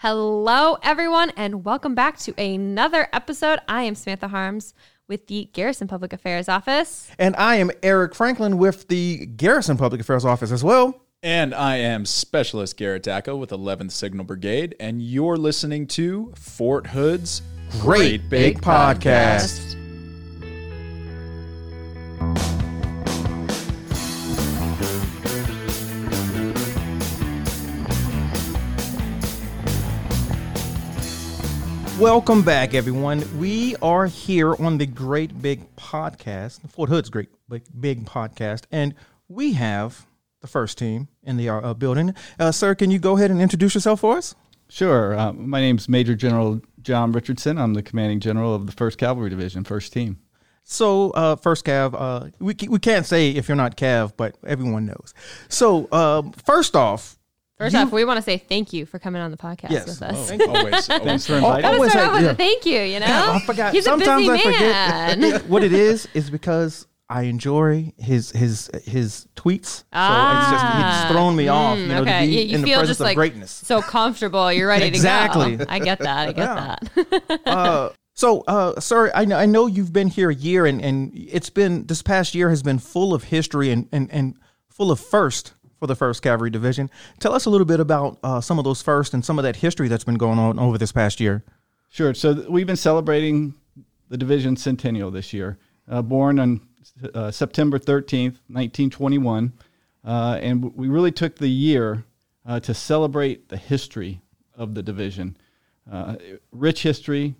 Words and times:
Hello, 0.00 0.78
everyone, 0.80 1.32
and 1.36 1.64
welcome 1.64 1.96
back 1.96 2.18
to 2.18 2.32
another 2.40 3.08
episode. 3.12 3.58
I 3.66 3.82
am 3.82 3.96
Samantha 3.96 4.28
Harms 4.28 4.72
with 5.08 5.26
the 5.26 5.50
Garrison 5.52 5.88
Public 5.88 6.12
Affairs 6.12 6.48
Office. 6.48 7.10
And 7.18 7.34
I 7.34 7.56
am 7.56 7.72
Eric 7.82 8.14
Franklin 8.14 8.58
with 8.58 8.86
the 8.86 9.26
Garrison 9.26 9.76
Public 9.76 10.00
Affairs 10.00 10.24
Office 10.24 10.52
as 10.52 10.62
well. 10.62 11.02
And 11.24 11.52
I 11.52 11.78
am 11.78 12.06
Specialist 12.06 12.76
Garrett 12.76 13.02
Dacko 13.02 13.36
with 13.36 13.50
11th 13.50 13.90
Signal 13.90 14.24
Brigade, 14.24 14.76
and 14.78 15.02
you're 15.02 15.36
listening 15.36 15.88
to 15.88 16.32
Fort 16.36 16.86
Hood's 16.86 17.42
Great 17.80 18.30
Big 18.30 18.60
Podcast. 18.60 19.77
Welcome 31.98 32.42
back, 32.42 32.74
everyone. 32.74 33.24
We 33.40 33.74
are 33.82 34.06
here 34.06 34.54
on 34.54 34.78
the 34.78 34.86
Great 34.86 35.42
Big 35.42 35.74
Podcast, 35.74 36.60
Fort 36.70 36.88
Hood's 36.88 37.10
Great 37.10 37.28
Big, 37.48 37.64
Big 37.80 38.04
Podcast, 38.04 38.66
and 38.70 38.94
we 39.26 39.54
have 39.54 40.06
the 40.40 40.46
first 40.46 40.78
team 40.78 41.08
in 41.24 41.36
the 41.36 41.48
uh, 41.48 41.74
building. 41.74 42.14
Uh, 42.38 42.52
sir, 42.52 42.76
can 42.76 42.92
you 42.92 43.00
go 43.00 43.16
ahead 43.16 43.32
and 43.32 43.42
introduce 43.42 43.74
yourself 43.74 43.98
for 43.98 44.16
us? 44.16 44.36
Sure. 44.68 45.18
Uh, 45.18 45.32
my 45.32 45.60
name's 45.60 45.88
Major 45.88 46.14
General 46.14 46.60
John 46.82 47.10
Richardson. 47.10 47.58
I'm 47.58 47.74
the 47.74 47.82
commanding 47.82 48.20
general 48.20 48.54
of 48.54 48.66
the 48.68 48.72
1st 48.72 48.96
Cavalry 48.96 49.30
Division, 49.30 49.64
1st 49.64 49.90
Team. 49.90 50.20
So, 50.62 51.10
uh, 51.10 51.34
first 51.34 51.64
Cav, 51.64 51.94
uh, 51.98 52.30
we, 52.38 52.54
we 52.68 52.78
can't 52.78 53.06
say 53.06 53.30
if 53.30 53.48
you're 53.48 53.56
not 53.56 53.76
Cav, 53.76 54.12
but 54.16 54.36
everyone 54.46 54.86
knows. 54.86 55.14
So, 55.48 55.88
uh, 55.90 56.22
first 56.44 56.76
off, 56.76 57.17
First 57.58 57.74
You- 57.74 57.80
off, 57.80 57.92
we 57.92 58.04
want 58.04 58.18
to 58.18 58.22
say 58.22 58.38
thank 58.38 58.72
you 58.72 58.86
for 58.86 58.98
coming 58.98 59.20
on 59.20 59.30
the 59.32 59.36
podcast 59.36 59.70
Yes. 59.70 59.86
with 59.88 60.02
us. 60.02 60.28
Thank 60.28 60.42
you. 60.42 60.48
Always, 60.48 60.86
Thanks 60.86 60.90
always. 60.90 61.26
for 61.26 61.32
Oh, 61.34 61.36
inviting 61.38 61.62
Gotta 61.62 61.74
always 61.76 61.90
start 61.90 62.04
have- 62.04 62.12
off 62.14 62.18
with 62.20 62.24
yeah. 62.26 62.30
a 62.30 62.34
thank 62.34 62.66
you, 62.66 62.80
you 62.80 63.00
know? 63.00 63.06
Yeah, 63.06 63.32
I 63.32 63.40
forgot. 63.40 63.72
He's 63.74 63.84
Sometimes 63.84 64.28
a 64.28 64.32
busy 64.32 64.48
I 64.48 64.50
man. 64.50 65.20
forget. 65.22 65.46
what 65.48 65.64
it 65.64 65.72
is 65.72 66.06
is 66.14 66.30
because 66.30 66.86
I 67.10 67.22
enjoy 67.22 67.92
his 67.98 68.30
his 68.30 68.70
his 68.84 69.26
tweets. 69.34 69.64
so 69.66 69.72
it's 69.72 69.82
just 69.82 69.90
Ah. 69.92 71.02
it's 71.04 71.10
thrown 71.12 71.34
me 71.34 71.48
off. 71.48 71.78
You 71.78 71.84
Mm, 71.84 71.88
know, 71.88 72.02
okay. 72.02 72.20
to 72.20 72.26
be 72.26 72.32
You- 72.34 72.40
you 72.42 72.54
in 72.56 72.60
the 72.60 72.66
feel 72.66 72.76
presence 72.78 72.88
just 72.90 73.00
of 73.00 73.04
like 73.06 73.16
greatness. 73.16 73.50
so 73.50 73.80
comfortable. 73.82 74.52
You're 74.52 74.68
ready 74.68 74.86
Exactly. 74.86 75.52
to 75.52 75.56
go. 75.56 75.62
Exactly. 75.64 75.74
I 75.80 75.84
get 75.84 75.98
that. 76.00 76.28
I 76.28 76.32
get 76.32 76.44
Yeah. 76.44 76.76
that. 77.30 77.40
uh, 77.46 77.88
so, 78.14 78.42
uh, 78.46 78.78
sir, 78.78 79.10
I 79.14 79.24
know, 79.24 79.36
I 79.38 79.46
know 79.46 79.66
you've 79.66 79.92
been 79.92 80.08
here 80.08 80.28
a 80.30 80.34
year, 80.34 80.66
and, 80.66 80.80
and 80.82 81.12
it's 81.14 81.50
been 81.50 81.86
this 81.86 82.02
past 82.02 82.34
year 82.34 82.50
has 82.50 82.62
been 82.62 82.78
full 82.78 83.14
of 83.14 83.24
history 83.24 83.70
and, 83.70 83.88
and, 83.92 84.10
and 84.12 84.34
full 84.68 84.90
of 84.92 85.00
first 85.00 85.54
for 85.78 85.86
the 85.86 85.94
First 85.94 86.22
Cavalry 86.22 86.50
Division. 86.50 86.90
Tell 87.20 87.32
us 87.32 87.46
a 87.46 87.50
little 87.50 87.64
bit 87.64 87.80
about 87.80 88.18
uh, 88.22 88.40
some 88.40 88.58
of 88.58 88.64
those 88.64 88.82
first 88.82 89.14
and 89.14 89.24
some 89.24 89.38
of 89.38 89.42
that 89.44 89.56
history 89.56 89.88
that's 89.88 90.04
been 90.04 90.16
going 90.16 90.38
on 90.38 90.58
over 90.58 90.78
this 90.78 90.92
past 90.92 91.20
year. 91.20 91.44
Sure. 91.88 92.14
So 92.14 92.46
we've 92.48 92.66
been 92.66 92.76
celebrating 92.76 93.54
the 94.08 94.16
division 94.16 94.56
centennial 94.56 95.10
this 95.10 95.32
year. 95.32 95.58
Uh, 95.88 96.02
born 96.02 96.38
on 96.38 96.60
uh, 97.14 97.30
September 97.30 97.78
13th, 97.78 98.38
1921. 98.48 99.52
Uh, 100.04 100.38
and 100.40 100.74
we 100.74 100.88
really 100.88 101.12
took 101.12 101.36
the 101.36 101.48
year 101.48 102.04
uh, 102.46 102.60
to 102.60 102.74
celebrate 102.74 103.48
the 103.48 103.56
history 103.56 104.20
of 104.54 104.74
the 104.74 104.82
division. 104.82 105.36
Uh, 105.90 106.16
rich 106.52 106.82
history, 106.82 107.34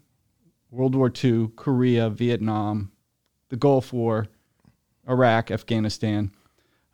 World 0.70 0.94
War 0.94 1.12
II, 1.22 1.50
Korea, 1.56 2.10
Vietnam, 2.10 2.92
the 3.48 3.56
Gulf 3.56 3.92
War, 3.92 4.28
Iraq, 5.08 5.50
Afghanistan. 5.50 6.30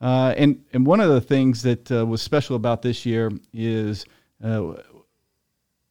Uh, 0.05 0.35
and, 0.37 0.63
and 0.75 0.85
one 0.87 1.01
of 1.01 1.09
the 1.09 1.21
things 1.21 1.63
that 1.63 1.91
uh, 1.91 2.05
was 2.05 2.21
special 2.21 2.57
about 2.57 2.83
this 2.83 3.07
year 3.07 3.33
is 3.55 4.05
uh, 4.43 4.75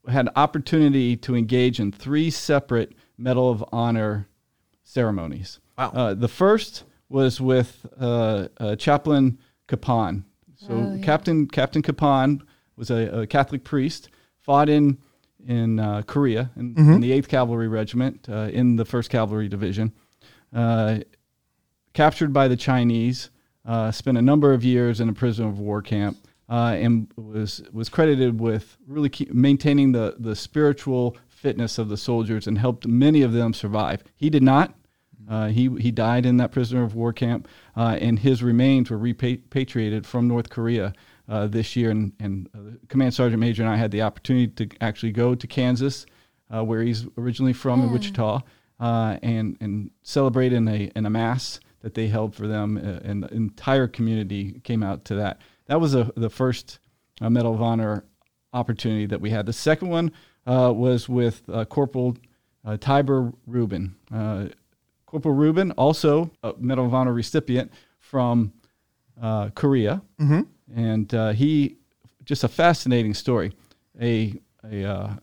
had 0.08 0.28
an 0.28 0.34
opportunity 0.36 1.18
to 1.18 1.36
engage 1.36 1.80
in 1.80 1.92
three 1.92 2.30
separate 2.30 2.94
Medal 3.18 3.50
of 3.50 3.64
Honor 3.72 4.28
ceremonies. 4.84 5.60
Wow. 5.78 5.92
Uh, 5.96 6.14
the 6.14 6.28
first 6.28 6.84
was 7.10 7.42
with 7.42 7.88
uh, 8.00 8.50
uh, 8.60 8.76
Chaplain 8.76 9.40
Kapaun. 9.68 10.24
So 10.58 10.68
Oh, 10.74 10.96
yeah. 10.96 11.04
Captain 11.04 11.48
Captain 11.48 11.82
Kapaun 11.82 12.42
was 12.76 12.92
a, 12.92 13.22
a 13.22 13.28
Catholic 13.28 13.64
priest, 13.64 14.10
fought 14.38 14.70
in 14.70 15.00
in 15.46 15.80
uh, 15.80 16.04
Korea 16.04 16.52
in, 16.56 16.76
in 16.78 17.02
the 17.02 17.12
Eighth 17.12 17.28
Cavalry 17.28 17.68
Regiment 17.68 18.28
uh, 18.30 18.50
in 18.54 18.76
the 18.78 18.86
First 18.86 19.10
Cavalry 19.10 19.48
Division. 19.50 19.92
Uh, 20.54 21.00
captured 21.94 22.32
by 22.32 22.48
the 22.48 22.56
Chinese, 22.56 23.30
spent 23.92 24.18
a 24.18 24.22
number 24.22 24.54
of 24.54 24.64
years 24.64 25.00
in 25.00 25.10
a 25.10 25.14
prisoner 25.14 25.48
of 25.48 25.60
war 25.60 25.82
camp, 25.82 26.18
uh, 26.50 26.76
and 26.78 27.08
was 27.16 27.64
was 27.72 27.90
credited 27.90 28.40
with 28.40 28.78
really 28.88 29.12
maintaining 29.32 29.92
the 29.92 30.16
the 30.20 30.36
spiritual 30.36 31.18
fitness 31.28 31.78
of 31.78 31.90
the 31.90 31.98
soldiers 31.98 32.48
and 32.48 32.58
helped 32.58 32.88
many 32.88 33.22
of 33.22 33.34
them 33.34 33.54
survive. 33.54 34.04
He 34.16 34.30
did 34.30 34.44
not. 34.44 34.74
Uh, 35.30 35.48
he 35.48 35.70
he 35.80 35.92
died 35.92 36.26
in 36.26 36.38
that 36.38 36.52
prisoner 36.52 36.84
of 36.84 36.96
war 36.96 37.14
camp, 37.14 37.48
uh, 37.76 37.98
and 38.00 38.20
his 38.20 38.44
remains 38.44 38.90
were 38.90 38.98
repatriated 38.98 40.06
from 40.06 40.28
North 40.28 40.50
Korea 40.50 40.94
uh, 41.30 41.48
this 41.48 41.76
year. 41.76 41.92
And, 41.92 42.12
and 42.20 42.50
uh, 42.54 42.78
Command 42.90 43.14
Sergeant 43.14 43.40
Major 43.40 43.64
and 43.64 43.72
I 43.72 43.78
had 43.78 43.92
the 43.92 44.02
opportunity 44.02 44.48
to 44.48 44.78
actually 44.82 45.14
go 45.14 45.34
to 45.34 45.48
Kansas, 45.48 46.06
uh, 46.54 46.64
where 46.64 46.82
he's 46.82 47.08
originally 47.18 47.54
from 47.54 47.82
in 47.82 47.92
Wichita, 47.92 48.42
uh, 48.80 49.18
and 49.24 49.58
and 49.62 49.92
celebrate 50.02 50.52
in 50.52 50.68
a 50.68 50.92
in 50.96 51.06
a 51.06 51.10
mass 51.10 51.60
that 51.84 51.94
they 51.94 52.08
held 52.08 52.34
for 52.34 52.48
them, 52.48 52.78
uh, 52.78 53.08
and 53.08 53.24
the 53.24 53.34
entire 53.34 53.88
community 53.88 54.60
came 54.64 54.82
out 54.82 55.06
to 55.06 55.16
that. 55.16 55.40
That 55.68 55.80
was 55.80 55.94
a, 55.94 56.12
the 56.16 56.30
first 56.30 56.80
uh, 57.22 57.30
Medal 57.30 57.54
of 57.54 57.62
Honor 57.62 58.06
opportunity 58.54 59.06
that 59.06 59.22
we 59.22 59.30
had. 59.30 59.46
The 59.46 59.54
second 59.54 59.90
one 59.90 60.12
uh, 60.48 60.74
was 60.76 61.08
with 61.08 61.44
uh, 61.50 61.66
Corporal 61.66 62.18
uh, 62.66 62.78
Tibor 62.78 63.34
Rubin. 63.46 63.96
Uh, 64.12 64.48
Corporal 65.06 65.36
Rubin, 65.36 65.72
also 65.72 66.32
a 66.42 66.54
Medal 66.58 66.86
of 66.86 66.94
Honor 66.94 67.14
recipient 67.14 67.72
from 68.00 68.54
uh, 69.22 69.50
Korea, 69.54 70.02
and 70.76 71.14
uh, 71.14 71.32
he 71.34 71.78
just 72.26 72.44
a 72.44 72.48
fascinating 72.48 73.14
story. 73.14 73.54
A 74.02 74.34
a 74.72 74.86
uh, 74.86 75.14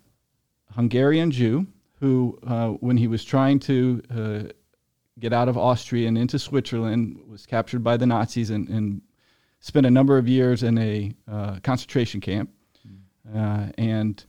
Hungarian 0.72 1.30
Jew 1.30 1.66
who, 1.98 2.38
uh, 2.46 2.68
when 2.68 2.96
he 2.96 3.06
was 3.06 3.24
trying 3.24 3.58
to 3.60 4.02
uh, 4.10 4.42
get 5.20 5.32
out 5.32 5.48
of 5.48 5.56
Austria 5.56 6.08
and 6.08 6.18
into 6.18 6.38
Switzerland, 6.38 7.20
was 7.28 7.46
captured 7.46 7.84
by 7.84 7.96
the 7.96 8.06
Nazis 8.06 8.50
and, 8.50 8.68
and 8.68 9.02
spent 9.60 9.86
a 9.86 9.90
number 9.90 10.18
of 10.18 10.26
years 10.26 10.62
in 10.62 10.78
a 10.78 11.12
uh, 11.30 11.58
concentration 11.62 12.20
camp. 12.20 12.50
Uh, 13.34 13.66
and 13.78 14.24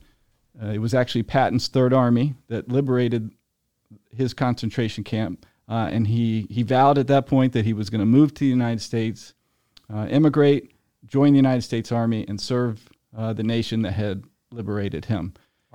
uh, 0.62 0.68
it 0.68 0.78
was 0.78 0.94
actually 0.94 1.22
Patton's 1.22 1.68
Third 1.68 1.92
Army 1.92 2.34
that 2.48 2.68
liberated 2.68 3.30
his 4.14 4.34
concentration 4.34 5.02
camp. 5.02 5.46
Uh, 5.68 5.88
and 5.90 6.06
he, 6.06 6.46
he 6.50 6.62
vowed 6.62 6.98
at 6.98 7.06
that 7.06 7.26
point 7.26 7.52
that 7.54 7.64
he 7.64 7.72
was 7.72 7.88
going 7.88 8.00
to 8.00 8.06
move 8.06 8.34
to 8.34 8.40
the 8.40 8.50
United 8.50 8.80
States, 8.80 9.34
uh, 9.92 10.06
immigrate, 10.10 10.72
join 11.06 11.32
the 11.32 11.38
United 11.38 11.62
States 11.62 11.90
Army, 11.90 12.26
and 12.28 12.40
serve 12.40 12.88
uh, 13.16 13.32
the 13.32 13.42
nation 13.42 13.82
that 13.82 13.92
had 13.92 14.24
liberated 14.50 15.06
him. 15.06 15.32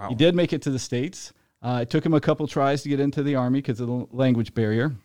He 0.09 0.15
did 0.15 0.35
make 0.35 0.53
it 0.53 0.61
to 0.61 0.69
the 0.69 0.79
States. 0.79 1.33
Uh, 1.61 1.79
it 1.81 1.89
took 1.89 2.05
him 2.05 2.13
a 2.13 2.21
couple 2.21 2.45
tries 2.47 2.83
to 2.83 2.89
get 2.89 2.99
into 2.99 3.23
the 3.23 3.35
Army 3.35 3.59
because 3.59 3.79
of 3.79 3.87
the 3.87 4.07
language 4.11 4.53
barrier. 4.53 4.95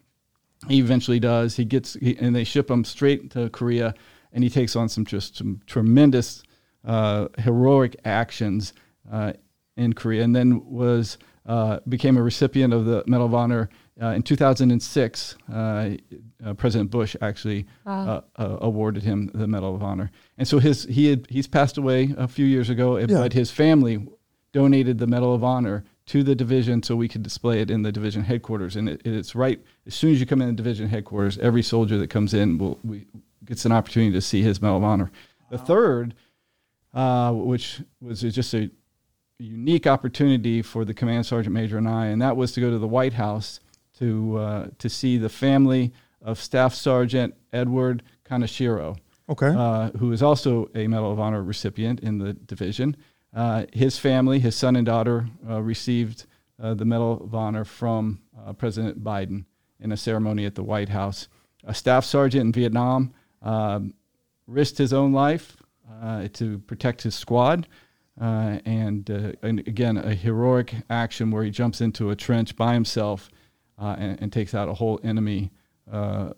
He 0.68 0.78
eventually 0.78 1.18
does. 1.18 1.56
He 1.56 1.64
gets, 1.64 1.94
he, 1.94 2.16
and 2.18 2.34
they 2.34 2.44
ship 2.44 2.70
him 2.70 2.84
straight 2.84 3.30
to 3.32 3.50
Korea, 3.50 3.94
and 4.32 4.44
he 4.44 4.50
takes 4.50 4.76
on 4.76 4.88
some 4.88 5.04
just 5.04 5.36
some 5.36 5.60
tremendous 5.66 6.42
uh, 6.84 7.28
heroic 7.38 7.96
actions 8.04 8.72
uh, 9.10 9.32
in 9.76 9.92
Korea, 9.92 10.22
and 10.22 10.34
then 10.34 10.64
was 10.64 11.18
uh, 11.46 11.80
became 11.88 12.16
a 12.16 12.22
recipient 12.22 12.72
of 12.72 12.84
the 12.84 13.02
Medal 13.06 13.26
of 13.26 13.34
Honor 13.34 13.68
uh, 14.00 14.08
in 14.08 14.22
2006. 14.22 15.36
Uh, 15.52 15.90
uh, 16.44 16.54
President 16.54 16.90
Bush 16.90 17.16
actually 17.20 17.66
uh, 18.06 18.20
uh, 18.36 18.58
awarded 18.60 19.02
him 19.02 19.30
the 19.34 19.46
Medal 19.46 19.74
of 19.74 19.82
Honor, 19.82 20.10
and 20.38 20.46
so 20.46 20.58
his 20.58 20.84
he 20.84 21.08
had 21.10 21.26
he's 21.28 21.48
passed 21.48 21.78
away 21.78 22.14
a 22.16 22.28
few 22.28 22.46
years 22.46 22.70
ago, 22.70 22.96
but 23.18 23.32
his 23.32 23.50
family 23.50 24.06
donated 24.52 24.98
the 24.98 25.06
Medal 25.06 25.34
of 25.34 25.42
Honor 25.42 25.84
to 26.06 26.22
the 26.22 26.34
division 26.34 26.82
so 26.82 26.96
we 26.96 27.08
could 27.08 27.22
display 27.22 27.60
it 27.60 27.70
in 27.70 27.82
the 27.82 27.92
division 27.92 28.24
headquarters. 28.24 28.76
And 28.76 28.88
it, 28.88 29.02
it's 29.04 29.34
right 29.34 29.60
as 29.86 29.94
soon 29.94 30.12
as 30.12 30.20
you 30.20 30.26
come 30.26 30.42
in 30.42 30.48
the 30.48 30.54
division 30.54 30.88
headquarters, 30.88 31.38
every 31.38 31.62
soldier 31.62 31.98
that 31.98 32.08
comes 32.08 32.34
in 32.34 32.58
will 32.58 32.78
we, 32.84 33.06
gets 33.44 33.64
an 33.64 33.72
opportunity 33.72 34.12
to 34.12 34.20
see 34.20 34.42
his 34.42 34.60
Medal 34.60 34.78
of 34.78 34.84
Honor. 34.84 35.10
The 35.50 35.58
third, 35.58 36.14
uh, 36.94 37.32
which 37.32 37.80
was 38.00 38.22
just 38.22 38.54
a 38.54 38.70
unique 39.38 39.86
opportunity 39.86 40.62
for 40.62 40.84
the 40.84 40.94
command 40.94 41.26
sergeant 41.26 41.52
major 41.52 41.78
and 41.78 41.88
I, 41.88 42.06
and 42.06 42.22
that 42.22 42.36
was 42.36 42.52
to 42.52 42.60
go 42.60 42.70
to 42.70 42.78
the 42.78 42.86
White 42.88 43.14
House 43.14 43.60
to 43.98 44.38
uh, 44.38 44.66
to 44.78 44.88
see 44.88 45.18
the 45.18 45.28
family 45.28 45.92
of 46.20 46.38
Staff 46.38 46.74
Sergeant 46.74 47.34
Edward 47.52 48.02
Kaneshiro 48.24 48.96
Okay. 49.28 49.52
uh, 49.56 49.90
who 49.98 50.12
is 50.12 50.22
also 50.22 50.68
a 50.74 50.86
Medal 50.86 51.12
of 51.12 51.18
Honor 51.18 51.42
recipient 51.42 52.00
in 52.00 52.18
the 52.18 52.32
division. 52.32 52.96
Uh, 53.34 53.64
his 53.72 53.98
family, 53.98 54.38
his 54.38 54.54
son 54.54 54.76
and 54.76 54.86
daughter, 54.86 55.26
uh, 55.48 55.60
received 55.62 56.26
uh, 56.62 56.74
the 56.74 56.84
Medal 56.84 57.22
of 57.24 57.34
Honor 57.34 57.64
from 57.64 58.20
President 58.58 59.02
Biden 59.02 59.44
in 59.80 59.92
a 59.92 59.96
ceremony 59.96 60.44
at 60.44 60.54
the 60.54 60.62
White 60.62 60.90
House. 60.90 61.28
A 61.64 61.74
staff 61.74 62.04
sergeant 62.04 62.42
in 62.42 62.52
Vietnam 62.52 63.14
um, 63.40 63.94
risked 64.46 64.78
his 64.78 64.92
own 64.92 65.12
life 65.12 65.56
to 66.32 66.58
protect 66.66 67.02
his 67.02 67.14
squad. 67.14 67.66
uh, 68.20 68.58
and, 68.64 69.10
uh, 69.10 69.32
and 69.42 69.60
again, 69.60 69.96
a 69.96 70.14
heroic 70.14 70.74
action 70.90 71.30
where 71.30 71.44
he 71.44 71.50
jumps 71.50 71.80
into 71.80 72.10
a 72.10 72.16
trench 72.16 72.54
by 72.56 72.74
himself 72.74 73.30
uh, 73.78 73.96
and, 73.98 74.20
and 74.20 74.32
takes 74.32 74.54
out 74.54 74.68
a 74.68 74.74
whole 74.74 75.00
enemy 75.02 75.50
um, 75.90 76.34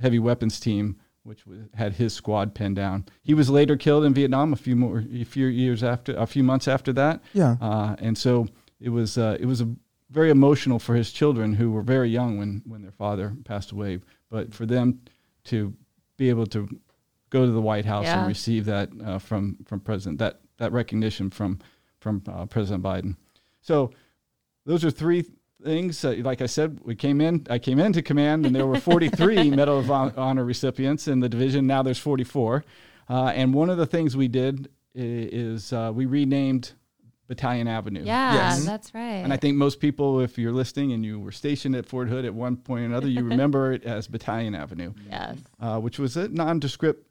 heavy 0.00 0.18
weapons 0.18 0.58
team, 0.58 0.98
which 1.22 1.46
was, 1.46 1.58
had 1.74 1.94
his 1.94 2.12
squad 2.14 2.54
pinned 2.54 2.76
down. 2.76 3.04
He 3.22 3.34
was 3.34 3.50
later 3.50 3.76
killed 3.76 4.04
in 4.04 4.14
Vietnam 4.14 4.52
a 4.52 4.56
few 4.56 4.76
more, 4.76 5.04
a 5.12 5.24
few 5.24 5.46
years 5.46 5.82
after, 5.82 6.14
a 6.16 6.26
few 6.26 6.42
months 6.42 6.66
after 6.68 6.92
that. 6.94 7.22
Yeah. 7.32 7.56
Uh, 7.60 7.96
and 7.98 8.16
so 8.16 8.48
it 8.80 8.88
was, 8.90 9.18
uh, 9.18 9.36
it 9.38 9.46
was 9.46 9.60
a 9.60 9.68
very 10.10 10.30
emotional 10.30 10.78
for 10.78 10.94
his 10.94 11.12
children 11.12 11.54
who 11.54 11.70
were 11.70 11.82
very 11.82 12.08
young 12.08 12.38
when, 12.38 12.62
when 12.66 12.82
their 12.82 12.90
father 12.92 13.36
passed 13.44 13.70
away. 13.70 14.00
But 14.30 14.54
for 14.54 14.66
them 14.66 15.00
to 15.44 15.74
be 16.16 16.28
able 16.30 16.46
to 16.46 16.68
go 17.30 17.46
to 17.46 17.52
the 17.52 17.60
White 17.60 17.84
House 17.84 18.04
Yeah. 18.06 18.20
and 18.20 18.28
receive 18.28 18.64
that 18.64 18.90
uh, 19.04 19.18
from 19.18 19.56
from 19.64 19.80
President 19.80 20.18
that 20.18 20.40
that 20.58 20.72
recognition 20.72 21.30
from 21.30 21.60
from 22.00 22.22
uh, 22.28 22.46
President 22.46 22.82
Biden. 22.82 23.16
So 23.60 23.92
those 24.66 24.84
are 24.84 24.90
three 24.90 25.24
things. 25.64 26.04
Uh, 26.04 26.16
like 26.22 26.40
I 26.42 26.46
said, 26.46 26.80
we 26.84 26.94
came 26.94 27.20
in. 27.20 27.46
I 27.50 27.58
came 27.58 27.78
into 27.78 28.02
command, 28.02 28.46
and 28.46 28.54
there 28.54 28.66
were 28.66 28.78
43 28.80 29.50
Medal 29.56 29.78
of 29.78 29.90
Honor 29.90 30.44
recipients 30.44 31.08
in 31.08 31.20
the 31.20 31.28
division. 31.28 31.66
Now 31.66 31.82
there's 31.82 31.98
44. 31.98 32.64
Uh, 33.08 33.24
and 33.34 33.52
one 33.54 33.70
of 33.70 33.78
the 33.78 33.86
things 33.86 34.16
we 34.16 34.28
did 34.28 34.68
is 34.94 35.72
uh, 35.72 35.90
we 35.94 36.06
renamed 36.06 36.72
Battalion 37.28 37.68
Avenue. 37.68 38.02
Yeah, 38.04 38.34
Yes. 38.34 38.64
that's 38.64 38.92
right. 38.94 39.02
And 39.22 39.32
I 39.32 39.36
think 39.36 39.56
most 39.56 39.78
people, 39.80 40.20
if 40.20 40.36
you're 40.38 40.52
listening 40.52 40.92
and 40.92 41.04
you 41.04 41.18
were 41.20 41.32
stationed 41.32 41.76
at 41.76 41.86
Fort 41.86 42.08
Hood 42.08 42.24
at 42.24 42.34
one 42.34 42.56
point 42.56 42.82
or 42.82 42.86
another, 42.86 43.08
you 43.08 43.22
remember 43.28 43.72
it 43.72 43.84
as 43.84 44.08
Battalion 44.08 44.54
Avenue, 44.54 44.92
yes. 45.08 45.38
uh, 45.60 45.78
which 45.78 45.98
was 45.98 46.16
a 46.16 46.28
nondescript 46.28 47.06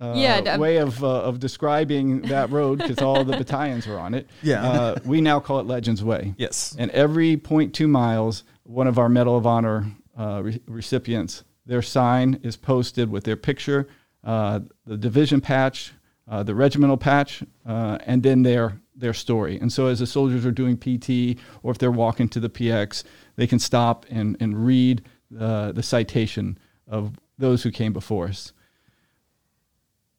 uh, 0.00 0.14
Yeah, 0.16 0.40
d- 0.40 0.60
way 0.60 0.76
of, 0.78 1.02
uh, 1.02 1.22
of 1.22 1.40
describing 1.40 2.22
that 2.22 2.50
road 2.50 2.78
because 2.78 2.98
all 2.98 3.24
the 3.24 3.36
battalions 3.36 3.86
were 3.86 3.98
on 3.98 4.14
it. 4.14 4.28
Yeah. 4.42 4.62
Uh, 4.62 4.98
we 5.04 5.20
now 5.20 5.40
call 5.40 5.58
it 5.60 5.66
Legends 5.66 6.02
Way. 6.04 6.34
Yes. 6.36 6.74
And 6.78 6.90
every 6.92 7.36
0.2 7.36 7.88
miles, 7.88 8.44
one 8.64 8.86
of 8.86 8.98
our 8.98 9.08
Medal 9.08 9.36
of 9.36 9.46
Honor 9.46 9.86
uh, 10.18 10.42
re- 10.44 10.60
recipients, 10.66 11.44
their 11.66 11.82
sign 11.82 12.40
is 12.42 12.56
posted 12.56 13.10
with 13.10 13.24
their 13.24 13.36
picture, 13.36 13.88
uh, 14.24 14.60
the 14.86 14.96
division 14.96 15.40
patch, 15.40 15.92
uh, 16.28 16.42
the 16.42 16.54
regimental 16.54 16.96
patch, 16.96 17.42
uh, 17.66 17.98
and 18.06 18.22
then 18.22 18.42
their 18.42 18.80
their 18.94 19.14
story. 19.14 19.58
And 19.60 19.72
so, 19.72 19.86
as 19.86 20.00
the 20.00 20.06
soldiers 20.06 20.44
are 20.44 20.50
doing 20.50 20.76
PT 20.76 21.38
or 21.62 21.70
if 21.70 21.78
they're 21.78 21.90
walking 21.92 22.28
to 22.30 22.40
the 22.40 22.48
PX, 22.50 23.04
they 23.36 23.46
can 23.46 23.58
stop 23.60 24.04
and 24.10 24.36
and 24.40 24.66
read 24.66 25.02
uh, 25.38 25.72
the 25.72 25.82
citation 25.82 26.58
of 26.88 27.12
those 27.38 27.62
who 27.62 27.70
came 27.70 27.92
before 27.92 28.26
us. 28.28 28.52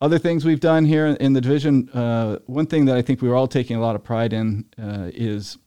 Other 0.01 0.17
things 0.17 0.45
we've 0.45 0.61
done 0.61 0.85
here 0.85 1.07
in 1.07 1.33
the 1.33 1.41
division, 1.41 1.89
uh, 1.89 2.39
one 2.45 2.65
thing 2.67 2.85
that 2.85 2.95
I 2.95 3.01
think 3.01 3.21
we 3.21 3.27
were 3.27 3.35
all 3.35 3.47
taking 3.49 3.75
a 3.75 3.81
lot 3.81 3.95
of 3.95 4.03
pride 4.03 4.31
in 4.31 4.63
uh, 4.81 5.11
is 5.13 5.57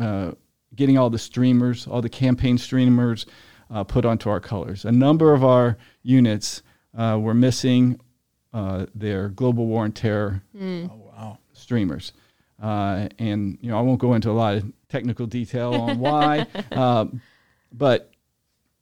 uh, 0.00 0.32
getting 0.74 0.96
all 0.96 1.10
the 1.10 1.18
streamers, 1.18 1.86
all 1.86 2.00
the 2.00 2.08
campaign 2.08 2.56
streamers 2.56 3.26
uh, 3.70 3.84
put 3.84 4.06
onto 4.06 4.30
our 4.30 4.40
colors. 4.40 4.86
A 4.86 4.92
number 4.92 5.34
of 5.34 5.44
our 5.44 5.76
units 6.02 6.62
uh, 6.96 7.18
were 7.20 7.34
missing 7.34 8.00
uh, 8.54 8.86
their 8.94 9.28
global 9.28 9.66
war 9.66 9.84
and 9.84 9.94
terror 9.94 10.42
Hmm. 10.56 10.86
Oh 10.90 10.96
wow. 11.14 11.38
streamers. 11.52 12.12
Uh, 12.62 13.08
and 13.18 13.58
you 13.60 13.70
know, 13.70 13.78
I 13.78 13.82
won't 13.82 14.00
go 14.00 14.14
into 14.14 14.30
a 14.30 14.32
lot 14.32 14.54
of 14.56 14.72
technical 14.88 15.26
detail 15.26 15.74
on 15.74 15.98
why, 15.98 16.46
uh, 16.72 17.06
but 17.72 18.10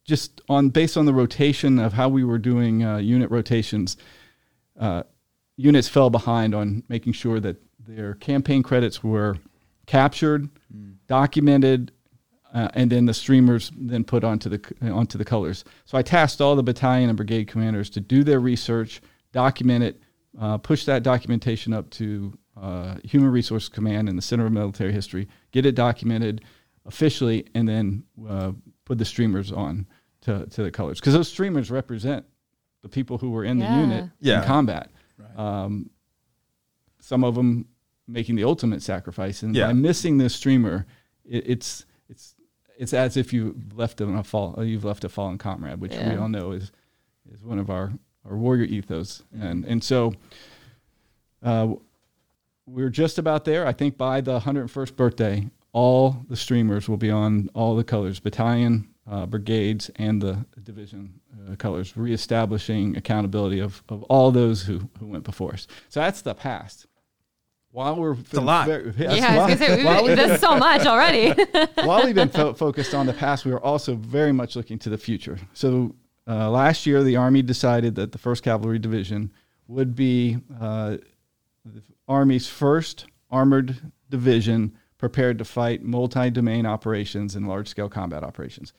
just 0.05 0.39
on 0.47 0.69
based 0.69 0.95
on 0.95 1.05
the 1.05 1.13
rotation 1.13 1.79
of 1.79 1.91
how 1.93 2.07
we 2.07 2.23
were 2.23 2.37
doing 2.37 2.83
uh, 2.85 2.97
unit 2.97 3.29
rotations, 3.31 3.97
uh, 4.81 5.03
units 5.55 5.87
fell 5.87 6.09
behind 6.09 6.53
on 6.53 6.83
making 6.89 7.13
sure 7.13 7.39
that 7.39 7.57
their 7.79 8.15
campaign 8.15 8.63
credits 8.63 9.03
were 9.03 9.37
captured, 9.85 10.49
documented, 11.07 11.91
uh, 12.53 12.67
and 12.73 12.91
then 12.91 13.05
the 13.05 13.13
streamers 13.13 13.71
then 13.77 14.03
put 14.03 14.23
onto 14.23 14.49
the 14.49 14.91
onto 14.91 15.17
the 15.17 15.23
colors. 15.23 15.63
So 15.85 15.97
I 15.97 16.01
tasked 16.01 16.41
all 16.41 16.55
the 16.55 16.63
battalion 16.63 17.09
and 17.09 17.15
brigade 17.15 17.47
commanders 17.47 17.89
to 17.91 18.01
do 18.01 18.23
their 18.23 18.39
research, 18.39 19.01
document 19.31 19.83
it, 19.83 20.01
uh, 20.39 20.57
push 20.57 20.85
that 20.85 21.03
documentation 21.03 21.73
up 21.73 21.89
to 21.91 22.37
uh, 22.59 22.95
Human 23.03 23.31
Resource 23.31 23.69
Command 23.69 24.09
and 24.09 24.17
the 24.17 24.21
Center 24.21 24.45
of 24.45 24.51
Military 24.51 24.91
History, 24.91 25.27
get 25.51 25.65
it 25.65 25.75
documented 25.75 26.43
officially, 26.85 27.45
and 27.53 27.67
then 27.67 28.03
uh, 28.27 28.51
put 28.85 28.97
the 28.97 29.05
streamers 29.05 29.51
on 29.51 29.87
to, 30.21 30.45
to 30.47 30.63
the 30.63 30.71
colors 30.71 30.99
because 30.99 31.13
those 31.13 31.29
streamers 31.29 31.71
represent 31.71 32.25
the 32.81 32.89
people 32.89 33.17
who 33.17 33.31
were 33.31 33.43
in 33.43 33.59
Yeah. 33.59 33.75
the 33.75 33.81
unit 33.81 34.09
Yeah. 34.19 34.41
in 34.41 34.47
combat. 34.47 34.89
Right. 35.17 35.37
Um, 35.37 35.89
some 36.99 37.23
of 37.23 37.35
them 37.35 37.67
making 38.07 38.35
the 38.35 38.43
ultimate 38.43 38.81
sacrifice, 38.81 39.43
and 39.43 39.55
Yeah. 39.55 39.67
by 39.67 39.73
missing 39.73 40.17
this 40.17 40.35
streamer, 40.35 40.85
it, 41.25 41.43
it's 41.47 41.85
it's 42.09 42.35
it's 42.77 42.93
as 42.93 43.15
if 43.17 43.31
you 43.31 43.55
left 43.75 43.97
them 43.97 44.15
a 44.17 44.23
fall, 44.23 44.55
uh, 44.57 44.61
you've 44.63 44.83
left 44.83 45.03
a 45.03 45.09
fallen 45.09 45.37
comrade, 45.37 45.79
which 45.79 45.91
we 45.93 46.15
all 46.15 46.29
know 46.29 46.51
is 46.51 46.71
is 47.31 47.41
one 47.43 47.59
of 47.59 47.69
our, 47.69 47.93
our 48.25 48.35
warrior 48.37 48.65
ethos, 48.65 49.23
and 49.39 49.63
and 49.65 49.83
so. 49.83 50.13
Uh, 51.43 51.73
we're 52.67 52.89
just 52.91 53.17
about 53.17 53.43
there. 53.45 53.65
I 53.65 53.73
think 53.73 53.97
by 53.97 54.21
the 54.21 54.39
101st 54.39 54.95
birthday, 54.95 55.49
all 55.73 56.23
the 56.29 56.35
streamers 56.35 56.89
will 56.89 56.97
be 56.97 57.11
on 57.11 57.49
all 57.53 57.75
the 57.75 57.83
colors, 57.83 58.19
battalion, 58.19 58.89
uh, 59.09 59.25
brigades, 59.25 59.89
and 59.95 60.21
the 60.21 60.45
division 60.63 61.13
uh, 61.49 61.55
colors, 61.55 61.95
reestablishing 61.97 62.95
accountability 62.97 63.59
of, 63.59 63.81
of 63.89 64.03
all 64.03 64.31
those 64.31 64.63
who, 64.63 64.89
who 64.99 65.07
went 65.07 65.23
before 65.23 65.53
us. 65.53 65.67
So 65.89 65.99
that's 66.01 66.21
the 66.21 66.35
past. 66.35 66.87
While 67.71 67.95
we're 67.95 68.17
a 68.33 68.41
lot. 68.41 68.67
very- 68.67 68.93
Yeah, 68.97 69.13
yes, 69.13 69.23
I 69.23 69.37
while- 69.37 69.57
say 69.57 69.77
we, 69.77 69.83
while 69.85 70.03
we- 70.03 70.13
there's 70.15 70.41
so 70.41 70.57
much 70.57 70.85
already. 70.85 71.31
while 71.85 72.03
we've 72.05 72.13
been 72.15 72.27
fo- 72.29 72.53
focused 72.53 72.93
on 72.93 73.05
the 73.05 73.13
past, 73.13 73.45
we 73.45 73.53
are 73.53 73.61
also 73.61 73.95
very 73.95 74.33
much 74.33 74.55
looking 74.57 74.77
to 74.79 74.89
the 74.89 74.97
future. 74.97 75.37
So 75.53 75.95
uh, 76.27 76.49
last 76.51 76.85
year, 76.85 77.01
the 77.01 77.15
Army 77.15 77.41
decided 77.41 77.95
that 77.95 78.11
the 78.11 78.17
First 78.17 78.43
Cavalry 78.43 78.77
Division 78.77 79.31
would 79.67 79.95
be 79.95 80.37
uh, 80.59 80.97
the 81.63 81.81
Army's 82.09 82.47
first 82.47 83.05
armored 83.29 83.77
division 84.09 84.77
prepared 85.01 85.39
to 85.39 85.43
fight 85.43 85.81
multi-domain 85.81 86.63
operations 86.63 87.35
and 87.35 87.47
large-scale 87.47 87.89
combat 87.89 88.23
operations. 88.23 88.71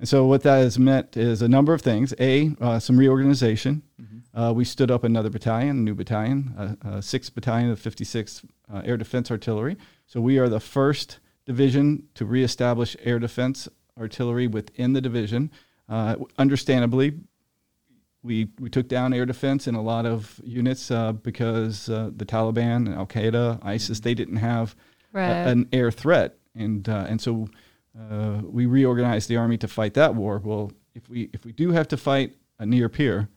And 0.00 0.08
so 0.08 0.26
what 0.26 0.42
that 0.42 0.56
has 0.56 0.76
meant 0.76 1.16
is 1.16 1.40
a 1.40 1.46
number 1.46 1.72
of 1.72 1.82
things. 1.82 2.12
A, 2.18 2.50
uh, 2.60 2.80
some 2.80 2.98
reorganization. 2.98 3.82
Uh, 4.34 4.52
we 4.54 4.64
stood 4.64 4.90
up 4.90 5.04
another 5.04 5.30
battalion, 5.30 5.70
a 5.70 5.80
new 5.80 5.94
battalion, 5.94 6.52
a, 6.58 6.62
uh, 6.62 7.00
6th 7.00 7.32
Battalion 7.32 7.70
of 7.70 7.80
56th 7.80 8.44
uh, 8.72 8.82
Air 8.84 8.96
Defense 8.96 9.30
Artillery. 9.30 9.76
So 10.06 10.20
we 10.20 10.38
are 10.38 10.48
the 10.48 10.58
first 10.58 11.20
division 11.46 12.08
to 12.14 12.26
reestablish 12.26 12.96
air 13.04 13.20
defense 13.20 13.68
artillery 13.98 14.48
within 14.48 14.94
the 14.94 15.00
division. 15.00 15.50
Uh, 15.88 16.16
understandably, 16.38 17.14
we, 18.24 18.48
we 18.58 18.68
took 18.68 18.88
down 18.88 19.12
air 19.12 19.26
defense 19.26 19.68
in 19.68 19.76
a 19.76 19.82
lot 19.82 20.06
of 20.06 20.40
units 20.42 20.90
uh, 20.90 21.12
because 21.12 21.88
uh, 21.88 22.10
the 22.14 22.26
Taliban, 22.26 22.96
Al 22.96 23.06
Qaeda, 23.06 23.64
ISIS, 23.64 24.00
they 24.00 24.14
didn't 24.14 24.36
have 24.36 24.74
a- 25.18 25.50
an 25.50 25.68
air 25.72 25.90
threat, 25.90 26.36
and 26.54 26.88
uh, 26.88 27.06
and 27.08 27.20
so 27.20 27.48
uh, 27.98 28.40
we 28.44 28.66
reorganized 28.66 29.28
the 29.28 29.36
army 29.36 29.58
to 29.58 29.68
fight 29.68 29.94
that 29.94 30.14
war. 30.14 30.40
Well, 30.44 30.72
if 30.94 31.08
we 31.08 31.30
if 31.32 31.44
we 31.44 31.52
do 31.52 31.72
have 31.72 31.88
to 31.88 31.96
fight 31.96 32.36
a 32.58 32.66
near 32.66 32.88
peer, 32.88 33.28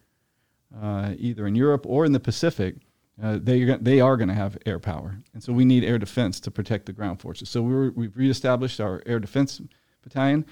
uh, 0.81 1.13
either 1.17 1.45
in 1.47 1.55
Europe 1.55 1.85
or 1.87 2.05
in 2.05 2.11
the 2.11 2.19
Pacific, 2.19 2.75
uh, 3.21 3.37
they 3.41 3.63
they 3.81 3.99
are 3.99 4.17
going 4.17 4.29
to 4.29 4.35
have 4.35 4.57
air 4.65 4.79
power, 4.79 5.17
and 5.33 5.43
so 5.43 5.53
we 5.53 5.65
need 5.65 5.83
air 5.83 5.97
defense 5.99 6.39
to 6.41 6.51
protect 6.51 6.85
the 6.85 6.93
ground 6.93 7.19
forces. 7.19 7.49
So 7.49 7.61
we 7.61 7.73
were, 7.73 7.91
we've 7.91 8.15
reestablished 8.17 8.79
our 8.79 9.01
air 9.05 9.19
defense 9.19 9.61
battalion. 10.03 10.45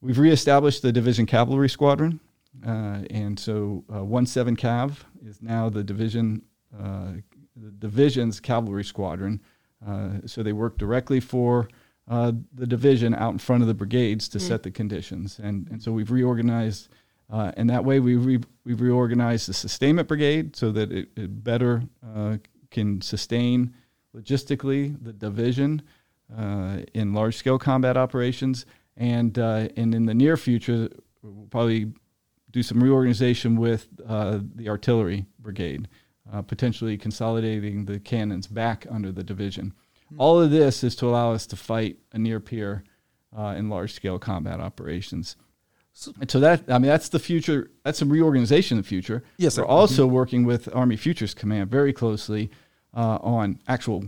We've 0.00 0.18
reestablished 0.18 0.82
the 0.82 0.92
division 0.92 1.26
cavalry 1.26 1.68
squadron, 1.68 2.20
uh, 2.64 3.02
and 3.10 3.38
so 3.38 3.82
uh, 3.92 4.24
17 4.24 4.56
Cav 4.56 4.98
is 5.24 5.40
now 5.42 5.68
the 5.70 5.82
division 5.82 6.42
uh, 6.78 7.12
the 7.56 7.70
division's 7.70 8.38
cavalry 8.40 8.84
squadron. 8.84 9.40
Uh, 9.84 10.10
so 10.26 10.42
they 10.42 10.52
work 10.52 10.78
directly 10.78 11.20
for 11.20 11.68
uh, 12.08 12.32
the 12.54 12.66
division 12.66 13.14
out 13.14 13.32
in 13.32 13.38
front 13.38 13.62
of 13.62 13.68
the 13.68 13.74
brigades 13.74 14.28
to 14.28 14.38
set 14.38 14.62
the 14.62 14.70
conditions, 14.70 15.40
and 15.40 15.68
and 15.70 15.82
so 15.82 15.90
we've 15.92 16.10
reorganized. 16.10 16.88
Uh, 17.28 17.50
and 17.56 17.68
that 17.68 17.84
way, 17.84 17.98
we 17.98 18.14
re- 18.14 18.38
we've 18.64 18.80
reorganized 18.80 19.48
the 19.48 19.54
sustainment 19.54 20.06
brigade 20.06 20.54
so 20.54 20.70
that 20.70 20.92
it, 20.92 21.08
it 21.16 21.42
better 21.42 21.82
uh, 22.14 22.36
can 22.70 23.00
sustain 23.00 23.74
logistically 24.16 24.96
the 25.02 25.12
division 25.12 25.82
uh, 26.36 26.78
in 26.94 27.12
large 27.12 27.36
scale 27.36 27.58
combat 27.58 27.96
operations. 27.96 28.66
And, 28.96 29.38
uh, 29.38 29.68
and 29.76 29.94
in 29.94 30.06
the 30.06 30.14
near 30.14 30.36
future, 30.36 30.88
we'll 31.22 31.46
probably 31.46 31.92
do 32.50 32.62
some 32.62 32.82
reorganization 32.82 33.56
with 33.56 33.88
uh, 34.06 34.40
the 34.54 34.68
artillery 34.68 35.26
brigade, 35.38 35.88
uh, 36.32 36.42
potentially 36.42 36.96
consolidating 36.96 37.84
the 37.84 37.98
cannons 37.98 38.46
back 38.46 38.86
under 38.90 39.12
the 39.12 39.22
division. 39.22 39.72
All 40.18 40.40
of 40.40 40.50
this 40.50 40.84
is 40.84 40.94
to 40.96 41.06
allow 41.06 41.32
us 41.32 41.46
to 41.46 41.56
fight 41.56 41.98
a 42.12 42.18
near 42.18 42.40
peer 42.40 42.84
uh, 43.36 43.54
in 43.56 43.68
large 43.68 43.92
scale 43.92 44.18
combat 44.18 44.60
operations. 44.60 45.36
And 46.20 46.30
so 46.30 46.40
that 46.40 46.64
I 46.68 46.78
mean 46.78 46.90
that's 46.90 47.08
the 47.08 47.18
future. 47.18 47.70
That's 47.82 47.98
some 47.98 48.10
reorganization 48.10 48.76
in 48.76 48.82
the 48.82 48.88
future. 48.88 49.24
Yes. 49.38 49.56
We're 49.56 49.64
also 49.64 50.06
working 50.06 50.44
with 50.44 50.74
Army 50.74 50.96
Futures 50.96 51.32
Command 51.32 51.70
very 51.70 51.92
closely 51.92 52.50
uh, 52.94 53.18
on 53.22 53.58
actual 53.66 54.04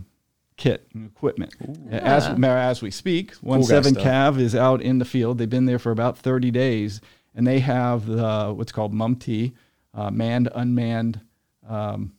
kit 0.55 0.87
and 0.93 1.07
equipment. 1.07 1.55
As 1.89 2.27
as 2.27 2.81
we 2.83 2.91
speak, 2.91 3.33
one 3.35 3.63
seven. 3.63 3.95
Cav 3.95 4.39
is 4.39 4.55
out 4.55 4.81
in 4.81 4.99
the 4.99 5.05
field. 5.05 5.39
They've 5.39 5.49
been 5.49 5.65
there 5.65 5.79
for 5.79 5.91
about 5.91 6.17
30 6.17 6.51
days, 6.51 7.01
and 7.33 7.47
they 7.47 7.59
have 7.59 8.05
the 8.05 8.53
what's 8.55 8.71
called 8.71 8.93
MUM-T, 8.93 9.53
uh, 9.95 10.11
manned 10.11 10.49
unmanned. 10.53 11.21
Um, 11.69 12.13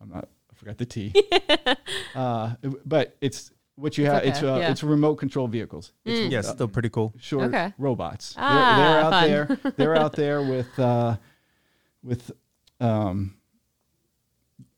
I'm 0.00 0.10
not. 0.10 0.28
I 0.50 0.54
forgot 0.54 0.76
the 0.78 0.86
T. 0.86 1.12
uh, 2.14 2.54
but 2.84 3.16
it's 3.20 3.52
what 3.76 3.96
you 3.96 4.06
have. 4.06 4.16
okay, 4.22 4.28
It's 4.28 4.42
uh, 4.42 4.58
yeah. 4.60 4.70
it's 4.70 4.82
remote 4.82 5.16
control 5.16 5.46
vehicles. 5.48 5.92
It's 6.04 6.32
Yes, 6.32 6.48
still 6.48 6.68
pretty 6.68 6.88
cool. 6.90 7.14
short 7.18 7.44
Okay. 7.48 7.72
robots. 7.78 8.34
Ah, 8.36 8.76
they're, 8.76 8.86
they're 8.86 9.00
out 9.04 9.10
fun. 9.12 9.62
there. 9.62 9.72
They're 9.76 9.96
out 9.96 10.12
there 10.16 10.42
with 10.42 10.78
uh, 10.78 11.16
with 12.02 12.32
um, 12.80 13.34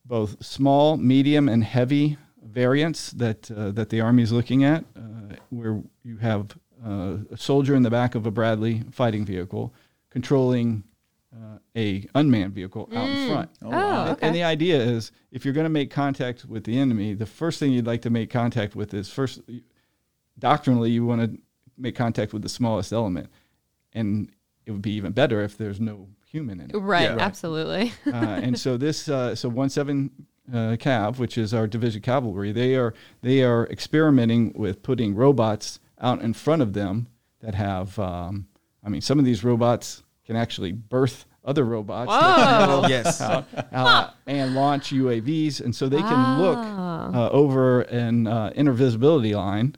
both 0.04 0.44
small, 0.44 0.97
medium, 0.97 1.49
and 1.49 1.64
heavy 1.64 2.18
variants 2.42 3.11
that 3.12 3.50
uh, 3.50 3.70
that 3.73 3.88
the 3.90 4.00
Army 4.00 4.23
is 4.23 4.32
looking 4.32 4.64
at, 4.64 4.85
uh, 4.97 5.37
where 5.50 5.82
you 6.04 6.16
have 6.18 6.56
uh, 6.85 7.16
a 7.30 7.37
soldier 7.37 7.75
in 7.75 7.82
the 7.82 7.90
back 7.90 8.14
of 8.14 8.26
a 8.26 8.30
Bradley 8.30 8.82
fighting 8.90 9.25
vehicle 9.25 9.73
controlling 10.11 10.82
uh, 11.34 11.58
a 11.76 12.06
unmanned 12.14 12.52
vehicle 12.54 12.88
out 12.94 13.08
in 13.08 13.28
front. 13.28 13.50
Oh, 13.62 13.70
And- 13.70 14.10
okay. 14.10 14.26
And 14.26 14.34
the 14.34 14.42
idea 14.42 14.78
is, 14.80 15.12
if 15.30 15.44
you're 15.44 15.54
going 15.54 15.64
to 15.64 15.68
make 15.70 15.90
contact 15.90 16.44
with 16.44 16.64
the 16.64 16.76
enemy, 16.78 17.14
the 17.14 17.26
first 17.26 17.58
thing 17.60 17.72
you'd 17.72 17.87
like 17.87 18.02
to 18.02 18.10
make 18.10 18.30
contact 18.30 18.75
with 18.75 18.92
is 18.94 19.08
first, 19.08 19.40
doctrinally, 20.38 20.90
you 20.90 21.04
want 21.06 21.20
to 21.22 21.38
make 21.78 21.94
contact 21.94 22.32
with 22.32 22.42
the 22.42 22.49
smallest 22.49 22.92
element, 22.92 23.28
and 23.92 24.30
it 24.66 24.72
would 24.72 24.82
be 24.82 24.92
even 24.92 25.12
better 25.12 25.40
if 25.40 25.56
there's 25.56 25.80
no 25.80 26.08
human 26.26 26.60
in 26.60 26.70
it. 26.70 26.76
Right, 26.76 27.02
Yeah. 27.02 27.10
Right. 27.12 27.20
absolutely. 27.20 27.92
uh, 28.06 28.16
and 28.16 28.58
so 28.58 28.76
this, 28.76 29.08
uh, 29.08 29.34
so 29.34 29.49
one 29.49 29.68
seven 29.70 30.10
uh, 30.52 30.76
Cav, 30.76 31.18
which 31.18 31.38
is 31.38 31.54
our 31.54 31.66
division 31.66 32.02
cavalry, 32.02 32.50
they 32.52 32.75
are 32.75 32.92
they 33.22 33.42
are 33.42 33.66
experimenting 33.68 34.52
with 34.56 34.82
putting 34.82 35.14
robots 35.14 35.78
out 36.00 36.20
in 36.22 36.32
front 36.34 36.60
of 36.62 36.72
them 36.72 37.06
that 37.40 37.54
have. 37.54 37.99
Um, 37.99 38.46
I 38.84 38.88
mean, 38.88 39.00
some 39.00 39.18
of 39.18 39.25
these 39.25 39.44
robots 39.44 40.02
can 40.30 40.37
actually 40.37 40.70
birth 40.70 41.26
other 41.44 41.64
robots 41.64 42.08
Whoa. 42.08 42.84
yes. 42.88 43.20
uh, 43.20 44.10
and 44.28 44.54
launch 44.54 44.90
UAVs, 44.90 45.60
and 45.60 45.75
so 45.75 45.88
they 45.88 45.99
can 46.00 46.40
look 46.40 46.56
Ah. 46.56 47.26
uh, 47.26 47.30
over 47.30 47.80
an 47.80 48.28
uh, 48.28 48.50
intervisibility 48.54 49.34
line 49.34 49.75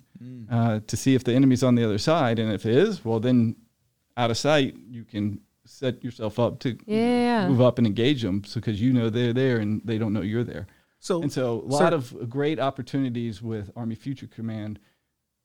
uh, 0.50 0.80
to 0.86 0.94
see 0.96 1.14
if 1.14 1.24
the 1.24 1.32
enemy's 1.32 1.62
on 1.62 1.74
the 1.74 1.82
other 1.84 1.96
side, 1.96 2.38
and 2.38 2.52
if 2.52 2.66
it 2.66 2.74
is, 2.76 3.02
well, 3.02 3.18
then 3.18 3.56
out 4.18 4.30
of 4.30 4.36
sight, 4.36 4.76
you 4.90 5.04
can 5.04 5.40
set 5.64 6.04
yourself 6.04 6.38
up 6.38 6.58
to 6.60 6.76
Yeah. 6.86 7.48
move 7.48 7.62
up 7.62 7.78
and 7.78 7.86
engage 7.86 8.20
them, 8.20 8.44
so 8.44 8.60
because 8.60 8.78
you 8.78 8.92
know 8.92 9.08
they're 9.08 9.32
there 9.32 9.56
and 9.58 9.80
they 9.86 9.96
don't 9.96 10.12
know 10.12 10.20
you're 10.20 10.44
there. 10.44 10.66
So, 11.00 11.22
And 11.22 11.32
so, 11.32 11.64
a 11.66 11.72
sir- 11.72 11.84
lot 11.84 11.92
of 11.94 12.28
great 12.28 12.58
opportunities 12.60 13.40
with 13.40 13.70
Army 13.74 13.94
Future 13.94 14.26
Command 14.28 14.78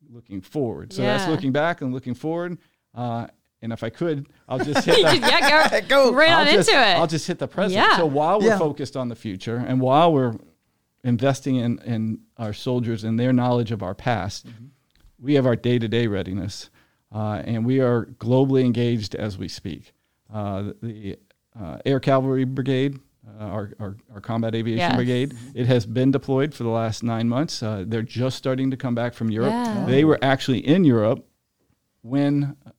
looking 0.09 0.41
forward. 0.41 0.91
So 0.91 1.01
that's 1.03 1.27
looking 1.29 1.51
back 1.53 1.81
and 1.81 1.93
looking 1.93 2.13
forward. 2.15 2.57
Uh, 2.93 3.27
and 3.67 3.74
if 3.74 3.83
I 3.83 3.89
could, 3.89 4.27
I'll 4.47 4.59
just 4.63 4.86
hit 4.86 4.95
the, 4.95 5.01
just- 5.19 5.21
yeah, 5.21 5.81
go, 5.81 5.88
Go. 5.89 6.13
right 6.13 6.29
I'll 6.29 6.45
just, 6.45 6.69
into 6.69 6.79
it. 6.81 6.93
I'll 6.97 7.05
just 7.05 7.27
hit 7.27 7.38
the 7.38 7.50
present. 7.50 7.74
Yeah. 7.74 7.97
So 7.97 8.05
while 8.05 8.39
we're 8.39 8.47
Yeah. 8.47 8.57
focused 8.57 8.95
on 8.95 9.09
the 9.09 9.15
future 9.15 9.57
and 9.57 9.81
while 9.81 10.13
we're 10.13 10.36
investing 11.03 11.57
in, 11.57 11.79
in 11.79 12.19
our 12.38 12.53
soldiers 12.53 13.03
and 13.03 13.19
their 13.19 13.33
knowledge 13.33 13.74
of 13.74 13.83
our 13.83 13.93
past, 13.93 14.45
we 15.19 15.33
have 15.33 15.45
our 15.45 15.57
day 15.57 15.77
to 15.79 15.88
day 15.89 16.07
readiness. 16.07 16.69
Uh, 17.13 17.41
and 17.45 17.65
we 17.65 17.81
are 17.81 18.05
globally 18.19 18.63
engaged 18.63 19.15
as 19.15 19.38
we 19.38 19.50
speak. 19.50 19.93
Uh, 20.33 20.71
the 20.81 21.17
uh, 21.59 21.77
Air 21.86 22.00
Cavalry 22.00 22.45
Brigade, 22.45 23.00
uh, 23.27 23.43
our, 23.43 23.74
our, 23.81 23.97
our 24.13 24.21
Combat 24.21 24.55
Aviation 24.55 24.79
Yes. 24.79 24.95
Brigade, 24.95 25.33
it 25.53 25.65
has 25.67 25.86
been 25.86 26.12
deployed 26.12 26.53
for 26.53 26.63
the 26.63 26.69
last 26.69 27.03
nine 27.03 27.27
months. 27.27 27.62
Uh, 27.62 27.83
they're 27.86 28.01
just 28.01 28.38
starting 28.38 28.71
to 28.71 28.77
come 28.77 28.95
back 28.95 29.13
from 29.13 29.29
Europe. 29.29 29.50
Yeah. 29.51 29.86
They 29.88 30.05
were 30.05 30.19
actually 30.21 30.65
in 30.65 30.86
Europe 30.86 31.25
when 32.01 32.55
uh, 32.65 32.71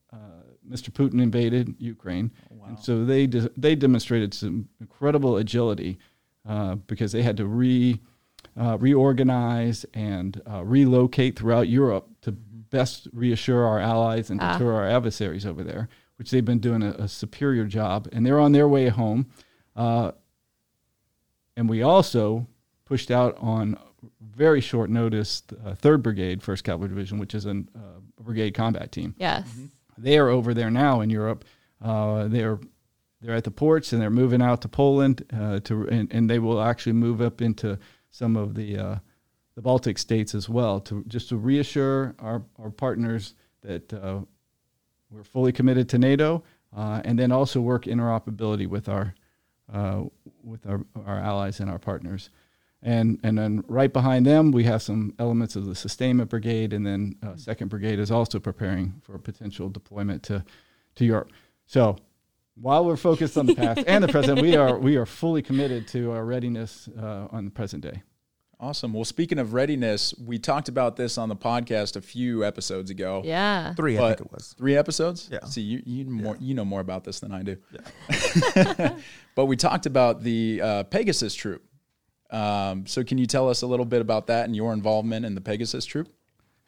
Mr. 0.68 0.90
Putin 0.90 1.20
invaded 1.22 1.75
Ukraine, 1.78 2.30
and 2.66 2.78
so 2.78 3.04
they 3.04 3.26
de- 3.26 3.50
they 3.56 3.75
demonstrated 3.75 4.34
some 4.34 4.68
incredible 4.80 5.37
agility 5.37 5.98
uh, 6.46 6.75
because 6.76 7.12
they 7.12 7.22
had 7.22 7.37
to 7.38 7.46
re 7.46 8.00
uh, 8.56 8.76
reorganize 8.80 9.84
and 9.94 10.40
uh, 10.50 10.62
relocate 10.64 11.38
throughout 11.38 11.68
Europe 11.68 12.08
to 12.22 12.32
best 12.32 13.08
reassure 13.12 13.64
our 13.64 13.78
allies 13.80 14.30
and 14.30 14.40
Ah. 14.42 14.52
deter 14.58 14.72
our 14.75 14.87
adversaries 14.88 15.46
over 15.46 15.62
there, 15.64 15.88
which 16.16 16.30
they've 16.30 16.44
been 16.44 16.58
doing 16.58 16.82
a, 16.82 16.90
a 16.90 17.08
superior 17.08 17.64
job, 17.64 18.08
and 18.12 18.26
they're 18.26 18.40
on 18.40 18.52
their 18.52 18.68
way 18.68 18.88
home. 18.88 19.26
Uh, 19.76 20.12
and 21.56 21.68
we 21.68 21.82
also 21.82 22.46
pushed 22.84 23.10
out 23.10 23.37
on 23.40 23.76
very 24.20 24.60
short 24.60 24.90
notice 24.90 25.42
uh, 25.64 25.75
Third 25.75 26.02
Brigade, 26.02 26.42
First 26.42 26.62
Cavalry 26.64 26.88
Division, 26.88 27.18
which 27.18 27.34
is 27.34 27.46
a 27.46 27.50
uh, 27.50 28.00
brigade 28.20 28.52
combat 28.54 28.92
team. 28.92 29.14
yes. 29.18 29.48
They 29.99 30.19
are 30.19 30.28
over 30.28 30.55
there 30.55 30.71
now 30.71 31.00
in 31.00 31.11
Europe. 31.11 31.45
Uh, 31.83 32.28
they're 32.28 32.61
they're 33.21 33.35
at 33.35 33.45
the 33.45 33.50
ports 33.50 33.93
and 33.93 34.00
they're 34.00 34.11
moving 34.11 34.40
out 34.40 34.62
to 34.62 34.69
Poland 34.69 35.25
uh, 35.33 35.61
to 35.61 35.88
and, 35.88 36.12
and 36.12 36.31
they 36.31 36.38
will 36.38 36.61
actually 36.61 36.93
move 36.93 37.21
up 37.21 37.43
into 37.43 37.78
some 38.11 38.37
of 38.37 38.55
the 38.55 38.78
uh, 38.78 38.97
the 39.55 39.62
Baltic 39.62 39.99
states 39.99 40.35
as 40.35 40.49
well 40.49 40.81
to 40.81 41.05
just 41.09 41.28
to 41.31 41.37
reassure 41.37 42.14
our, 42.21 42.43
our 42.59 42.71
partners 42.71 43.35
that 43.62 43.93
uh, 43.93 44.21
we're 45.11 45.25
fully 45.25 45.52
committed 45.52 45.88
to 45.88 45.99
NATO 45.99 46.45
uh, 46.76 47.02
and 47.05 47.19
then 47.19 47.33
also 47.33 47.61
work 47.61 47.85
interoperability 47.85 48.69
with 48.69 48.88
our 48.88 49.14
uh, 49.73 50.05
with 50.43 50.67
our, 50.67 50.81
our 51.07 51.19
allies 51.19 51.61
and 51.61 51.71
our 51.71 51.78
partners. 51.78 52.31
And, 52.80 53.18
and 53.25 53.37
then 53.37 53.64
right 53.66 53.92
behind 53.92 54.25
them, 54.25 54.52
we 54.52 54.64
have 54.64 54.82
some 54.82 55.12
elements 55.18 55.56
of 55.56 55.66
the 55.66 55.75
sustainment 55.75 56.30
brigade, 56.30 56.73
and 56.73 56.87
then 56.87 57.16
uh, 57.26 57.37
second 57.37 57.68
brigade 57.68 57.99
is 57.99 58.11
also 58.11 58.38
preparing 58.38 59.00
for 59.02 59.16
a 59.16 59.18
potential 59.18 59.68
deployment 59.68 60.23
to, 60.25 60.44
to 60.94 61.04
Europe. 61.04 61.32
So 61.66 61.97
while 62.61 62.85
we're 62.85 62.97
focused 62.97 63.37
on 63.37 63.47
the 63.47 63.54
past 63.54 63.85
and 63.87 64.04
the 64.04 64.08
present, 64.08 64.40
we 64.40 64.56
are 64.56 64.78
we 64.78 64.97
are 64.97 65.06
fully 65.06 65.42
committed 65.42 65.88
to 65.88 66.12
our 66.12 66.25
readiness 66.25 66.88
uh, 66.99 67.28
on 67.30 67.44
the 67.44 67.50
present 67.50 67.82
day. 67.82 68.02
Awesome. 68.61 68.92
Well, 68.92 69.04
speaking 69.04 69.38
of 69.38 69.52
readiness, 69.52 70.12
we 70.18 70.37
talked 70.37 70.68
about 70.68 70.97
this 70.97 71.16
on 71.16 71.28
the 71.28 71.37
podcast 71.37 71.94
a 71.94 72.00
few 72.00 72.44
episodes 72.44 72.90
ago. 72.90 73.23
Yeah. 73.25 73.73
three, 73.75 73.97
I 73.97 74.08
think 74.08 74.23
it 74.23 74.32
was. 74.32 74.56
Three 74.58 74.76
episodes. 74.76 75.28
Yeah. 75.30 75.44
See, 75.44 75.61
you 75.61 75.82
you 75.87 76.04
more 76.06 76.37
you 76.40 76.54
know 76.54 76.64
more 76.64 76.80
about 76.80 77.04
this 77.04 77.20
than 77.20 77.30
I 77.30 77.42
do. 77.42 77.56
Yeah. 77.70 78.97
but 79.37 79.44
we 79.47 79.54
talked 79.54 79.87
about 79.87 80.23
the 80.25 80.61
uh, 80.61 80.82
Pegasus 80.85 81.35
troop. 81.35 81.62
Um, 82.30 82.87
so 82.87 83.04
can 83.04 83.18
you 83.18 83.26
tell 83.26 83.49
us 83.49 83.62
a 83.62 83.66
little 83.66 83.87
bit 83.87 84.00
about 84.00 84.26
that 84.26 84.44
and 84.44 84.54
your 84.54 84.73
involvement 84.73 85.25
in 85.25 85.35
the 85.35 85.40
Pegasus 85.40 85.85
troop? 85.85 86.08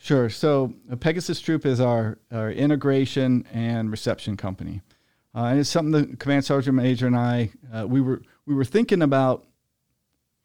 Sure. 0.02 0.30
So 0.30 0.72
uh, 0.90 0.96
Pegasus 0.96 1.40
Troop 1.42 1.66
is 1.66 1.78
our, 1.78 2.18
our 2.32 2.50
integration 2.50 3.46
and 3.52 3.90
reception 3.90 4.34
company, 4.34 4.80
uh, 5.34 5.44
and 5.44 5.60
it's 5.60 5.68
something 5.68 5.92
the 5.92 6.16
Command 6.16 6.46
Sergeant 6.46 6.74
Major 6.74 7.06
and 7.06 7.16
I 7.16 7.50
uh, 7.70 7.86
we 7.86 8.00
were 8.00 8.22
we 8.46 8.54
were 8.54 8.64
thinking 8.64 9.02
about 9.02 9.44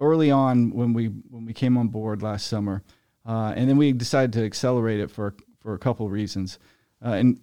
early 0.02 0.30
on 0.30 0.72
when 0.72 0.92
we 0.92 1.06
when 1.06 1.46
we 1.46 1.54
came 1.54 1.78
on 1.78 1.88
board 1.88 2.22
last 2.22 2.48
summer, 2.48 2.84
uh, 3.26 3.54
and 3.56 3.70
then 3.70 3.78
we 3.78 3.94
decided 3.94 4.34
to 4.34 4.44
accelerate 4.44 5.00
it 5.00 5.10
for 5.10 5.34
for 5.60 5.74
a 5.74 5.80
couple 5.80 6.06
of 6.06 6.12
reasons, 6.12 6.60
uh, 7.04 7.12
and, 7.12 7.40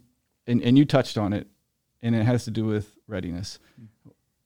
and 0.47 0.61
and 0.61 0.76
you 0.76 0.85
touched 0.85 1.17
on 1.17 1.33
it, 1.33 1.49
and 2.02 2.14
it 2.14 2.25
has 2.25 2.45
to 2.45 2.50
do 2.50 2.67
with 2.67 2.95
readiness. 3.09 3.59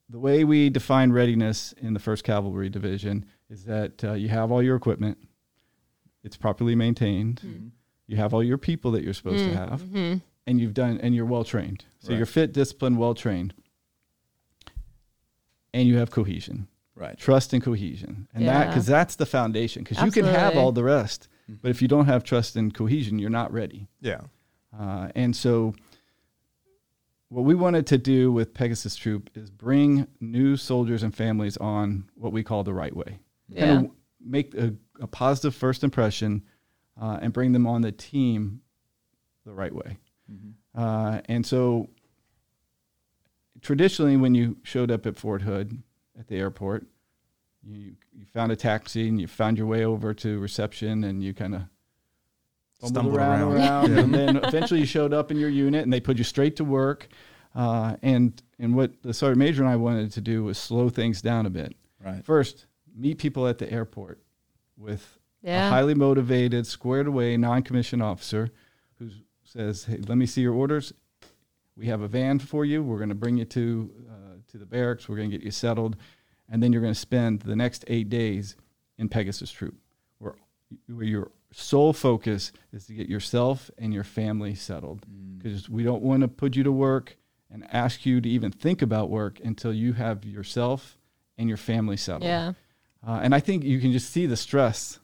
The 0.08 0.18
way 0.18 0.44
we 0.44 0.70
define 0.70 1.10
readiness 1.12 1.72
in 1.80 1.92
the 1.94 2.00
First 2.00 2.22
Cavalry 2.24 2.68
Division 2.68 3.24
is 3.50 3.64
that 3.64 4.04
uh, 4.04 4.12
you 4.12 4.28
have 4.28 4.52
all 4.52 4.62
your 4.62 4.76
equipment, 4.76 5.18
it's 6.22 6.36
properly 6.36 6.74
maintained, 6.76 7.72
you 8.06 8.16
have 8.16 8.32
all 8.32 8.42
your 8.42 8.58
people 8.58 8.92
that 8.92 9.02
you're 9.02 9.14
supposed 9.14 9.44
to 9.44 9.54
have, 9.56 9.82
and 10.46 10.60
you've 10.60 10.74
done 10.74 10.98
and 11.02 11.14
you're 11.14 11.24
well 11.26 11.44
trained. 11.44 11.84
So 11.98 12.10
Right. 12.10 12.18
you're 12.18 12.26
fit, 12.26 12.52
disciplined, 12.52 12.98
well 12.98 13.14
trained, 13.14 13.54
and 15.74 15.88
you 15.88 15.96
have 15.98 16.10
cohesion. 16.10 16.68
Right. 16.94 17.18
trust 17.18 17.52
and 17.52 17.62
cohesion. 17.62 18.26
And 18.32 18.48
that 18.48 18.68
because 18.68 18.86
that's 18.86 19.16
the 19.16 19.26
foundation 19.26 19.82
because 19.84 20.02
you 20.02 20.10
can 20.10 20.24
have 20.24 20.56
all 20.56 20.72
the 20.72 20.82
rest 20.84 21.28
but 21.62 21.70
if 21.70 21.82
you 21.82 21.88
don't 21.88 22.06
have 22.06 22.24
trust 22.24 22.56
and 22.56 22.72
cohesion 22.72 23.18
you're 23.18 23.28
not 23.28 23.52
ready. 23.52 23.86
Yeah. 24.00 24.22
uh, 24.78 25.08
and 25.14 25.36
so 25.36 25.74
what 27.28 27.42
we 27.42 27.54
wanted 27.54 27.86
to 27.88 27.98
do 27.98 28.30
with 28.30 28.54
pegasus 28.54 28.96
troop 28.96 29.30
is 29.34 29.50
bring 29.50 30.06
new 30.20 30.56
soldiers 30.56 31.02
and 31.02 31.14
families 31.14 31.56
on 31.56 32.08
what 32.14 32.32
we 32.32 32.42
call 32.42 32.62
the 32.62 32.74
right 32.74 32.94
way. 32.94 33.18
Yeah. 33.48 33.66
kind 33.66 33.86
of 33.86 33.90
make 34.24 34.54
a, 34.54 34.74
a 35.00 35.06
positive 35.06 35.54
first 35.54 35.84
impression 35.84 36.42
uh, 37.00 37.18
and 37.20 37.32
bring 37.32 37.52
them 37.52 37.66
on 37.66 37.82
the 37.82 37.92
team 37.92 38.60
the 39.44 39.52
right 39.52 39.74
way. 39.74 39.98
Uh, 40.74 41.20
and 41.26 41.44
so 41.44 41.88
traditionally 43.60 44.16
when 44.16 44.34
you 44.34 44.56
showed 44.62 44.90
up 44.90 45.06
at 45.06 45.16
fort 45.16 45.42
hood 45.42 45.82
at 46.18 46.28
the 46.28 46.36
airport 46.36 46.86
you, 47.66 47.94
you 48.12 48.26
found 48.32 48.52
a 48.52 48.56
taxi 48.56 49.08
and 49.08 49.20
you 49.20 49.26
found 49.26 49.58
your 49.58 49.66
way 49.66 49.84
over 49.84 50.14
to 50.14 50.38
reception 50.38 51.04
and 51.04 51.22
you 51.22 51.34
kind 51.34 51.54
of 51.54 51.62
Stumbled 52.84 53.16
around, 53.16 53.40
around. 53.40 53.56
around, 53.56 53.90
Yeah. 53.92 54.00
and 54.02 54.14
then 54.14 54.36
eventually 54.36 54.80
you 54.80 54.86
showed 54.86 55.12
up 55.14 55.30
in 55.30 55.38
your 55.38 55.48
unit 55.48 55.82
and 55.82 55.92
they 55.92 56.00
put 56.00 56.18
you 56.18 56.24
straight 56.24 56.56
to 56.56 56.64
work. 56.64 57.08
Uh, 57.54 57.96
and 58.02 58.42
and 58.58 58.74
what 58.74 59.02
the 59.02 59.14
sergeant 59.14 59.38
major 59.38 59.62
and 59.62 59.70
I 59.70 59.76
wanted 59.76 60.12
to 60.12 60.20
do 60.20 60.44
was 60.44 60.58
slow 60.58 60.88
things 60.90 61.22
down 61.22 61.46
a 61.46 61.50
bit. 61.50 61.74
Right. 62.04 62.22
First, 62.24 62.66
meet 62.94 63.16
people 63.18 63.46
at 63.48 63.58
the 63.58 63.70
airport 63.72 64.20
with 64.76 65.18
Yeah. 65.42 65.66
a 65.68 65.70
highly 65.70 65.94
motivated, 65.94 66.66
squared 66.66 67.06
away 67.06 67.36
non-commissioned 67.38 68.02
officer 68.02 68.50
who 68.98 69.08
says, 69.42 69.84
"Hey, 69.84 69.98
let 70.06 70.18
me 70.18 70.26
see 70.26 70.42
your 70.42 70.52
orders. 70.54 70.92
We 71.76 71.86
have 71.86 72.00
a 72.02 72.08
van 72.08 72.38
for 72.40 72.64
you. 72.66 72.82
We're 72.82 72.98
going 72.98 73.08
to 73.10 73.14
bring 73.14 73.38
you 73.38 73.44
to 73.46 73.90
uh, 74.10 74.12
to 74.48 74.58
the 74.58 74.66
barracks. 74.66 75.08
We're 75.08 75.16
going 75.16 75.30
to 75.30 75.36
get 75.38 75.44
you 75.44 75.50
settled, 75.50 75.96
and 76.50 76.62
then 76.62 76.72
you're 76.74 76.82
going 76.82 76.94
to 76.94 76.98
spend 77.00 77.40
the 77.40 77.56
next 77.56 77.84
eight 77.88 78.08
days 78.10 78.56
in 78.98 79.08
Pegasus 79.08 79.50
Troop, 79.50 79.76
where 80.18 80.34
where 80.88 81.04
your 81.06 81.30
sole 81.58 81.92
focus 81.92 82.52
is 82.72 82.86
to 82.86 82.92
get 82.94 83.08
yourself 83.08 83.70
and 83.78 83.92
your 83.94 84.04
family 84.04 84.54
settled, 84.54 85.04
because 85.38 85.68
we 85.70 85.82
don't 85.82 86.02
want 86.02 86.20
to 86.22 86.28
put 86.28 86.54
you 86.56 86.62
to 86.64 86.72
work 86.72 87.16
and 87.50 87.66
ask 87.72 88.04
you 88.04 88.20
to 88.20 88.28
even 88.28 88.50
think 88.52 88.82
about 88.82 89.08
work 89.10 89.40
until 89.42 89.72
you 89.72 89.92
have 89.94 90.24
yourself 90.24 90.98
and 91.38 91.48
your 91.48 91.56
family 91.56 91.96
settled. 91.96 92.24
Yeah. 92.24 92.52
Uh, 93.06 93.20
and 93.22 93.34
I 93.34 93.40
think 93.40 93.64
you 93.64 93.78
can 93.80 93.92
just 93.92 94.10
see 94.10 94.26
the 94.26 94.36
stress, 94.36 94.98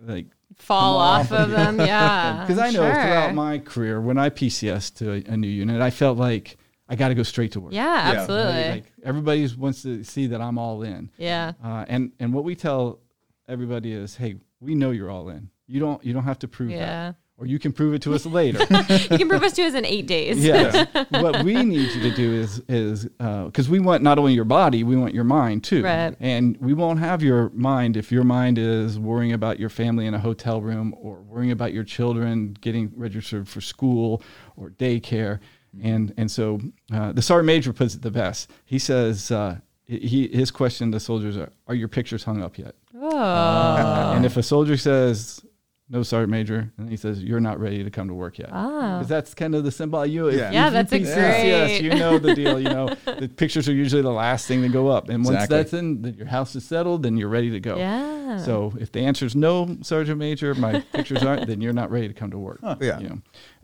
like 0.00 0.26
Fall 0.56 0.96
off 0.96 1.30
off 1.30 1.38
of 1.40 1.50
them. 1.50 1.78
Yeah. 1.78 2.40
because 2.46 2.58
I 2.58 2.66
know 2.70 2.80
Sure. 2.82 2.92
throughout 2.92 3.34
my 3.34 3.58
career 3.58 4.00
when 4.00 4.16
I 4.18 4.30
PCS 4.30 4.94
to 4.96 5.12
a, 5.12 5.32
a 5.34 5.36
new 5.36 5.46
unit, 5.48 5.80
I 5.82 5.90
felt 5.90 6.18
like 6.18 6.56
I 6.88 6.96
got 6.96 7.08
to 7.08 7.14
go 7.14 7.22
straight 7.22 7.52
to 7.52 7.60
work. 7.60 7.72
Yeah, 7.74 7.84
Yeah. 8.12 8.20
absolutely. 8.20 8.52
Right? 8.62 8.70
Like 8.70 8.92
everybody 9.04 9.46
wants 9.56 9.82
to 9.82 10.02
see 10.04 10.28
that 10.28 10.40
I'm 10.40 10.56
all 10.58 10.82
in. 10.82 11.10
yeah. 11.18 11.52
Uh, 11.62 11.84
and 11.86 12.12
and 12.18 12.32
what 12.32 12.44
we 12.44 12.54
tell 12.56 13.00
everybody 13.46 13.92
is, 13.92 14.16
hey, 14.16 14.36
we 14.60 14.74
know 14.74 14.90
you're 14.90 15.10
all 15.10 15.28
in. 15.28 15.50
You 15.68 15.80
don't 15.80 16.04
you 16.04 16.12
don't 16.12 16.24
have 16.24 16.38
to 16.40 16.48
prove 16.48 16.70
Yeah. 16.70 17.10
that, 17.10 17.16
or 17.36 17.46
you 17.46 17.58
can 17.58 17.72
prove 17.72 17.92
it 17.94 18.02
to 18.02 18.14
us 18.14 18.24
later. 18.40 18.58
You 18.60 19.18
can 19.18 19.28
prove 19.28 19.42
us 19.42 19.52
to 19.52 19.62
us 19.64 19.74
in 19.74 19.84
eight 19.84 20.06
days. 20.06 20.42
yes. 20.44 20.88
what 21.10 21.44
we 21.44 21.62
need 21.62 21.90
you 21.94 22.00
to 22.10 22.16
do 22.16 22.32
is 22.32 22.60
is 22.68 23.04
because 23.04 23.68
we 23.68 23.78
want 23.78 24.02
not 24.02 24.18
only 24.18 24.32
your 24.32 24.46
body, 24.46 24.82
we 24.82 24.96
want 24.96 25.14
your 25.14 25.24
mind 25.24 25.62
too. 25.64 25.84
Right. 25.84 26.16
And 26.20 26.56
we 26.58 26.72
won't 26.74 26.98
have 27.00 27.22
your 27.22 27.50
mind 27.50 27.96
if 27.96 28.10
your 28.10 28.24
mind 28.24 28.56
is 28.58 28.98
worrying 28.98 29.32
about 29.34 29.60
your 29.60 29.68
family 29.68 30.06
in 30.06 30.14
a 30.14 30.18
hotel 30.18 30.60
room 30.62 30.94
or 30.98 31.20
worrying 31.20 31.52
about 31.52 31.72
your 31.74 31.84
children 31.84 32.56
getting 32.60 32.90
registered 32.96 33.46
for 33.46 33.60
school 33.60 34.22
or 34.56 34.70
daycare. 34.70 35.38
And 35.82 36.14
and 36.16 36.30
so 36.30 36.60
uh, 36.90 37.12
the 37.12 37.20
sergeant 37.22 37.46
major 37.46 37.72
puts 37.74 37.94
it 37.94 38.02
the 38.02 38.10
best. 38.10 38.50
He 38.64 38.78
says. 38.78 39.30
Uh, 39.30 39.58
he, 39.90 40.28
his 40.28 40.50
question 40.50 40.92
to 40.92 41.00
soldiers 41.00 41.38
are, 41.38 41.50
are 41.66 41.74
your 41.74 41.88
pictures 41.88 42.22
hung 42.22 42.42
up 42.42 42.58
yet? 42.58 42.74
Oh. 42.94 44.12
And 44.14 44.26
if 44.26 44.36
a 44.36 44.42
soldier 44.42 44.76
says, 44.76 45.42
no, 45.90 46.02
sergeant 46.02 46.30
major, 46.30 46.70
and 46.76 46.90
he 46.90 46.96
says, 46.98 47.22
you're 47.24 47.40
not 47.40 47.58
ready 47.58 47.82
to 47.82 47.90
come 47.90 48.08
to 48.08 48.14
work 48.14 48.38
yet. 48.38 48.50
Oh. 48.52 48.98
Because 48.98 49.08
that's 49.08 49.32
kind 49.34 49.54
of 49.54 49.64
the 49.64 49.70
symbol. 49.70 50.04
You, 50.04 50.28
Yeah. 50.28 50.48
you 50.48 50.54
Yeah, 50.54 50.68
do 50.68 50.74
that's 50.74 50.92
a 50.92 50.98
PCS, 50.98 51.66
great- 51.66 51.82
you 51.82 51.90
know 51.94 52.18
the 52.18 52.34
deal. 52.34 52.60
You 52.60 52.68
know 52.68 52.94
the 53.06 53.28
pictures 53.28 53.68
are 53.68 53.72
usually 53.72 54.02
the 54.02 54.10
last 54.12 54.46
thing 54.46 54.60
to 54.62 54.68
go 54.68 54.88
up, 54.88 55.08
and 55.08 55.24
once 55.24 55.34
Exactly. 55.36 55.56
that's 55.56 55.72
in, 55.72 56.02
then 56.02 56.14
your 56.14 56.26
house 56.26 56.54
is 56.54 56.64
settled, 56.66 57.02
then 57.04 57.16
you're 57.16 57.30
ready 57.30 57.50
to 57.50 57.60
go. 57.60 57.76
Yeah. 57.78 58.36
So 58.36 58.74
if 58.78 58.92
the 58.92 59.00
answer 59.00 59.24
is 59.24 59.34
no, 59.34 59.78
sergeant 59.80 60.18
major, 60.18 60.54
my 60.54 60.80
pictures 60.92 61.22
aren't, 61.22 61.46
then 61.46 61.62
you're 61.62 61.72
not 61.72 61.90
ready 61.90 62.08
to 62.08 62.14
come 62.14 62.30
to 62.32 62.38
work. 62.38 62.60
Yeah. 62.80 62.98
You 63.00 63.08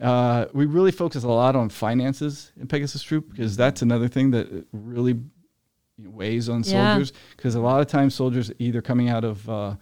know, 0.00 0.06
uh, 0.08 0.46
we 0.54 0.64
really 0.64 0.92
focus 0.92 1.24
a 1.24 1.28
lot 1.28 1.54
on 1.54 1.68
finances 1.68 2.52
in 2.58 2.66
Pegasus 2.68 3.02
Troop 3.02 3.28
because 3.30 3.54
that's 3.56 3.82
another 3.82 4.08
thing 4.08 4.30
that 4.30 4.66
really 4.72 5.20
weighs 5.98 6.48
on 6.48 6.62
Yeah. 6.64 6.94
soldiers. 6.94 7.12
Because 7.36 7.54
a 7.54 7.60
lot 7.60 7.80
of 7.80 7.86
times 7.86 8.14
soldiers 8.14 8.50
either 8.58 8.80
coming 8.82 9.08
out 9.10 9.24
of 9.24 9.48
uh, 9.48 9.74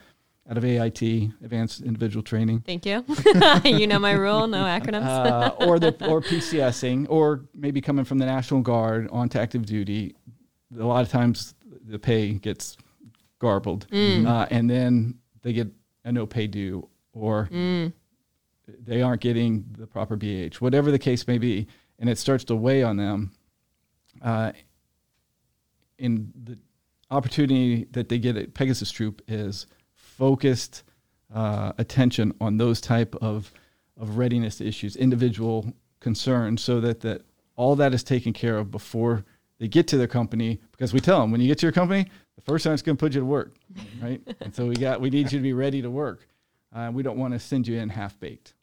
out 0.51 0.57
of 0.57 0.65
AIT, 0.65 1.01
Advanced 1.45 1.83
Individual 1.83 2.23
Training, 2.23 2.61
Thank 2.61 2.85
you. 2.85 3.05
you 3.65 3.87
know 3.87 3.99
my 3.99 4.13
rule. 4.13 4.47
No 4.49 4.65
acronyms. 4.65 5.05
uh, 5.07 5.55
or 5.61 5.79
they're 5.79 5.91
or 6.09 6.21
PCSing, 6.21 7.07
or 7.09 7.43
maybe 7.55 7.81
coming 7.81 8.05
from 8.05 8.19
the 8.19 8.27
National 8.27 8.61
Guard 8.61 9.09
onto 9.13 9.39
active 9.39 9.65
duty. 9.65 10.15
A 10.79 10.85
lot 10.85 11.03
of 11.03 11.11
times 11.11 11.55
the 11.87 11.99
pay 11.99 12.33
gets 12.33 12.77
garbled, 13.39 13.87
Mm. 13.91 14.27
uh, 14.27 14.47
and 14.51 14.69
then 14.69 15.19
they 15.43 15.53
get 15.53 15.69
a 16.05 16.11
no 16.13 16.27
pay 16.27 16.47
due, 16.49 16.89
or 17.13 17.49
Mm. 17.53 17.93
they 18.85 19.01
aren't 19.03 19.21
getting 19.21 19.65
the 19.79 19.87
proper 19.87 20.17
BH, 20.17 20.61
whatever 20.61 20.91
the 20.91 20.99
case 20.99 21.27
may 21.29 21.39
be, 21.39 21.67
and 22.01 22.09
it 22.11 22.19
starts 22.19 22.45
to 22.45 22.57
weigh 22.57 22.83
on 22.83 22.97
them. 22.97 23.33
Uh, 24.21 24.53
in 25.99 26.33
the 26.45 26.59
opportunity 27.11 27.87
that 27.93 28.09
they 28.09 28.19
get 28.19 28.37
at 28.37 28.55
Pegasus 28.55 28.91
Troop 28.91 29.23
is 29.29 29.67
focused 30.23 30.85
uh, 31.35 31.73
attention 31.79 32.33
on 32.41 32.57
those 32.57 32.81
type 32.81 33.17
of 33.17 33.51
of 33.97 34.19
readiness 34.19 34.61
issues, 34.61 34.95
individual 34.95 35.75
concerns, 35.99 36.63
so 36.63 36.81
that 36.81 37.01
that 37.01 37.23
all 37.57 37.75
that 37.75 37.93
is 37.93 38.05
taken 38.05 38.33
care 38.33 38.57
of 38.57 38.71
before 38.71 39.25
they 39.59 39.67
get 39.67 39.89
to 39.89 39.97
their 39.97 40.07
company. 40.07 40.61
Because 40.71 40.93
we 40.93 41.01
tell 41.01 41.21
them 41.21 41.33
when 41.33 41.41
you 41.41 41.49
get 41.49 41.59
to 41.59 41.67
your 41.67 41.73
company, 41.73 42.07
the 42.37 42.43
first 42.43 42.63
time 42.63 42.73
it's 42.73 42.83
going 42.83 42.97
to 42.97 43.01
put 43.01 43.15
you 43.15 43.21
to 43.21 43.27
work, 43.27 43.57
right? 44.01 44.21
and 44.41 44.55
so 44.55 44.67
we 44.67 44.77
got 44.77 45.01
we 45.01 45.11
need 45.11 45.33
you 45.33 45.41
to 45.41 45.43
be 45.43 45.55
ready 45.55 45.83
to 45.83 45.91
work. 45.91 46.29
Uh, 46.73 46.93
we 46.95 47.03
don't 47.03 47.19
want 47.19 47.35
to 47.35 47.41
send 47.41 47.67
you 47.67 47.81
in 47.81 47.89
half 47.89 48.19
baked. 48.21 48.55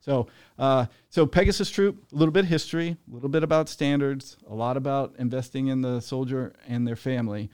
So, 0.00 0.26
uh, 0.58 0.84
so 1.08 1.24
Pegasus 1.24 1.70
Troop, 1.70 2.12
a 2.12 2.14
little 2.14 2.30
bit 2.30 2.44
history, 2.44 2.98
a 3.10 3.14
little 3.14 3.30
bit 3.30 3.42
about 3.42 3.70
standards, 3.70 4.36
a 4.46 4.54
lot 4.54 4.76
about 4.76 5.14
investing 5.18 5.68
in 5.68 5.80
the 5.80 6.00
soldier 6.00 6.52
and 6.68 6.86
their 6.86 6.94
family, 6.94 7.48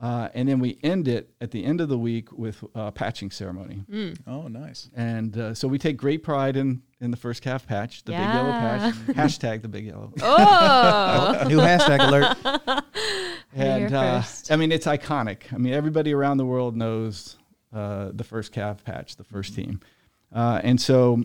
uh, 0.00 0.28
and 0.34 0.48
then 0.48 0.60
we 0.60 0.78
end 0.82 1.08
it 1.08 1.30
at 1.40 1.50
the 1.50 1.64
end 1.64 1.80
of 1.80 1.88
the 1.88 1.96
week 1.96 2.30
with 2.32 2.62
a 2.74 2.92
patching 2.92 3.30
ceremony. 3.30 3.84
Oh, 4.26 4.46
nice. 4.48 4.90
And 4.94 5.36
uh, 5.38 5.54
so 5.54 5.68
we 5.68 5.78
take 5.78 5.96
great 5.96 6.22
pride 6.22 6.56
in 6.56 6.82
in 7.00 7.10
the 7.10 7.16
first 7.16 7.42
Cav 7.42 7.66
patch, 7.66 8.04
the 8.04 8.12
big 8.12 8.20
yellow 8.20 8.50
patch, 8.50 8.94
hashtag 9.08 9.62
the 9.62 9.68
big 9.68 9.86
yellow. 9.86 10.12
Oh. 10.22 11.44
New 11.48 11.58
hashtag 11.58 12.06
alert. 12.06 12.84
And 13.54 13.94
uh. 13.94 14.22
I 14.50 14.56
mean, 14.56 14.70
it's 14.70 14.86
iconic. 14.86 15.50
I 15.50 15.56
mean, 15.56 15.72
everybody 15.72 16.12
around 16.12 16.36
the 16.36 16.44
world 16.44 16.76
knows 16.76 17.38
uh, 17.72 18.10
the 18.12 18.24
first 18.24 18.52
Cav 18.52 18.84
patch, 18.84 19.16
the 19.16 19.24
first 19.24 19.54
team. 19.54 19.80
Uh, 20.30 20.60
and 20.62 20.78
so 20.78 21.24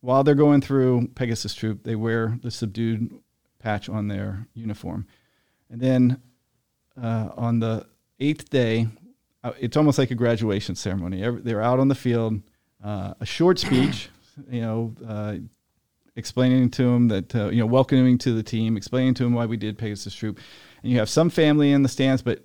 while 0.00 0.24
they're 0.24 0.34
going 0.34 0.60
through 0.60 1.08
Pegasus 1.14 1.54
Troop, 1.54 1.84
they 1.84 1.94
wear 1.94 2.36
the 2.42 2.50
subdued 2.50 3.12
patch 3.60 3.88
on 3.88 4.08
their 4.08 4.48
uniform. 4.54 5.06
And 5.70 5.80
then 5.80 6.22
uh, 7.00 7.28
on 7.36 7.60
the 7.60 7.86
eighth 8.20 8.50
day, 8.50 8.88
uh, 9.44 9.52
it's 9.60 9.76
almost 9.76 9.98
like 9.98 10.10
a 10.10 10.14
graduation 10.14 10.74
ceremony. 10.74 11.22
They're 11.42 11.62
out 11.62 11.78
on 11.80 11.88
the 11.88 11.94
field, 11.94 12.40
uh, 12.82 13.14
a 13.20 13.26
short 13.26 13.58
speech, 13.58 14.08
you 14.50 14.60
know, 14.60 14.94
uh, 15.06 15.36
explaining 16.16 16.70
to 16.70 16.82
them 16.82 17.08
that, 17.08 17.34
uh, 17.34 17.48
you 17.50 17.60
know, 17.60 17.66
welcoming 17.66 18.18
to 18.18 18.32
the 18.32 18.42
team, 18.42 18.76
explaining 18.76 19.14
to 19.14 19.22
them 19.24 19.34
why 19.34 19.46
we 19.46 19.56
did 19.56 19.78
Pegasus 19.78 20.14
Troop. 20.14 20.38
And 20.82 20.90
you 20.92 20.98
have 20.98 21.08
some 21.08 21.30
family 21.30 21.70
in 21.72 21.82
the 21.82 21.88
stands, 21.88 22.22
but 22.22 22.42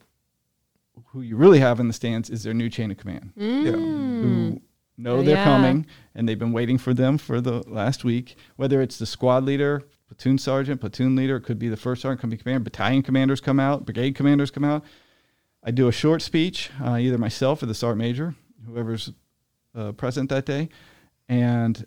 who 1.08 1.22
you 1.22 1.36
really 1.36 1.60
have 1.60 1.80
in 1.80 1.88
the 1.88 1.94
stands 1.94 2.30
is 2.30 2.44
their 2.44 2.54
new 2.54 2.70
chain 2.70 2.92
of 2.92 2.98
command 2.98 3.32
who 3.36 4.62
know 4.96 5.24
they're 5.24 5.36
Yeah. 5.38 5.44
coming 5.44 5.88
and 6.14 6.30
they've 6.30 6.38
been 6.38 6.52
waiting 6.54 6.78
for 6.78 6.94
them 6.94 7.18
for 7.18 7.42
the 7.42 7.64
last 7.68 8.04
week. 8.04 8.36
Whether 8.58 8.80
it's 8.82 9.00
the 9.00 9.08
squad 9.08 9.44
leader, 9.44 9.84
platoon 10.08 10.38
sergeant, 10.38 10.82
platoon 10.82 11.16
leader, 11.16 11.38
it 11.38 11.42
could 11.42 11.58
be 11.58 11.68
the 11.70 11.78
first 11.78 12.04
sergeant, 12.04 12.22
could 12.22 12.30
be 12.30 12.38
commander, 12.38 12.60
battalion 12.64 13.02
commanders 13.02 13.42
come 13.42 13.60
out, 13.60 13.86
brigade 13.86 14.14
commanders 14.14 14.52
come 14.52 14.64
out. 14.64 14.84
I 15.63 15.71
do 15.71 15.88
a 15.88 15.91
short 15.91 16.21
speech, 16.21 16.69
uh, 16.84 16.95
either 16.95 17.17
myself 17.17 17.63
or 17.63 17.67
the 17.67 17.73
sergeant 17.73 17.99
major, 17.99 18.36
whoever's 18.67 19.12
uh, 19.76 19.93
present 19.93 20.30
that 20.30 20.45
day, 20.45 20.69
and 21.30 21.86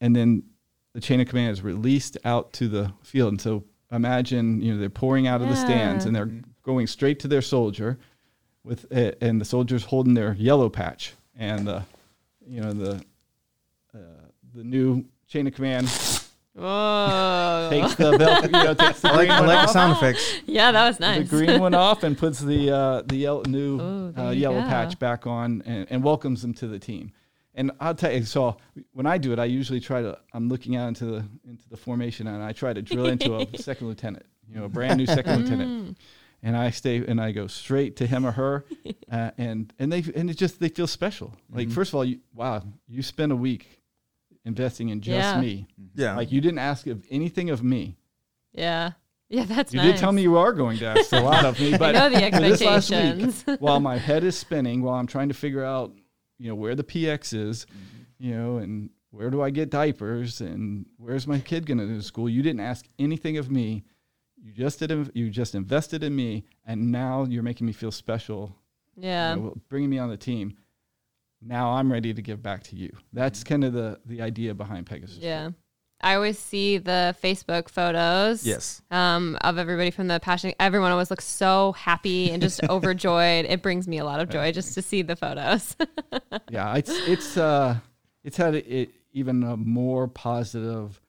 and 0.00 0.14
then 0.14 0.44
the 0.92 1.00
chain 1.00 1.20
of 1.20 1.28
command 1.28 1.52
is 1.52 1.62
released 1.62 2.16
out 2.24 2.52
to 2.54 2.68
the 2.68 2.92
field. 3.02 3.32
And 3.32 3.40
so 3.40 3.64
imagine 3.90 4.60
you 4.60 4.72
know 4.72 4.80
they're 4.80 4.90
pouring 4.90 5.26
out 5.26 5.42
of 5.42 5.48
the 5.48 5.56
stands 5.56 6.04
and 6.04 6.14
they're 6.14 6.30
going 6.62 6.86
straight 6.86 7.18
to 7.20 7.28
their 7.28 7.42
soldier 7.42 7.98
with 8.64 8.86
uh, 8.92 9.12
and 9.20 9.40
the 9.40 9.44
soldiers 9.44 9.84
holding 9.84 10.14
their 10.14 10.34
yellow 10.34 10.68
patch. 10.68 11.14
And 11.36 11.66
the 11.66 11.84
you 12.46 12.60
know 12.60 12.72
the 12.72 13.04
uh, 13.94 13.98
the 14.54 14.64
new 14.64 15.04
chain 15.26 15.46
of 15.46 15.54
command 15.54 15.88
Whoa. 16.54 17.68
takes 17.70 17.94
the 17.94 18.18
belt 18.18 18.44
you 18.44 18.50
know 18.50 18.74
takes 18.74 19.00
the 19.00 19.08
I 19.08 19.12
like, 19.12 19.18
green 19.20 19.30
I 19.30 19.40
one 19.40 19.48
like 19.48 19.58
the 19.60 19.64
off, 19.64 19.70
sound 19.70 19.96
effects. 19.96 20.40
yeah, 20.46 20.70
that 20.72 20.86
was 20.86 21.00
nice. 21.00 21.28
the 21.28 21.36
green 21.36 21.60
one 21.60 21.74
off 21.74 22.02
and 22.02 22.16
puts 22.16 22.40
the 22.40 22.70
uh, 22.70 23.02
the 23.06 23.16
yellow, 23.16 23.42
new 23.48 23.80
Ooh, 23.80 24.12
there 24.12 24.26
uh, 24.26 24.30
you 24.30 24.42
yellow 24.42 24.60
go. 24.60 24.66
patch 24.68 24.98
back 24.98 25.26
on 25.26 25.62
and, 25.64 25.86
and 25.90 26.04
welcomes 26.04 26.42
them 26.42 26.52
to 26.54 26.66
the 26.66 26.78
team. 26.78 27.12
And 27.54 27.70
I'll 27.80 27.94
tell 27.94 28.12
you, 28.12 28.24
so 28.24 28.56
when 28.92 29.04
I 29.06 29.18
do 29.18 29.32
it, 29.32 29.38
I 29.38 29.44
usually 29.44 29.80
try 29.80 30.00
to. 30.02 30.18
I'm 30.32 30.48
looking 30.48 30.76
out 30.76 30.88
into 30.88 31.04
the 31.06 31.24
into 31.46 31.68
the 31.70 31.76
formation 31.76 32.26
and 32.26 32.42
I 32.42 32.52
try 32.52 32.72
to 32.72 32.80
drill 32.82 33.06
into 33.06 33.36
a 33.36 33.46
second 33.58 33.88
lieutenant, 33.88 34.24
you 34.48 34.56
know, 34.56 34.64
a 34.64 34.68
brand 34.68 34.98
new 34.98 35.06
second 35.06 35.42
lieutenant, 35.42 35.98
and 36.42 36.56
I 36.56 36.70
stay 36.70 37.04
and 37.06 37.20
I 37.20 37.32
go 37.32 37.46
straight 37.46 37.96
to 37.96 38.06
him 38.06 38.24
or 38.26 38.32
her, 38.32 38.64
uh, 39.12 39.30
and 39.38 39.72
and 39.78 39.92
they 39.92 40.02
and 40.14 40.30
it 40.30 40.36
just 40.38 40.60
they 40.60 40.68
feel 40.70 40.86
special. 40.86 41.34
Like 41.50 41.70
first 41.70 41.90
of 41.90 41.96
all, 41.96 42.04
you, 42.04 42.20
wow, 42.34 42.62
you 42.88 43.02
spend 43.02 43.32
a 43.32 43.36
week 43.36 43.81
investing 44.44 44.88
in 44.90 45.00
just 45.00 45.34
Yeah. 45.34 45.40
me. 45.40 45.66
Yeah. 45.94 46.16
Like 46.16 46.32
you 46.32 46.40
didn't 46.40 46.58
ask 46.58 46.86
of 46.86 47.04
anything 47.10 47.50
of 47.50 47.62
me. 47.62 47.96
Yeah. 48.52 48.92
Yeah, 49.28 49.44
that's 49.46 49.72
You 49.72 49.78
nice. 49.78 49.92
did 49.92 49.96
tell 49.98 50.12
me 50.12 50.20
you 50.20 50.36
are 50.36 50.52
going 50.52 50.76
to 50.78 50.86
ask 50.86 51.10
a 51.12 51.20
lot 51.20 51.44
of 51.46 51.58
me, 51.58 51.70
but 51.78 51.92
know 51.92 52.10
the 52.10 52.16
for 52.30 52.40
this 52.40 52.60
last 52.60 52.90
expectations. 52.92 53.44
week, 53.46 53.60
while 53.60 53.80
my 53.80 53.96
head 53.96 54.24
is 54.24 54.36
spinning, 54.36 54.82
while 54.82 54.94
I'm 54.96 55.06
trying 55.06 55.28
to 55.28 55.34
figure 55.34 55.64
out, 55.64 55.90
you 56.38 56.48
know, 56.48 56.54
where 56.54 56.74
the 56.74 56.84
PX 56.84 57.32
is, 57.32 57.64
mm-hmm. 57.64 58.26
you 58.26 58.36
know, 58.36 58.58
and 58.58 58.90
where 59.10 59.30
do 59.30 59.40
I 59.40 59.48
get 59.48 59.70
diapers, 59.70 60.42
and 60.42 60.84
where's 60.98 61.26
my 61.26 61.38
kid 61.38 61.64
going 61.64 61.78
to 61.78 61.86
go 61.86 61.94
to 61.94 62.02
school, 62.02 62.28
you 62.28 62.42
didn't 62.42 62.60
ask 62.60 62.84
anything 62.98 63.38
of 63.38 63.50
me. 63.50 63.84
You 64.36 64.52
just 64.52 64.80
did. 64.80 65.10
You 65.14 65.30
just 65.30 65.54
invested 65.54 66.02
in 66.02 66.14
me, 66.14 66.44
and 66.66 66.90
now 66.92 67.24
you're 67.24 67.42
making 67.42 67.66
me 67.66 67.72
feel 67.72 67.90
special 67.92 68.54
Yeah. 68.96 69.34
you 69.34 69.40
know, 69.40 69.54
bringing 69.70 69.88
me 69.88 69.98
on 69.98 70.10
the 70.10 70.16
team. 70.18 70.56
Now 71.44 71.72
I'm 71.72 71.90
ready 71.92 72.14
to 72.14 72.22
give 72.22 72.42
back 72.42 72.62
to 72.64 72.76
you. 72.76 72.94
That's 73.12 73.42
kind 73.44 73.64
of 73.64 73.72
the 73.72 73.98
the 74.06 74.22
idea 74.22 74.54
behind 74.54 74.86
Pegasus. 74.86 75.18
Yeah. 75.18 75.50
I 76.04 76.16
always 76.16 76.36
see 76.36 76.78
the 76.78 77.14
Facebook 77.22 77.68
photos. 77.68 78.44
Yes. 78.44 78.82
Um, 78.90 79.38
of 79.42 79.56
everybody 79.56 79.92
from 79.92 80.08
the 80.08 80.18
passion. 80.18 80.52
Everyone 80.58 80.90
always 80.90 81.10
looks 81.10 81.24
so 81.24 81.72
happy 81.72 82.32
and 82.32 82.42
just 82.42 82.60
overjoyed. 82.68 83.44
It 83.44 83.62
brings 83.62 83.86
me 83.86 83.98
a 83.98 84.04
lot 84.04 84.18
of 84.18 84.28
joy 84.28 84.50
just 84.50 84.74
to 84.74 84.82
see 84.82 85.02
the 85.02 85.14
photos. 85.14 85.76
yeah, 86.50 86.74
it's 86.76 86.90
it's 87.08 87.36
uh 87.36 87.76
it's 88.24 88.36
had 88.36 88.54
it 88.56 88.90
even 89.12 89.42
a 89.44 89.56
more 89.56 90.08
positive 90.08 91.00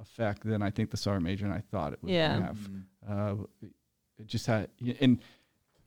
effect 0.00 0.44
than 0.44 0.62
I 0.62 0.70
think 0.70 0.90
the 0.90 0.96
sergeant 0.96 1.24
major 1.24 1.44
and 1.44 1.54
I 1.54 1.62
thought 1.70 1.92
it 1.92 1.98
would 2.02 2.10
Yeah. 2.10 2.40
have. 2.42 2.58
Uh, 3.08 3.34
it 4.18 4.26
just 4.26 4.46
had 4.46 4.68
and, 5.00 5.18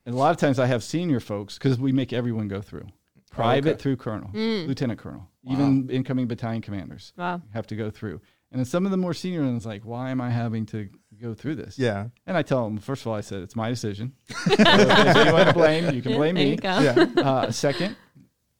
and 0.06 0.14
a 0.14 0.18
lot 0.18 0.30
of 0.30 0.36
times 0.38 0.58
I 0.58 0.66
have 0.66 0.82
senior 0.82 1.20
folks 1.20 1.58
because 1.58 1.78
we 1.78 1.92
make 1.92 2.12
everyone 2.12 2.48
go 2.48 2.60
through 2.62 2.86
private 3.34 3.70
okay. 3.70 3.82
through 3.82 3.96
colonel, 3.96 4.30
Mm. 4.32 4.66
lieutenant 4.68 4.98
colonel, 4.98 5.28
even 5.48 5.88
incoming 5.90 6.26
battalion 6.26 6.62
commanders 6.62 7.12
wow. 7.16 7.42
have 7.52 7.66
to 7.68 7.76
go 7.76 7.90
through. 7.90 8.20
And 8.50 8.60
then 8.60 8.66
some 8.66 8.84
of 8.84 8.92
the 8.92 8.96
more 8.96 9.14
senior 9.14 9.42
ones 9.42 9.66
like, 9.66 9.84
why 9.84 10.10
am 10.10 10.20
I 10.20 10.30
having 10.30 10.64
to 10.66 10.88
go 11.20 11.34
through 11.34 11.56
this? 11.56 11.76
Yeah. 11.76 12.06
And 12.24 12.36
I 12.36 12.42
tell 12.42 12.62
them, 12.64 12.78
first 12.78 13.02
of 13.02 13.08
all, 13.08 13.14
I 13.14 13.20
said 13.20 13.42
it's 13.42 13.56
my 13.56 13.68
decision. 13.68 14.12
so 14.28 14.52
if 14.52 14.58
there's 14.58 15.16
anyone 15.16 15.46
to 15.46 15.52
blame, 15.52 15.92
you 15.92 16.00
can 16.02 16.12
blame 16.12 16.36
There 16.36 16.44
me. 16.44 16.58
Yeah. 16.62 17.06
Uh, 17.16 17.50
second, 17.50 17.96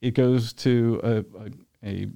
it 0.01 0.11
goes 0.13 0.51
to 0.53 0.99
a, 1.01 1.15
a, 1.87 1.91
a, 1.91 2.07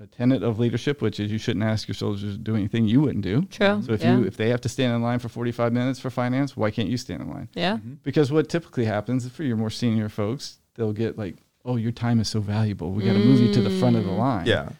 a 0.00 0.06
tenet 0.08 0.42
of 0.42 0.58
leadership, 0.58 1.00
which 1.00 1.18
is 1.18 1.32
you 1.32 1.38
shouldn't 1.38 1.64
ask 1.64 1.88
your 1.88 1.94
soldiers 1.94 2.34
to 2.36 2.38
do 2.38 2.54
anything 2.54 2.86
you 2.86 3.00
wouldn't 3.00 3.24
do. 3.24 3.42
True. 3.44 3.80
So 3.82 3.92
if 3.94 4.02
yeah. 4.02 4.18
you 4.18 4.24
if 4.24 4.36
they 4.36 4.50
have 4.50 4.60
to 4.60 4.68
stand 4.68 4.94
in 4.94 5.00
line 5.00 5.18
for 5.18 5.30
45 5.30 5.72
minutes 5.72 5.98
for 5.98 6.10
finance, 6.10 6.54
why 6.54 6.70
can't 6.70 6.88
you 6.90 6.98
stand 6.98 7.22
in 7.22 7.30
line? 7.30 7.48
yeah. 7.54 7.78
Because 8.02 8.30
what 8.30 8.50
typically 8.50 8.84
happens 8.84 9.26
for 9.30 9.42
your 9.42 9.56
more 9.56 9.70
senior 9.70 10.10
folks, 10.10 10.58
they'll 10.74 10.92
get 10.92 11.16
like, 11.16 11.36
"Oh, 11.66 11.76
your 11.76 11.92
time 11.92 12.20
is 12.20 12.28
so 12.28 12.40
valuable. 12.40 12.92
We 12.92 13.04
got 13.04 13.14
to 13.14 13.18
move 13.18 13.40
you 13.40 13.52
to 13.52 13.60
the 13.60 13.70
front 13.78 13.96
of 13.96 14.04
the 14.04 14.12
line." 14.12 14.46
Yeah. 14.46 14.70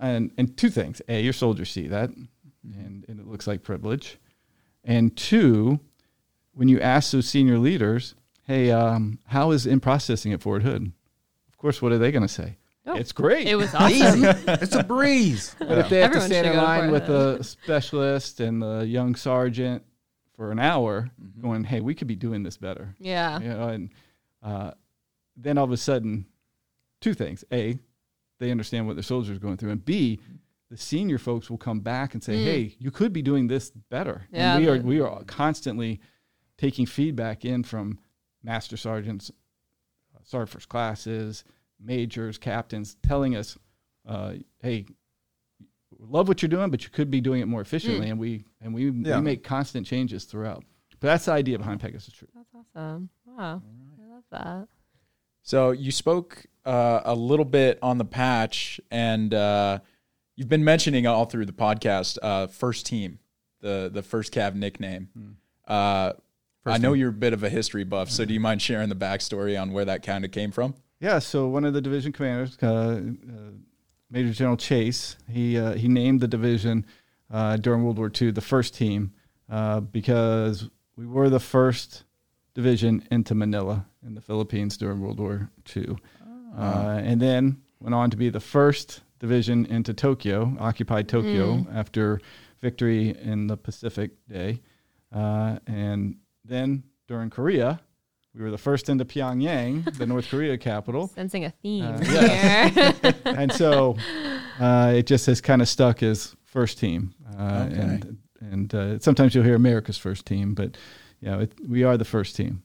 And 0.00 0.32
and 0.38 0.56
two 0.56 0.70
things: 0.70 1.02
a, 1.08 1.20
your 1.20 1.32
soldiers 1.32 1.70
see 1.70 1.88
that, 1.88 2.10
and, 2.10 3.04
and 3.08 3.20
it 3.20 3.26
looks 3.26 3.46
like 3.46 3.62
privilege. 3.62 4.18
And 4.84 5.16
two, 5.16 5.80
when 6.54 6.68
you 6.68 6.80
ask 6.80 7.12
those 7.12 7.28
senior 7.28 7.58
leaders, 7.58 8.14
"Hey, 8.44 8.70
um, 8.70 9.18
how 9.26 9.50
is 9.50 9.66
in 9.66 9.80
processing 9.80 10.32
at 10.32 10.42
Fort 10.42 10.62
Hood?" 10.62 10.92
Of 11.48 11.58
course, 11.58 11.82
what 11.82 11.92
are 11.92 11.98
they 11.98 12.10
going 12.10 12.22
to 12.22 12.28
say? 12.28 12.56
Oh, 12.86 12.94
it's 12.94 13.12
great. 13.12 13.46
It 13.46 13.56
was 13.56 13.74
awesome. 13.74 13.90
Easy. 14.24 14.26
it's 14.48 14.74
a 14.74 14.82
breeze. 14.82 15.54
But 15.58 15.78
if 15.78 15.88
they 15.88 16.00
have 16.00 16.12
to 16.12 16.20
stand 16.20 16.46
in 16.46 16.56
line 16.56 16.90
with 16.90 17.04
Hood. 17.04 17.40
the 17.40 17.44
specialist 17.44 18.40
and 18.40 18.62
the 18.62 18.86
young 18.86 19.14
sergeant 19.14 19.84
for 20.34 20.50
an 20.52 20.58
hour, 20.58 21.10
going, 21.40 21.64
"Hey, 21.64 21.80
we 21.80 21.94
could 21.94 22.08
be 22.08 22.16
doing 22.16 22.42
this 22.44 22.56
better," 22.56 22.94
yeah. 22.98 23.40
you 23.40 23.48
know, 23.48 23.68
and 23.68 23.90
uh, 24.42 24.70
then 25.40 25.56
all 25.58 25.64
of 25.64 25.72
a 25.72 25.76
sudden, 25.76 26.26
two 27.00 27.14
things: 27.14 27.44
a, 27.52 27.78
they 28.38 28.50
understand 28.50 28.86
what 28.86 28.96
their 28.96 29.02
soldiers 29.02 29.36
are 29.36 29.40
going 29.40 29.56
through, 29.56 29.70
and 29.70 29.84
b, 29.84 30.20
the 30.70 30.76
senior 30.76 31.18
folks 31.18 31.48
will 31.48 31.58
come 31.58 31.80
back 31.80 32.14
and 32.14 32.22
say, 32.22 32.34
Mm. 32.34 32.44
"Hey, 32.44 32.76
you 32.78 32.90
could 32.90 33.12
be 33.12 33.22
doing 33.22 33.46
this 33.46 33.70
better." 33.70 34.26
Yeah, 34.32 34.56
and 34.56 34.64
we 34.64 34.70
are 34.70 34.78
we 34.82 35.00
are 35.00 35.22
constantly 35.24 36.00
taking 36.56 36.86
feedback 36.86 37.44
in 37.44 37.62
from 37.62 37.98
master 38.42 38.76
sergeants, 38.76 39.30
uh, 40.14 40.18
sergeant 40.24 40.50
first 40.50 40.68
classes, 40.68 41.44
majors, 41.80 42.36
captains, 42.38 42.96
telling 43.02 43.36
us, 43.36 43.56
uh, 44.06 44.34
"Hey, 44.60 44.86
love 45.98 46.28
what 46.28 46.42
you're 46.42 46.48
doing, 46.48 46.70
but 46.70 46.84
you 46.84 46.90
could 46.90 47.10
be 47.10 47.20
doing 47.20 47.40
it 47.40 47.46
more 47.46 47.60
efficiently." 47.60 48.06
Mm. 48.06 48.10
And 48.10 48.18
we 48.20 48.44
and 48.60 48.74
we, 48.74 48.90
Yeah. 48.90 49.16
we 49.18 49.22
make 49.22 49.44
constant 49.44 49.86
changes 49.86 50.24
throughout. 50.24 50.64
But 51.00 51.06
that's 51.08 51.26
the 51.26 51.32
idea 51.32 51.58
behind 51.58 51.80
Pegasus 51.80 52.12
Troop. 52.12 52.30
That's 52.34 52.52
awesome. 52.54 53.08
Wow. 53.24 53.62
I 54.00 54.04
love 54.14 54.24
that. 54.32 54.68
So 55.42 55.70
you 55.70 55.90
spoke 55.90 56.46
uh, 56.64 57.00
a 57.04 57.14
little 57.14 57.44
bit 57.44 57.78
on 57.82 57.98
the 57.98 58.04
patch, 58.04 58.80
and 58.90 59.32
uh, 59.32 59.78
you've 60.36 60.48
been 60.48 60.64
mentioning 60.64 61.06
all 61.06 61.24
through 61.24 61.46
the 61.46 61.52
podcast. 61.52 62.18
Uh, 62.22 62.46
first 62.46 62.86
team, 62.86 63.18
the 63.60 63.90
the 63.92 64.02
first 64.02 64.32
Cav 64.32 64.54
nickname. 64.54 65.36
Uh, 65.66 66.12
I 66.66 66.78
know 66.78 66.92
you're 66.92 67.10
a 67.10 67.12
bit 67.12 67.32
of 67.32 67.42
a 67.42 67.48
history 67.48 67.84
buff, 67.84 68.10
so 68.10 68.24
do 68.24 68.34
you 68.34 68.40
mind 68.40 68.60
sharing 68.60 68.88
the 68.88 68.96
backstory 68.96 69.60
on 69.60 69.72
where 69.72 69.84
that 69.86 70.02
kind 70.02 70.24
of 70.24 70.30
came 70.30 70.50
from? 70.50 70.74
Yeah, 71.00 71.18
so 71.18 71.48
one 71.48 71.64
of 71.64 71.74
the 71.74 71.80
division 71.80 72.12
commanders, 72.12 72.58
uh, 72.62 72.66
uh, 72.66 73.00
Major 74.10 74.32
General 74.32 74.56
Chase, 74.56 75.16
he 75.30 75.56
uh, 75.58 75.74
he 75.74 75.88
named 75.88 76.20
the 76.20 76.28
division 76.28 76.84
uh, 77.30 77.56
during 77.56 77.84
World 77.84 77.98
War 77.98 78.10
II 78.20 78.32
the 78.32 78.40
first 78.40 78.74
team 78.74 79.12
uh, 79.48 79.80
because 79.80 80.68
we 80.96 81.06
were 81.06 81.30
the 81.30 81.40
first 81.40 82.04
division 82.62 83.06
into 83.12 83.34
Manila 83.36 83.86
in 84.06 84.14
the 84.16 84.20
Philippines 84.20 84.76
during 84.76 85.00
World 85.00 85.20
War 85.20 85.48
II, 85.76 85.96
uh, 86.56 87.00
and 87.08 87.22
then 87.22 87.62
went 87.80 87.94
on 87.94 88.10
to 88.10 88.16
be 88.16 88.30
the 88.30 88.40
first 88.40 89.02
division 89.20 89.64
into 89.66 89.94
Tokyo, 89.94 90.56
occupied 90.58 91.08
Tokyo 91.08 91.64
after 91.72 92.20
victory 92.60 93.16
in 93.32 93.46
the 93.46 93.56
Pacific 93.56 94.10
Day, 94.28 94.60
uh, 95.14 95.58
and 95.68 96.16
then 96.44 96.82
during 97.06 97.30
Korea. 97.30 97.80
We 98.34 98.42
were 98.44 98.50
the 98.50 98.58
first 98.58 98.88
into 98.88 99.04
Pyongyang, 99.04 99.96
the 99.96 100.06
North 100.06 100.28
Korea 100.32 100.58
capital. 100.58 101.08
Sensing 101.08 101.44
a 101.44 101.50
theme 101.62 101.84
Uh, 101.84 101.98
here. 102.70 102.92
and 103.24 103.52
so 103.52 103.96
uh, 104.60 104.92
it 104.96 105.06
just 105.06 105.26
has 105.26 105.40
kind 105.40 105.62
of 105.62 105.68
stuck 105.68 106.02
as 106.02 106.34
first 106.44 106.78
team. 106.78 107.14
Uh, 107.38 107.66
Okay. 107.70 107.80
And 107.80 108.16
and 108.52 108.74
uh, 108.74 108.98
sometimes 109.00 109.34
you'll 109.34 109.44
hear 109.44 109.56
America's 109.56 109.98
first 109.98 110.24
team, 110.26 110.54
but 110.54 110.76
you 111.20 111.30
know, 111.30 111.40
it, 111.40 111.52
we 111.66 111.84
are 111.84 111.96
the 111.96 112.04
first 112.04 112.36
team. 112.36 112.62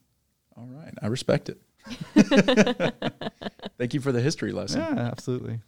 All 0.56 0.68
right, 0.68 0.94
I 1.02 1.08
respect 1.08 1.50
it. 1.50 1.60
Thank 3.78 3.94
you 3.94 4.00
for 4.00 4.12
the 4.12 4.22
history 4.22 4.52
lesson. 4.52 4.82
Yeah, 4.82 5.10
absolutely. 5.12 5.60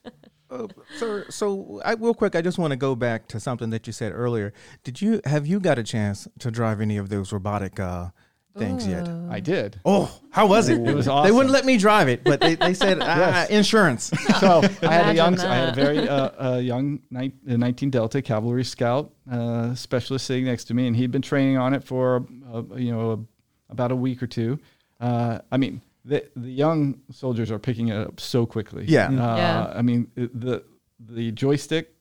Uh, 0.50 0.68
sir, 0.98 1.26
so 1.30 1.82
I, 1.84 1.94
real 1.94 2.14
quick, 2.14 2.36
I 2.36 2.42
just 2.42 2.58
want 2.58 2.72
to 2.72 2.78
go 2.78 2.96
back 2.96 3.28
to 3.30 3.40
something 3.40 3.72
that 3.72 3.88
you 3.88 3.94
said 3.94 4.12
earlier. 4.14 4.54
Did 4.84 5.02
you 5.02 5.20
have 5.26 5.48
you 5.48 5.60
got 5.60 5.80
a 5.80 5.84
chance 5.84 6.28
to 6.40 6.52
drive 6.52 6.80
any 6.80 6.98
of 6.98 7.10
those 7.10 7.34
robotic 7.34 7.80
uh, 7.80 8.10
things 8.56 8.88
yet? 8.88 9.10
I 9.30 9.40
did. 9.40 9.82
Oh, 9.84 10.22
how 10.30 10.46
was 10.48 10.70
it? 10.70 10.80
It 10.80 10.96
was 10.96 11.08
awesome. 11.08 11.26
They 11.26 11.36
wouldn't 11.36 11.52
let 11.52 11.66
me 11.66 11.78
drive 11.78 12.08
it, 12.08 12.24
but 12.24 12.40
they, 12.40 12.56
they 12.56 12.74
said 12.86 13.00
ah, 13.02 13.48
insurance. 13.50 14.12
So 14.40 14.62
I 14.84 14.94
had 14.94 15.08
a 15.08 15.12
Imagine 15.12 15.16
young, 15.16 15.40
I 15.40 15.56
had 15.56 15.70
a 15.70 15.74
very 15.74 16.08
uh, 16.08 16.30
uh, 16.54 16.58
young 16.58 17.00
ni- 17.10 17.34
uh, 17.50 17.58
19 17.58 17.90
Delta 17.90 18.22
cavalry 18.22 18.64
scout 18.64 19.12
uh, 19.30 19.74
specialist 19.74 20.28
sitting 20.28 20.46
next 20.46 20.66
to 20.66 20.74
me, 20.74 20.88
and 20.88 20.96
he'd 20.96 21.12
been 21.12 21.22
training 21.24 21.58
on 21.58 21.74
it 21.74 21.84
for 21.84 22.26
you 22.76 22.92
know 22.92 23.26
about 23.70 23.92
a 23.92 23.96
week 23.96 24.22
or 24.24 24.28
two. 24.28 24.60
Uh, 25.00 25.40
I 25.52 25.58
mean, 25.58 25.82
the 26.06 26.24
the 26.36 26.52
young 26.52 27.02
soldiers 27.12 27.52
are 27.52 27.60
picking 27.60 27.90
it 27.90 27.98
up 27.98 28.20
so 28.20 28.46
quickly. 28.46 28.86
Yeah. 28.88 29.08
Uh, 29.08 29.38
Yeah. 29.38 29.74
I 29.76 29.82
mean, 29.82 30.12
the 30.16 30.64
the 31.00 31.32
joystick, 31.32 31.94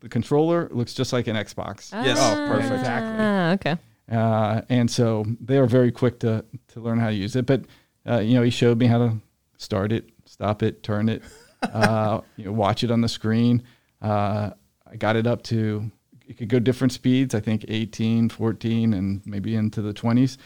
the 0.00 0.08
controller 0.08 0.68
looks 0.72 0.94
just 0.94 1.12
like 1.12 1.26
an 1.26 1.36
Xbox. 1.36 1.92
Yes. 1.92 2.18
Ah, 2.20 2.32
Oh, 2.44 2.52
perfect. 2.52 2.72
Exactly. 2.74 3.70
Okay. 3.72 3.82
Uh, 4.10 4.62
and 4.68 4.88
so 4.90 5.24
they 5.40 5.58
are 5.58 5.66
very 5.66 5.90
quick 5.90 6.20
to, 6.20 6.44
to 6.68 6.80
learn 6.80 7.00
how 7.00 7.08
to 7.08 7.14
use 7.14 7.34
it. 7.34 7.44
But, 7.44 7.62
uh, 8.08 8.20
you 8.20 8.34
know, 8.34 8.42
he 8.42 8.50
showed 8.50 8.78
me 8.78 8.86
how 8.86 8.98
to 8.98 9.16
start 9.58 9.90
it, 9.90 10.08
stop 10.26 10.62
it, 10.62 10.84
turn 10.84 11.08
it, 11.08 11.22
uh, 11.72 12.20
you 12.36 12.44
know, 12.44 12.52
watch 12.52 12.84
it 12.84 12.92
on 12.92 13.00
the 13.00 13.08
screen. 13.08 13.64
Uh, 14.00 14.50
I 14.88 14.94
got 14.96 15.16
it 15.16 15.26
up 15.26 15.42
to, 15.44 15.90
it 16.26 16.36
could 16.36 16.48
go 16.48 16.58
different 16.58 16.92
speeds, 16.92 17.34
I 17.34 17.40
think 17.40 17.64
18, 17.68 18.28
14, 18.28 18.94
and 18.94 19.22
maybe 19.26 19.54
into 19.54 19.80
the 19.82 19.92
20s. 19.94 20.36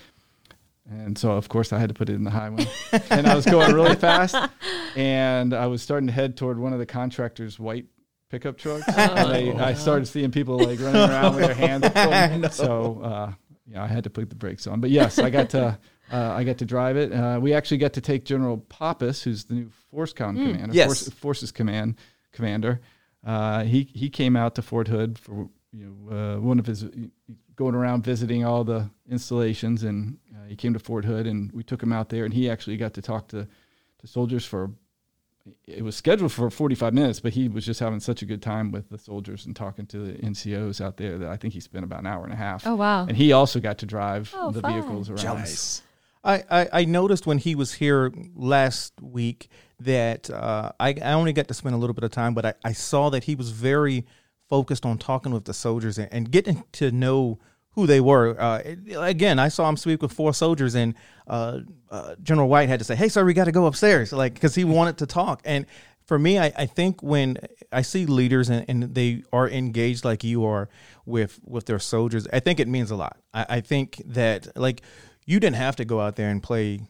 And 0.89 1.17
so, 1.17 1.33
of 1.33 1.49
course, 1.49 1.73
I 1.73 1.79
had 1.79 1.89
to 1.89 1.95
put 1.95 2.09
it 2.09 2.15
in 2.15 2.25
the 2.25 2.31
high 2.31 2.49
one. 2.51 2.67
and 3.11 3.27
I 3.27 3.35
was 3.37 3.45
going 3.45 3.73
really 3.75 3.95
fast. 3.95 4.35
And 4.97 5.55
I 5.55 5.67
was 5.67 5.83
starting 5.83 6.09
to 6.09 6.13
head 6.13 6.37
toward 6.37 6.59
one 6.59 6.73
of 6.73 6.79
the 6.81 6.87
contractor's 6.87 7.59
white 7.61 7.87
pickup 8.29 8.59
trucks. 8.59 8.85
and 8.97 9.31
they, 9.31 9.53
I 9.53 9.75
started 9.75 10.07
seeing 10.07 10.33
people 10.33 10.59
like 10.59 10.81
running 10.81 11.09
around 11.11 11.37
with 11.37 11.45
their 11.45 11.55
hands. 11.55 11.87
full. 11.89 12.67
So, 12.67 13.01
uh, 13.03 13.33
yeah, 13.67 13.85
I 13.85 13.87
had 13.87 14.05
to 14.05 14.11
put 14.11 14.29
the 14.31 14.37
brakes 14.37 14.67
on. 14.67 14.81
But 14.81 14.91
yes, 14.91 15.19
I 15.19 15.31
got 15.31 15.51
to. 15.51 15.79
Uh, 16.13 16.33
I 16.37 16.43
got 16.43 16.59
to 16.59 16.65
drive 16.65 16.97
it. 16.97 17.13
Uh, 17.13 17.39
we 17.41 17.55
actually 17.55 17.79
got 17.79 17.93
to 17.93 18.01
take 18.01 18.25
General 18.25 18.59
Poppas, 18.59 19.23
who's 19.23 19.45
the 19.45 19.55
new 19.55 19.71
FORSCOM 19.95 20.35
commander, 20.35 20.75
Yes. 20.75 20.87
Force, 20.87 21.09
Forces 21.11 21.53
Command 21.53 21.95
commander. 22.33 22.81
Uh, 23.25 23.63
he 23.63 23.85
he 23.95 24.11
came 24.11 24.35
out 24.35 24.57
to 24.57 24.63
Fort 24.63 24.89
Hood 24.89 25.21
for 25.21 25.49
you 25.73 25.85
know 26.09 26.17
uh, 26.17 26.41
one 26.41 26.59
of 26.59 26.67
his 26.67 26.85
going 27.57 27.75
around 27.75 28.05
visiting 28.05 28.45
all 28.45 28.65
the 28.65 28.89
installations, 29.09 29.83
and 29.83 30.19
uh, 30.35 30.47
he 30.49 30.57
came 30.57 30.73
to 30.73 30.79
Fort 30.79 31.05
Hood, 31.05 31.27
and 31.27 31.53
we 31.53 31.63
took 31.63 31.83
him 31.83 31.93
out 31.93 32.09
there, 32.09 32.25
and 32.25 32.35
he 32.35 32.49
actually 32.51 32.77
got 32.77 32.95
to 32.95 33.03
talk 33.03 33.29
to 33.29 33.47
to 33.99 34.07
soldiers 34.07 34.45
for. 34.45 34.71
It 35.67 35.83
was 35.83 35.97
scheduled 35.97 36.33
for 36.33 36.51
45 36.51 36.93
minutes, 36.93 37.19
but 37.19 37.33
he 37.33 37.49
was 37.49 37.65
just 37.65 37.81
having 37.81 37.99
such 37.99 38.21
a 38.21 38.27
good 38.27 38.43
time 38.43 38.71
with 38.71 38.91
the 38.91 38.99
soldiers 38.99 39.47
and 39.47 39.57
talking 39.57 39.87
to 39.87 39.99
the 39.99 40.13
NCOs 40.19 40.83
out 40.83 40.99
there 40.99 41.17
that 41.17 41.29
I 41.31 41.37
think 41.39 41.55
he 41.55 41.61
spent 41.61 41.83
about 41.83 42.01
an 42.01 42.07
hour 42.07 42.25
and 42.25 42.33
a 42.33 42.37
half. 42.37 42.67
Oh 42.67 42.75
wow. 42.75 43.07
And 43.07 43.17
he 43.17 43.33
also 43.33 43.59
got 43.59 43.79
to 43.79 43.87
drive 43.87 44.31
Oh, 44.37 44.51
the 44.51 44.61
fun. 44.61 44.75
vehicles 44.75 45.09
around. 45.09 45.19
Jealous. 45.19 45.83
I, 46.23 46.45
I, 46.51 46.69
I 46.81 46.85
noticed 46.85 47.27
when 47.27 47.39
he 47.39 47.55
was 47.55 47.73
here 47.73 48.13
last 48.37 48.93
week 49.01 49.49
that 49.81 50.29
uh, 50.29 50.73
I, 50.79 50.91
I 51.03 51.13
only 51.15 51.33
got 51.33 51.49
to 51.49 51.55
spend 51.55 51.75
a 51.75 51.79
little 51.79 51.95
bit 51.95 52.05
of 52.05 52.11
time, 52.11 52.35
but 52.35 52.45
I, 52.45 52.55
I 52.63 52.73
saw 52.75 53.09
that 53.09 53.25
he 53.25 53.35
was 53.35 53.51
very 53.51 54.05
focused 54.51 54.85
on 54.85 54.99
talking 54.99 55.33
with 55.33 55.47
the 55.47 55.55
soldiers 55.55 55.97
and, 55.97 56.13
and 56.13 56.31
getting 56.31 56.65
to 56.73 56.91
know 56.91 57.39
who 57.73 57.87
they 57.87 58.01
were. 58.01 58.39
Uh, 58.39 58.63
again, 58.97 59.39
I 59.39 59.49
saw 59.49 59.69
him 59.69 59.77
speak 59.77 60.03
with 60.03 60.13
four 60.13 60.35
soldiers, 60.35 60.75
and 60.75 60.95
uh, 61.27 61.61
uh, 61.91 62.17
General 62.23 62.49
White 62.49 62.69
had 62.69 62.81
to 62.81 62.85
say, 62.85 62.97
"Hey, 62.97 63.09
sir, 63.09 63.25
we 63.25 63.33
got 63.33 63.45
to 63.45 63.53
go 63.53 63.67
upstairs," 63.67 64.13
like 64.13 64.35
because 64.35 64.55
he 64.55 64.65
wanted 64.65 64.99
to 64.99 65.07
talk. 65.07 65.41
And 65.45 65.67
for 66.05 66.19
me, 66.19 66.39
I, 66.39 66.53
I 66.57 66.67
think 66.67 67.03
when 67.03 67.39
I 67.71 67.83
see 67.83 68.05
leaders 68.05 68.51
and, 68.51 68.65
and 68.69 68.95
they 68.95 69.23
are 69.33 69.49
engaged 69.49 70.05
like 70.05 70.25
you 70.25 70.45
are 70.45 70.69
with 71.07 71.39
with 71.45 71.67
their 71.67 71.79
soldiers, 71.79 72.27
I 72.33 72.41
think 72.41 72.59
it 72.59 72.67
means 72.67 72.91
a 72.91 72.97
lot. 72.97 73.17
I, 73.33 73.47
I 73.49 73.61
think 73.61 74.03
that 74.05 74.57
like 74.57 74.83
you 75.25 75.39
didn't 75.39 75.57
have 75.57 75.77
to 75.77 75.85
go 75.85 76.01
out 76.01 76.17
there 76.17 76.29
and 76.29 76.43
play 76.43 76.81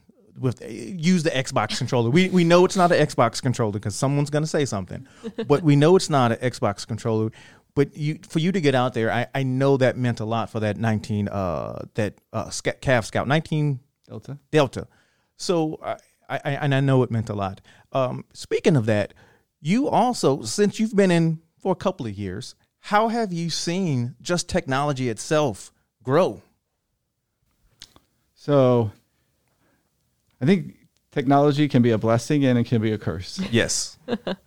with 0.41 0.63
use 0.69 1.23
the 1.23 1.31
Xbox 1.31 1.79
controller. 1.79 2.11
We 2.11 2.29
we 2.31 2.43
know 2.45 2.65
it's 2.65 2.77
not 2.77 2.91
an 2.91 3.07
Xbox 3.07 3.41
controller 3.43 3.73
because 3.73 3.95
someone's 3.95 4.31
going 4.31 4.43
to 4.43 4.49
say 4.49 4.65
something, 4.65 5.07
but 5.47 5.63
we 5.63 5.77
know 5.77 5.95
it's 5.97 6.11
not 6.11 6.33
an 6.33 6.39
Xbox 6.39 6.87
controller. 6.87 7.31
But 7.75 7.97
you 7.97 8.19
for 8.29 8.41
you 8.41 8.51
to 8.51 8.61
get 8.61 8.75
out 8.75 8.95
there, 8.95 9.13
I, 9.13 9.27
I 9.35 9.43
know 9.45 9.77
that 9.77 9.97
meant 9.97 10.19
a 10.19 10.25
lot 10.25 10.51
for 10.51 10.59
that 10.61 10.77
nineteen 10.77 11.29
uh 11.29 11.85
that 11.95 12.15
uh 12.33 12.51
Sc- 12.51 12.81
Cav 12.81 13.05
Scout 13.05 13.29
nineteen 13.29 13.81
Delta. 14.09 14.39
Delta. 14.51 14.89
So 15.37 15.79
I, 15.83 15.93
I 16.29 16.41
I- 16.45 16.59
and 16.65 16.75
I 16.75 16.81
know 16.81 17.03
it 17.05 17.11
meant 17.13 17.29
a 17.29 17.35
lot. 17.35 17.61
Um, 17.93 18.25
speaking 18.33 18.77
of 18.77 18.87
that, 18.87 19.15
you 19.61 19.89
also 19.89 20.43
since 20.43 20.81
you've 20.81 20.97
been 20.97 21.11
in 21.13 21.41
for 21.59 21.71
a 21.73 21.77
couple 21.77 22.07
of 22.07 22.15
years, 22.19 22.55
how 22.81 23.09
have 23.09 23.33
you 23.33 23.51
seen 23.51 24.17
just 24.21 24.49
technology 24.49 25.09
itself 25.09 25.73
grow? 26.03 26.43
So 28.35 28.91
I 30.41 30.47
think 30.47 30.77
technology 31.13 31.69
can 31.69 31.83
be 31.83 31.91
a 31.91 31.99
blessing 31.99 32.45
and 32.45 32.59
it 32.59 32.65
can 32.65 32.81
be 32.81 32.93
a 32.93 32.99
curse. 32.99 33.41
Yes. 33.51 33.99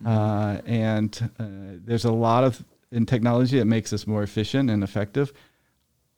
uh, 0.04 0.58
and 0.66 1.30
uh, 1.38 1.44
there's 1.84 2.04
a 2.04 2.12
lot 2.12 2.44
of 2.44 2.64
in 2.90 3.06
technology 3.06 3.58
that 3.58 3.64
makes 3.66 3.92
us 3.92 4.06
more 4.06 4.22
efficient 4.22 4.70
and 4.70 4.82
effective. 4.84 5.32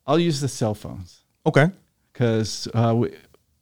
I'll 0.06 0.18
use 0.18 0.40
the 0.40 0.48
cell 0.48 0.74
phones 0.74 1.22
Okay. 1.46 1.68
because 2.12 2.68
uh, 2.74 2.94
we, 2.96 3.10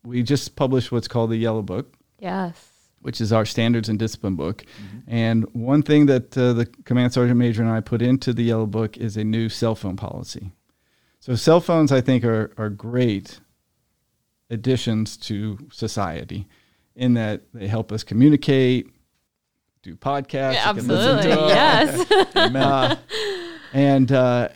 we 0.04 0.22
just 0.22 0.56
published 0.56 0.90
what's 0.92 1.08
called 1.08 1.30
the 1.30 1.36
Yellow 1.36 1.62
Book, 1.62 1.94
Yes. 2.18 2.54
which 3.00 3.20
is 3.20 3.32
our 3.32 3.44
standards 3.46 3.88
and 3.88 3.98
discipline 3.98 4.34
book. 4.36 4.64
And 5.06 5.44
one 5.54 5.82
thing 5.82 6.06
that 6.06 6.36
uh, 6.36 6.52
the 6.54 6.66
command 6.84 7.12
sergeant 7.12 7.38
major 7.38 7.62
and 7.62 7.70
I 7.70 7.80
put 7.80 8.02
into 8.02 8.32
the 8.32 8.42
Yellow 8.44 8.66
Book 8.66 8.96
is 8.98 9.16
a 9.16 9.24
new 9.24 9.48
cell 9.48 9.74
phone 9.74 9.96
policy. 9.96 10.52
So 11.20 11.34
cell 11.36 11.60
phones, 11.60 11.90
I 11.92 12.00
think, 12.02 12.24
are 12.24 12.52
are 12.58 12.68
great 12.68 13.40
additions 14.50 15.16
to 15.16 15.58
society 15.72 16.46
in 16.96 17.14
that 17.14 17.42
they 17.52 17.66
help 17.66 17.90
us 17.90 18.04
communicate, 18.04 18.86
do 19.82 19.96
podcasts, 19.96 20.54
Yeah, 20.54 20.70
you 20.70 20.76
can 20.80 20.88
listen 20.88 21.18
absolutely. 21.18 21.30
to 21.30 21.42
'em. 21.42 21.48
Yes. 21.48 22.26
Uh, 22.36 22.96
and 23.72 24.12
uh, 24.12 24.48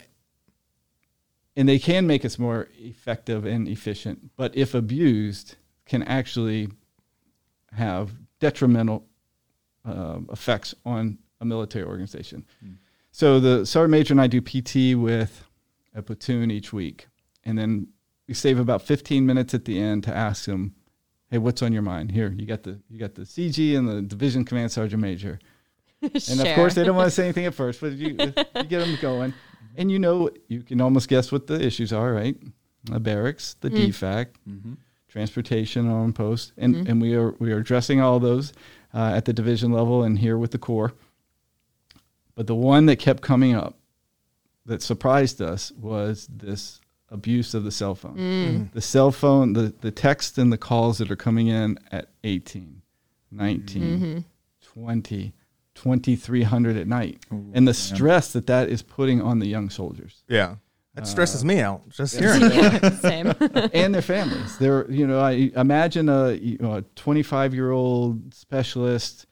and 1.57 1.69
they 1.69 1.79
can 1.79 2.07
make 2.07 2.25
us 2.25 2.39
more 2.39 2.69
effective 2.79 3.45
and 3.45 3.67
efficient, 3.69 4.31
but 4.37 4.57
if 4.57 4.75
abused, 4.75 5.57
can 5.87 6.03
actually 6.05 6.69
have 7.73 8.13
detrimental 8.39 9.07
uh, 9.85 10.21
effects 10.31 10.75
on 10.85 11.19
a 11.41 11.45
military 11.45 11.85
organization. 11.85 12.45
So 13.11 13.41
the 13.41 13.67
sergeant 13.67 13.91
major 13.91 14.15
and 14.15 14.21
I 14.21 14.27
do 14.29 14.41
PT 14.41 14.97
with 14.97 15.45
a 15.95 16.03
platoon 16.03 16.51
each 16.53 16.73
week, 16.73 17.09
and 17.45 17.59
then 17.59 17.89
we 18.29 18.35
save 18.35 18.59
about 18.59 18.83
15 18.83 19.27
minutes 19.27 19.55
at 19.55 19.65
the 19.65 19.81
end 19.81 20.05
to 20.05 20.15
ask 20.15 20.45
them, 20.45 20.75
"Hey, 21.31 21.39
what's 21.39 21.63
on 21.63 21.73
your 21.73 21.83
mind? 21.83 22.13
Here, 22.13 22.33
you 22.37 22.47
got 22.47 22.63
the 22.63 22.79
you 22.89 22.99
got 22.99 23.15
the 23.15 23.23
CG 23.23 23.77
and 23.77 23.89
the 23.89 24.03
division 24.03 24.45
command 24.45 24.71
sergeant 24.71 25.03
major." 25.03 25.41
And 26.01 26.41
of 26.41 26.55
course, 26.55 26.75
they 26.75 26.85
don't 26.85 26.95
want 26.95 27.09
to 27.09 27.11
say 27.11 27.25
anything 27.25 27.47
at 27.47 27.55
first, 27.55 27.81
but 27.81 27.91
you, 27.95 28.11
you 28.11 28.17
get 28.69 28.69
them 28.69 28.97
going. 29.03 29.35
And 29.77 29.91
you 29.91 29.99
know, 29.99 30.31
you 30.47 30.63
can 30.63 30.81
almost 30.81 31.09
guess 31.09 31.33
what 31.33 31.49
the 31.49 31.61
issues 31.61 31.93
are, 31.93 32.13
right? 32.13 32.37
The 32.85 33.01
barracks, 33.01 33.55
the 33.61 33.69
mm. 33.69 33.89
DFAC, 33.89 34.27
mm-hmm. 34.49 34.75
transportation 35.09 35.89
on 35.89 36.13
post. 36.13 36.53
And, 36.57 36.75
mm-hmm. 36.77 36.91
and 36.91 37.03
we, 37.03 37.15
are, 37.15 37.33
we 37.41 37.51
are 37.51 37.59
addressing 37.59 38.01
all 38.01 38.21
those 38.21 38.53
uh, 38.95 39.13
at 39.15 39.25
the 39.25 39.33
division 39.33 39.73
level 39.73 40.05
and 40.05 40.19
here 40.19 40.39
with 40.39 40.53
the 40.53 40.59
Corps. 40.59 40.93
But 42.37 42.47
the 42.47 42.55
one 42.55 42.87
that 42.87 42.97
kept 42.97 43.23
coming 43.23 43.55
up 43.57 43.77
that 44.67 44.83
surprised 44.83 45.43
us 45.43 45.73
was 45.73 46.29
this 46.31 46.81
abuse 47.11 47.55
of 47.55 47.65
the 47.65 47.71
cell 47.71 47.95
phone. 47.95 48.17
Mm. 48.17 48.47
Mm-hmm. 48.49 48.65
The 48.73 48.81
cell 48.81 49.11
phone, 49.11 49.53
the, 49.55 49.75
the 49.81 49.91
text 49.91 50.39
and 50.39 50.53
the 50.53 50.59
calls 50.59 50.99
that 50.99 51.11
are 51.11 51.17
coming 51.17 51.49
in 51.49 51.79
at 51.91 52.11
18, 52.25 52.83
19, 53.31 53.83
mm-hmm. 53.83 54.19
20, 54.61 55.33
2300 55.75 56.77
at 56.77 56.87
night. 56.87 57.25
and 57.31 57.67
the 57.67 57.75
stress 57.75 58.33
that 58.33 58.47
that 58.47 58.69
is 58.69 58.83
putting 58.83 59.23
on 59.23 59.39
the 59.39 59.47
young 59.47 59.71
soldiers 59.71 60.23
Yeah. 60.29 60.57
That 60.95 61.07
stresses 61.07 61.45
me 61.45 61.61
out 61.61 61.89
just 61.91 62.19
hearing 62.19 62.41
it. 62.43 62.95
Same. 62.95 63.33
and 63.73 63.95
their 63.95 64.03
families. 64.03 64.59
They're, 64.59 64.91
you 64.91 65.07
know, 65.07 65.21
I 65.21 65.53
imagine 65.55 66.09
a, 66.09 66.33
you 66.33 66.59
know, 66.59 66.75
a 66.75 66.83
25 66.97 67.55
year 67.55 67.71
old 67.71 68.35
specialist 68.35 69.27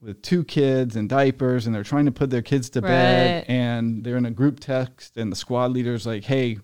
with 0.00 0.22
two 0.22 0.44
kids 0.44 0.94
and 0.94 1.08
diapers, 1.08 1.66
and 1.66 1.74
they're 1.74 1.82
trying 1.82 2.06
to 2.06 2.12
put 2.12 2.30
their 2.30 2.42
kids 2.42 2.70
to 2.70 2.82
bed, 2.82 3.44
and 3.48 4.04
they're 4.04 4.16
in 4.16 4.26
a 4.26 4.30
group 4.30 4.60
text, 4.60 5.16
and 5.16 5.30
the 5.32 5.36
squad 5.36 5.72
leader's 5.72 6.06
like, 6.06 6.24
"Hey, 6.24 6.58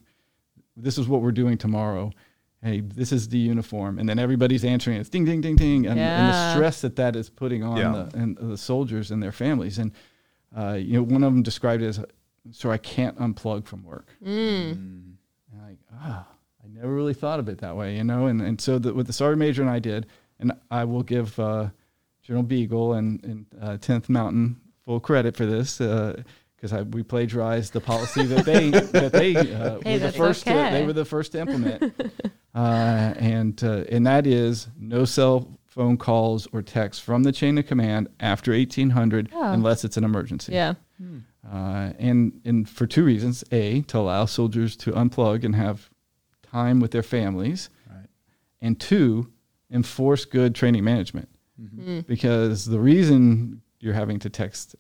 this 0.79 0.99
is 0.99 1.09
what 1.09 1.21
we're 1.23 1.33
doing 1.33 1.59
tomorrow. 1.59 2.13
Hey, 2.63 2.81
this 2.81 3.13
is 3.13 3.29
the 3.29 3.39
uniform," 3.39 3.99
and 3.99 4.09
then 4.09 4.19
everybody's 4.19 4.65
answering 4.65 4.99
it's 4.99 5.09
ding, 5.09 5.25
ding, 5.25 5.41
ding, 5.41 5.57
ding, 5.57 5.87
and, 5.87 5.99
and 5.99 6.29
the 6.33 6.53
stress 6.55 6.81
that 6.81 6.97
that 6.97 7.15
is 7.17 7.31
putting 7.31 7.63
on 7.63 7.77
Yeah. 7.77 7.93
the 8.11 8.19
and 8.19 8.37
the 8.37 8.57
soldiers 8.57 9.11
and 9.11 9.23
their 9.23 9.33
families, 9.33 9.79
and 9.79 9.93
uh, 10.57 10.73
you 10.73 10.95
know, 10.95 11.03
one 11.03 11.23
of 11.23 11.33
them 11.33 11.43
described 11.43 11.83
it 11.83 11.87
as, 11.89 12.05
"So 12.51 12.71
I 12.71 12.79
can't 12.79 13.17
unplug 13.19 13.67
from 13.67 13.85
work." 13.85 14.09
Mm. 14.25 14.73
And 14.73 15.17
like, 15.63 15.79
ah, 15.95 16.27
I 16.65 16.67
never 16.69 16.93
really 16.93 17.15
thought 17.15 17.39
of 17.39 17.49
it 17.49 17.59
that 17.59 17.77
way, 17.77 17.97
you 17.97 18.03
know. 18.05 18.27
And 18.27 18.41
and 18.41 18.61
so 18.61 18.79
the, 18.79 18.93
what 18.95 19.07
the 19.07 19.13
sergeant 19.13 19.39
major 19.39 19.63
and 19.63 19.71
I 19.71 19.79
did, 19.79 20.07
and 20.41 20.53
I 20.71 20.85
will 20.85 21.03
give 21.05 21.39
uh, 21.39 21.69
General 22.23 22.43
Beagle 22.43 22.95
and 22.95 23.23
and 23.25 23.47
uh, 23.61 23.77
Tenth 23.77 24.09
Mountain 24.09 24.61
full 24.85 24.99
credit 25.01 25.37
for 25.37 25.47
this 25.47 25.81
because 26.61 26.73
we 26.87 27.03
plagiarized 27.03 27.73
the 27.73 27.81
policy 27.81 28.25
that 28.25 28.45
they 28.45 28.71
that 28.71 29.13
they 29.13 29.37
uh, 29.37 29.79
Hey, 29.85 29.93
were 29.95 29.99
the 29.99 29.99
that's 29.99 30.17
first 30.17 30.45
to, 30.45 30.51
they 30.53 30.85
were 30.85 30.93
the 30.93 31.05
first 31.05 31.33
to 31.33 31.41
implement, 31.41 31.83
uh, 32.55 32.59
and 33.19 33.63
uh, 33.63 33.85
and 33.91 34.07
that 34.07 34.27
is 34.27 34.69
no 34.79 35.05
cell 35.05 35.59
phone 35.67 35.97
calls 35.97 36.49
or 36.53 36.63
texts 36.63 37.03
from 37.03 37.23
the 37.23 37.31
chain 37.33 37.57
of 37.59 37.67
command 37.67 38.09
after 38.19 38.53
1800 38.53 39.29
Oh. 39.33 39.53
unless 39.53 39.85
it's 39.85 39.97
an 39.97 40.03
emergency 40.05 40.53
Yeah. 40.53 40.75
uh, 41.49 41.93
and 41.99 42.41
and 42.45 42.69
for 42.69 42.87
two 42.87 43.05
reasons: 43.05 43.45
a 43.53 43.83
to 43.83 43.99
allow 43.99 44.25
soldiers 44.25 44.77
to 44.79 44.93
unplug 44.93 45.45
and 45.45 45.55
have 45.55 45.89
time 46.43 46.81
with 46.81 46.91
their 46.91 47.03
families, 47.03 47.71
Right. 47.89 48.07
and 48.61 48.81
two, 48.81 49.31
enforce 49.71 50.25
good 50.25 50.55
training 50.55 50.83
management. 50.85 51.29
Mm. 51.61 52.07
Because 52.07 52.65
the 52.67 52.79
reason 52.81 53.61
you're 53.81 53.93
having 53.95 54.19
to 54.21 54.31
text 54.31 54.75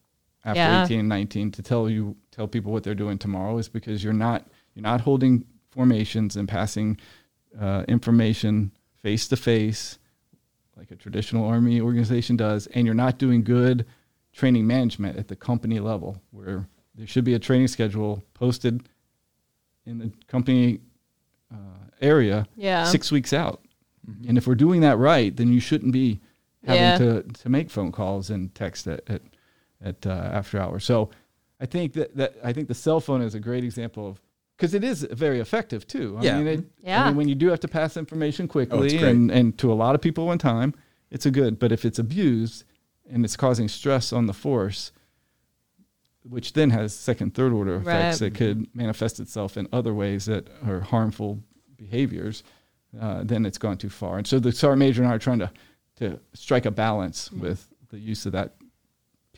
after 0.48 0.61
Yeah. 0.61 0.84
18 0.84 1.00
and 1.00 1.08
19 1.08 1.50
to 1.52 1.62
tell 1.62 1.88
you 1.90 2.16
tell 2.30 2.48
people 2.48 2.72
what 2.72 2.82
they're 2.84 2.94
doing 3.04 3.18
tomorrow 3.18 3.58
is 3.58 3.68
because 3.68 4.02
you're 4.04 4.12
not 4.28 4.46
you're 4.74 4.82
not 4.82 5.00
holding 5.02 5.44
formations 5.70 6.37
and 6.37 6.48
passing 6.48 6.98
uh, 7.58 7.84
information 7.88 8.72
face 9.02 9.28
to 9.28 9.37
face 9.37 9.98
like 10.76 10.90
a 10.90 10.96
traditional 10.96 11.44
army 11.44 11.80
organization 11.80 12.37
does, 12.37 12.66
and 12.68 12.87
you're 12.87 12.94
not 12.94 13.18
doing 13.18 13.42
good 13.42 13.84
training 14.32 14.64
management 14.66 15.16
at 15.18 15.26
the 15.26 15.34
company 15.34 15.80
level, 15.80 16.22
where 16.30 16.68
there 16.94 17.06
should 17.06 17.24
be 17.24 17.34
a 17.34 17.38
training 17.38 17.66
schedule 17.66 18.22
posted 18.34 18.88
in 19.87 19.98
the 19.98 20.12
company 20.28 20.78
uh, 21.52 21.56
area 22.00 22.46
Yeah. 22.56 22.84
six 22.84 23.11
weeks 23.11 23.32
out. 23.32 23.61
And 24.28 24.38
if 24.38 24.46
we're 24.46 24.54
doing 24.54 24.80
that 24.82 24.98
right, 24.98 25.34
then 25.37 25.52
you 25.52 25.58
shouldn't 25.61 25.92
be 25.92 26.20
having 26.64 26.82
Yeah. 26.82 26.98
to, 26.98 27.22
to 27.42 27.48
make 27.48 27.70
phone 27.70 27.90
calls 27.90 28.30
and 28.30 28.54
text 28.54 28.87
at 28.87 29.00
at, 29.08 29.22
at 29.82 30.06
uh, 30.06 30.10
after 30.10 30.60
hours. 30.60 30.84
So 30.84 31.10
I 31.60 31.66
think 31.66 31.92
that, 31.94 32.16
that 32.16 32.34
I 32.44 32.52
think 32.52 32.68
the 32.68 32.74
cell 32.74 33.00
phone 33.00 33.22
is 33.22 33.34
a 33.34 33.40
great 33.40 33.64
example 33.64 34.08
of 34.08 34.20
because 34.56 34.74
it 34.74 34.82
is 34.82 35.02
very 35.12 35.38
effective 35.40 35.86
too. 35.86 36.16
I 36.18 36.24
Yeah. 36.24 36.38
mean, 36.38 36.46
it, 36.48 36.60
I 36.60 36.88
Yeah. 36.88 37.06
mean, 37.06 37.16
when 37.16 37.28
you 37.28 37.34
do 37.36 37.48
have 37.48 37.60
to 37.60 37.68
pass 37.68 37.96
information 37.96 38.48
quickly 38.48 38.90
great. 38.98 39.02
and, 39.04 39.30
and 39.30 39.56
to 39.58 39.72
a 39.72 39.74
lot 39.74 39.94
of 39.94 40.00
people 40.00 40.32
in 40.32 40.38
time, 40.38 40.74
it's 41.10 41.26
a 41.26 41.30
good. 41.30 41.58
But 41.58 41.70
if 41.72 41.84
it's 41.84 41.98
abused 41.98 42.64
and 43.10 43.24
it's 43.24 43.36
causing 43.36 43.68
stress 43.68 44.12
on 44.12 44.26
the 44.26 44.32
force, 44.34 44.90
which 46.24 46.52
then 46.52 46.70
has 46.70 46.92
second, 46.94 47.34
third 47.34 47.52
order 47.52 47.76
effects 47.76 48.20
Right. 48.20 48.30
that 48.32 48.34
could 48.34 48.66
manifest 48.74 49.20
itself 49.20 49.56
in 49.56 49.68
other 49.72 49.94
ways 49.94 50.26
that 50.26 50.48
are 50.66 50.80
harmful 50.80 51.42
behaviors, 51.76 52.42
uh, 53.00 53.22
then 53.24 53.46
it's 53.46 53.58
gone 53.58 53.78
too 53.78 53.88
far. 53.88 54.18
And 54.18 54.26
so 54.26 54.38
the 54.38 54.50
sergeant 54.52 54.80
major 54.80 55.02
and 55.02 55.10
I 55.10 55.14
are 55.14 55.18
trying 55.18 55.38
to 55.40 55.50
to 55.96 56.20
strike 56.32 56.64
a 56.64 56.70
balance 56.70 57.32
with 57.32 57.68
the 57.88 57.98
use 57.98 58.24
of 58.24 58.30
that 58.30 58.54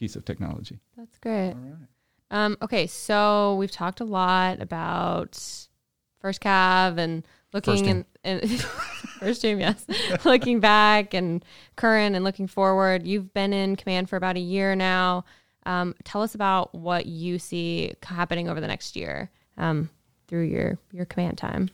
piece 0.00 0.16
of 0.16 0.24
technology. 0.24 0.80
That's 0.96 1.16
great. 1.18 1.50
All 1.50 1.54
right. 1.54 1.76
Um, 2.32 2.56
okay, 2.62 2.86
so 2.86 3.54
we've 3.56 3.70
talked 3.70 4.00
a 4.00 4.04
lot 4.04 4.60
about 4.62 5.38
first 6.20 6.40
cav 6.40 6.96
and 6.98 7.26
looking 7.52 7.88
and, 7.88 8.04
and 8.24 8.60
first 9.20 9.42
team, 9.42 9.60
yes, 9.60 9.84
looking 10.24 10.58
back 10.60 11.12
and 11.14 11.44
current 11.76 12.16
and 12.16 12.24
looking 12.24 12.46
forward. 12.46 13.06
You've 13.06 13.32
been 13.34 13.52
in 13.52 13.76
command 13.76 14.08
for 14.08 14.16
about 14.16 14.36
a 14.36 14.40
year 14.40 14.74
now. 14.74 15.24
Um, 15.66 15.94
tell 16.04 16.22
us 16.22 16.34
about 16.34 16.74
what 16.74 17.06
you 17.06 17.38
see 17.38 17.92
happening 18.02 18.48
over 18.48 18.60
the 18.60 18.66
next 18.68 18.96
year. 18.96 19.30
Um, 19.58 19.90
through 20.28 20.44
your 20.44 20.78
your 20.92 21.04
command 21.04 21.36
time? 21.36 21.68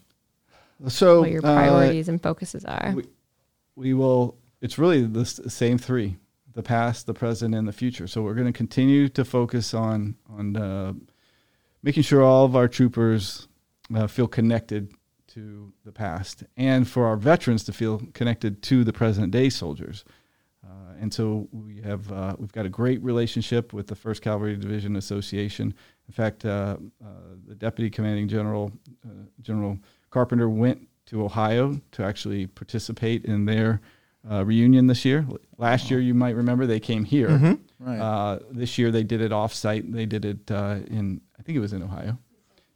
So 0.89 1.21
What 1.21 1.31
your 1.31 1.45
uh, 1.47 1.55
priorities 1.55 2.09
and 2.09 2.21
focuses 2.21 2.65
are? 2.65 2.93
we- 2.97 3.09
we 3.77 3.93
will 3.93 4.39
it's 4.63 4.79
really 4.79 5.05
the 5.05 5.27
same 5.27 5.77
three 5.77 6.17
the 6.57 6.63
past 6.63 7.07
the 7.07 7.15
present 7.15 7.55
and 7.55 7.69
the 7.69 7.73
future 7.73 8.07
so 8.07 8.23
we're 8.23 8.35
going 8.35 8.47
to 8.47 8.53
continue 8.53 9.09
to 9.11 9.25
focus 9.25 9.75
on 9.75 10.17
on 10.31 10.57
uh, 10.57 10.93
making 11.83 12.03
sure 12.03 12.23
all 12.23 12.47
of 12.47 12.57
our 12.57 12.67
troopers 12.67 13.47
uh, 13.95 14.07
feel 14.07 14.27
connected 14.27 14.91
to 15.29 15.71
the 15.85 15.93
past 15.93 16.45
and 16.57 16.89
for 16.89 17.05
our 17.05 17.17
veterans 17.17 17.63
to 17.63 17.73
feel 17.73 18.01
connected 18.15 18.63
to 18.63 18.85
the 18.85 18.93
present 18.93 19.31
day 19.31 19.51
soldiers 19.51 20.03
uh, 20.65 20.95
and 20.99 21.13
so 21.13 21.47
we 21.53 21.83
have 21.83 22.11
uh, 22.11 22.35
we've 22.39 22.53
got 22.53 22.65
a 22.65 22.71
great 22.71 23.03
relationship 23.03 23.75
with 23.75 23.87
the 23.87 23.95
First 23.95 24.23
Cavalry 24.23 24.57
Division 24.57 24.97
Association. 24.97 25.73
In 26.09 26.13
fact, 26.13 26.45
uh, 26.45 26.77
uh, 27.05 27.09
the 27.47 27.55
Deputy 27.55 27.89
Commanding 27.89 28.27
General 28.27 28.73
General 29.43 29.79
Carpenter 30.11 30.49
went 30.49 30.89
to 31.07 31.25
Ohio 31.25 31.81
to 31.93 32.03
actually 32.03 32.49
participate 32.49 33.27
in 33.27 33.45
their 33.45 33.81
uh, 34.31 34.45
reunion 34.45 34.87
this 34.87 35.05
year. 35.05 35.27
Last 35.59 35.91
year, 35.91 36.01
you 36.01 36.15
might 36.15 36.37
remember 36.37 36.67
they 36.67 36.81
came 36.81 37.05
here. 37.05 37.59
Right. 37.79 37.99
Uh, 37.99 38.39
this 38.51 38.79
year 38.79 38.91
they 38.91 39.05
did 39.05 39.21
it 39.21 39.33
off-site. 39.33 39.93
They 39.93 40.07
did 40.07 40.25
it 40.25 40.51
uh, 40.51 40.79
in 40.87 41.21
I 41.39 41.43
think 41.43 41.57
it 41.57 41.61
was 41.61 41.73
in 41.73 41.83
Ohio. 41.83 42.19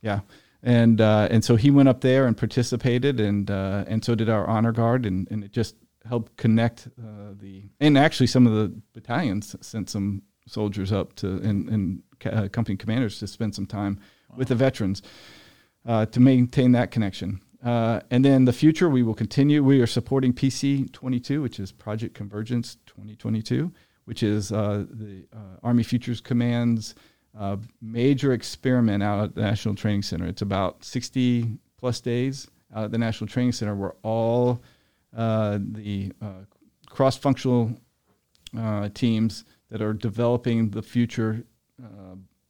Yeah, 0.02 0.20
and 0.62 1.00
uh, 1.00 1.28
and 1.30 1.44
so 1.44 1.56
he 1.56 1.70
went 1.70 1.88
up 1.88 2.00
there 2.00 2.26
and 2.26 2.36
participated, 2.36 3.20
and 3.20 3.50
uh, 3.50 3.84
and 3.86 4.04
so 4.04 4.14
did 4.14 4.28
our 4.28 4.46
honor 4.46 4.72
guard, 4.72 5.06
and, 5.06 5.28
and 5.30 5.44
it 5.44 5.52
just 5.52 5.74
helped 6.08 6.36
connect 6.36 6.88
uh, 6.98 7.34
the 7.38 7.64
and 7.78 7.98
actually 7.98 8.26
some 8.26 8.46
of 8.46 8.54
the 8.54 8.72
battalions 8.94 9.54
sent 9.60 9.90
some 9.90 10.22
soldiers 10.46 10.92
up 10.92 11.14
to 11.14 11.26
and, 11.42 11.68
and 11.68 12.02
uh, 12.24 12.48
company 12.48 12.76
commanders 12.76 13.18
to 13.18 13.26
spend 13.26 13.54
some 13.54 13.66
time 13.66 14.00
with 14.36 14.48
the 14.48 14.54
veterans 14.54 15.02
uh, 15.86 16.06
to 16.06 16.20
maintain 16.20 16.72
that 16.72 16.90
connection. 16.90 17.40
Uh, 17.62 18.00
and 18.10 18.24
then 18.24 18.46
the 18.46 18.52
future, 18.52 18.88
we 18.88 19.02
will 19.02 19.14
continue. 19.14 19.62
We 19.62 19.80
are 19.80 19.86
supporting 19.86 20.32
PC 20.32 20.90
22, 20.92 21.42
which 21.42 21.60
is 21.60 21.72
Project 21.72 22.14
Convergence 22.14 22.76
2022, 22.86 23.70
which 24.06 24.22
is 24.22 24.50
uh, 24.50 24.86
the 24.90 25.26
uh, 25.34 25.58
Army 25.62 25.82
Futures 25.82 26.20
Command's 26.20 26.94
uh, 27.38 27.56
major 27.82 28.32
experiment 28.32 29.02
out 29.02 29.22
at 29.22 29.34
the 29.34 29.42
National 29.42 29.74
Training 29.74 30.02
Center. 30.02 30.26
It's 30.26 30.42
about 30.42 30.84
60 30.84 31.58
plus 31.76 32.00
days 32.00 32.48
out 32.74 32.84
at 32.84 32.92
the 32.92 32.98
National 32.98 33.28
Training 33.28 33.52
Center 33.52 33.74
where 33.74 33.94
all 34.02 34.62
uh, 35.14 35.58
the 35.60 36.12
uh, 36.22 36.44
cross 36.88 37.16
functional 37.16 37.76
teams 38.94 39.44
that 39.68 39.80
are 39.80 39.92
developing 39.92 40.70
the 40.70 40.82
future 40.82 41.44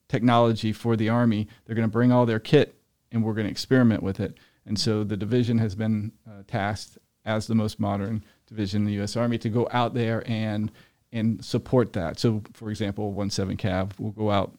technology 0.08 0.72
for 0.72 0.96
the 0.96 1.08
Army, 1.08 1.46
they're 1.64 1.76
going 1.76 1.86
to 1.86 1.92
bring 1.92 2.10
all 2.10 2.26
their 2.26 2.40
kit 2.40 2.74
and 3.12 3.22
we're 3.22 3.34
going 3.34 3.46
to 3.46 3.50
experiment 3.50 4.02
with 4.02 4.18
it. 4.18 4.38
And 4.66 4.78
so 4.78 5.04
the 5.04 5.16
division 5.16 5.58
has 5.58 5.74
been 5.74 6.12
uh, 6.28 6.42
tasked 6.46 6.98
as 7.24 7.46
the 7.46 7.54
most 7.54 7.80
modern 7.80 8.24
division 8.46 8.82
in 8.82 8.86
the 8.86 8.92
U.S. 8.94 9.16
Army 9.16 9.38
to 9.38 9.48
go 9.48 9.68
out 9.72 9.94
there 9.94 10.22
and 10.26 10.70
and 11.12 11.44
support 11.44 11.92
that. 11.94 12.20
So, 12.20 12.42
for 12.52 12.70
example, 12.70 13.12
17 13.28 13.56
Cav 13.56 13.98
will 13.98 14.12
go 14.12 14.30
out 14.30 14.56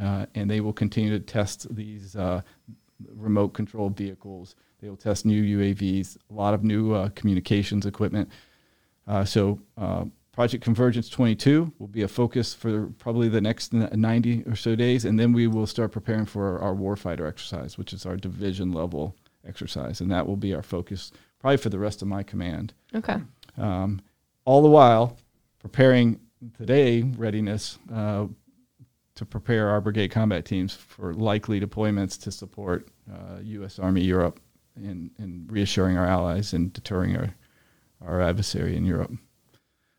uh, 0.00 0.26
and 0.34 0.50
they 0.50 0.60
will 0.60 0.72
continue 0.72 1.10
to 1.10 1.20
test 1.20 1.72
these 1.74 2.16
uh, 2.16 2.42
remote 3.14 3.50
controlled 3.50 3.96
vehicles. 3.96 4.56
They 4.80 4.88
will 4.88 4.96
test 4.96 5.24
new 5.24 5.58
UAVs, 5.58 6.16
a 6.30 6.34
lot 6.34 6.52
of 6.52 6.64
new 6.64 6.92
uh, 6.92 7.10
communications 7.10 7.86
equipment. 7.86 8.28
Uh, 9.06 9.24
so, 9.24 9.60
uh, 9.76 10.06
Project 10.32 10.64
Convergence 10.64 11.08
22 11.08 11.72
will 11.78 11.86
be 11.86 12.02
a 12.02 12.08
focus 12.08 12.52
for 12.52 12.88
probably 12.98 13.28
the 13.28 13.40
next 13.40 13.72
90 13.72 14.42
or 14.48 14.56
so 14.56 14.74
days, 14.74 15.04
and 15.04 15.16
then 15.16 15.32
we 15.32 15.46
will 15.46 15.64
start 15.64 15.92
preparing 15.92 16.26
for 16.26 16.58
our, 16.58 16.70
our 16.70 16.74
warfighter 16.74 17.28
exercise, 17.28 17.78
which 17.78 17.92
is 17.92 18.04
our 18.04 18.16
division 18.16 18.72
level 18.72 19.14
exercise, 19.46 20.00
and 20.00 20.10
that 20.10 20.26
will 20.26 20.36
be 20.36 20.54
our 20.54 20.62
focus 20.62 21.12
probably 21.38 21.56
for 21.58 21.68
the 21.68 21.78
rest 21.78 22.02
of 22.02 22.08
my 22.08 22.22
command. 22.22 22.72
Okay. 22.94 23.16
Um, 23.58 24.00
all 24.44 24.62
the 24.62 24.68
while 24.68 25.16
preparing 25.58 26.20
today 26.58 27.02
readiness 27.02 27.78
uh, 27.92 28.26
to 29.14 29.24
prepare 29.24 29.68
our 29.68 29.80
brigade 29.80 30.08
combat 30.10 30.44
teams 30.44 30.74
for 30.74 31.14
likely 31.14 31.60
deployments 31.60 32.20
to 32.22 32.30
support 32.32 32.88
uh, 33.12 33.38
U.S. 33.42 33.78
Army 33.78 34.02
Europe 34.02 34.40
and, 34.76 35.10
and 35.18 35.50
reassuring 35.50 35.96
our 35.96 36.06
allies 36.06 36.52
and 36.52 36.72
deterring 36.72 37.16
our, 37.16 37.34
our 38.04 38.20
adversary 38.20 38.76
in 38.76 38.84
Europe. 38.84 39.12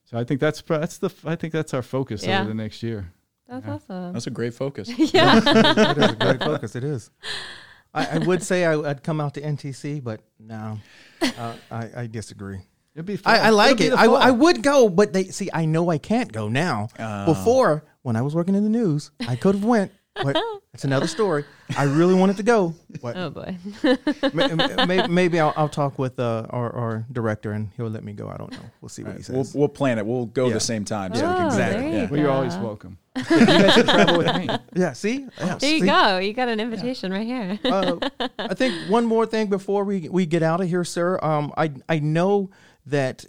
So 0.04 0.18
I 0.20 0.24
think 0.24 0.40
that's 0.40 0.62
that's 0.62 0.98
the 1.00 1.10
I 1.26 1.36
think 1.36 1.54
that's 1.54 1.74
our 1.74 1.82
focus 1.82 2.24
Yeah. 2.26 2.42
over 2.42 2.50
the 2.50 2.54
next 2.56 2.84
year. 2.84 3.12
That's 3.48 3.66
Yeah. 3.66 3.74
awesome. 3.74 4.14
That's 4.14 4.28
a 4.28 4.32
great 4.32 4.54
focus. 4.54 4.90
yeah. 5.14 5.40
that 5.40 5.98
is 5.98 6.12
a 6.12 6.16
great 6.16 6.40
focus. 6.40 6.76
It 6.76 6.84
is. 6.84 7.10
I, 7.96 8.06
I 8.06 8.18
would 8.20 8.44
say 8.44 8.66
I, 8.66 8.76
would 8.76 9.04
come 9.04 9.22
out 9.22 9.34
to 9.36 9.42
NTC, 9.42 10.04
but 10.04 10.22
no, 10.38 10.80
uh, 11.22 11.56
I, 11.72 11.90
I 11.96 12.08
disagree. 12.08 12.60
It'd 12.94 13.06
be 13.06 13.18
fun. 13.18 13.34
I, 13.34 13.48
I 13.48 13.50
like 13.50 13.82
It'll 13.82 13.98
it. 13.98 14.02
I. 14.02 14.06
I 14.06 14.32
would 14.32 14.62
go, 14.62 14.90
but 14.90 15.14
they 15.14 15.26
see. 15.26 15.50
I 15.54 15.66
know 15.66 15.90
I 15.90 15.98
can't 15.98 16.32
go 16.32 16.48
now. 16.48 16.90
Oh. 17.00 17.26
Before, 17.26 17.86
when 18.04 18.16
I 18.16 18.22
was 18.22 18.36
working 18.36 18.56
in 18.56 18.64
the 18.64 18.70
news, 18.70 19.12
I 19.28 19.36
could 19.36 19.56
have 19.56 19.64
went, 19.64 19.92
but 20.22 20.38
it's 20.74 20.84
another 20.84 21.08
story. 21.08 21.46
I 21.78 21.84
really 21.84 22.14
wanted 22.14 22.38
to 22.38 22.44
go, 22.44 22.74
but 23.02 23.16
Oh 23.18 23.30
boy. 23.30 23.58
may, 24.34 24.54
may, 24.86 25.08
maybe 25.08 25.40
I'll, 25.40 25.54
I'll 25.56 25.70
talk 25.70 25.98
with 26.00 26.20
uh, 26.20 26.46
our, 26.50 26.72
our 26.76 27.06
director 27.12 27.52
and 27.52 27.70
he'll 27.76 27.90
let 27.90 28.04
me 28.04 28.14
go. 28.14 28.28
I 28.30 28.38
don't 28.38 28.52
know. 28.52 28.60
We'll 28.82 28.90
see 28.90 29.04
what 29.04 29.14
he 29.18 29.32
We'll, 29.32 29.44
says. 29.44 29.56
we'll 29.56 29.68
plan 29.68 29.98
it. 29.98 30.06
We'll 30.06 30.26
go 30.28 30.48
Yeah. 30.48 30.54
the 30.54 30.60
same 30.60 30.86
time. 30.86 31.14
So 31.16 31.22
we 31.22 31.28
Oh, 31.34 31.36
can 31.38 31.46
exactly. 31.48 31.82
there 31.82 31.90
you 31.92 31.98
Yeah. 31.98 32.10
Well, 32.10 32.20
you're 32.20 32.32
always 32.32 32.56
go. 32.56 32.62
welcome. 32.64 32.98
you 33.18 33.24
guys 33.46 33.84
travel 33.84 34.18
with 34.18 34.36
me. 34.38 34.50
yeah. 34.76 34.94
See. 34.94 35.28
Yeah, 35.40 35.56
There 35.56 35.70
you 35.72 35.80
see? 35.80 35.86
go. 35.86 36.18
You 36.18 36.34
got 36.34 36.50
an 36.50 36.60
invitation 36.60 37.12
right 37.12 37.26
here. 37.26 37.60
uh, 37.66 37.98
I 38.38 38.54
think 38.54 38.90
one 38.90 39.06
more 39.06 39.26
thing 39.26 39.48
before 39.48 39.84
we 39.86 40.10
we 40.10 40.26
get 40.26 40.44
out 40.44 40.62
of 40.62 40.68
here, 40.68 40.84
sir. 40.84 41.18
Um, 41.24 41.54
I 41.58 41.72
I 41.88 42.00
know 42.00 42.50
that 42.86 43.26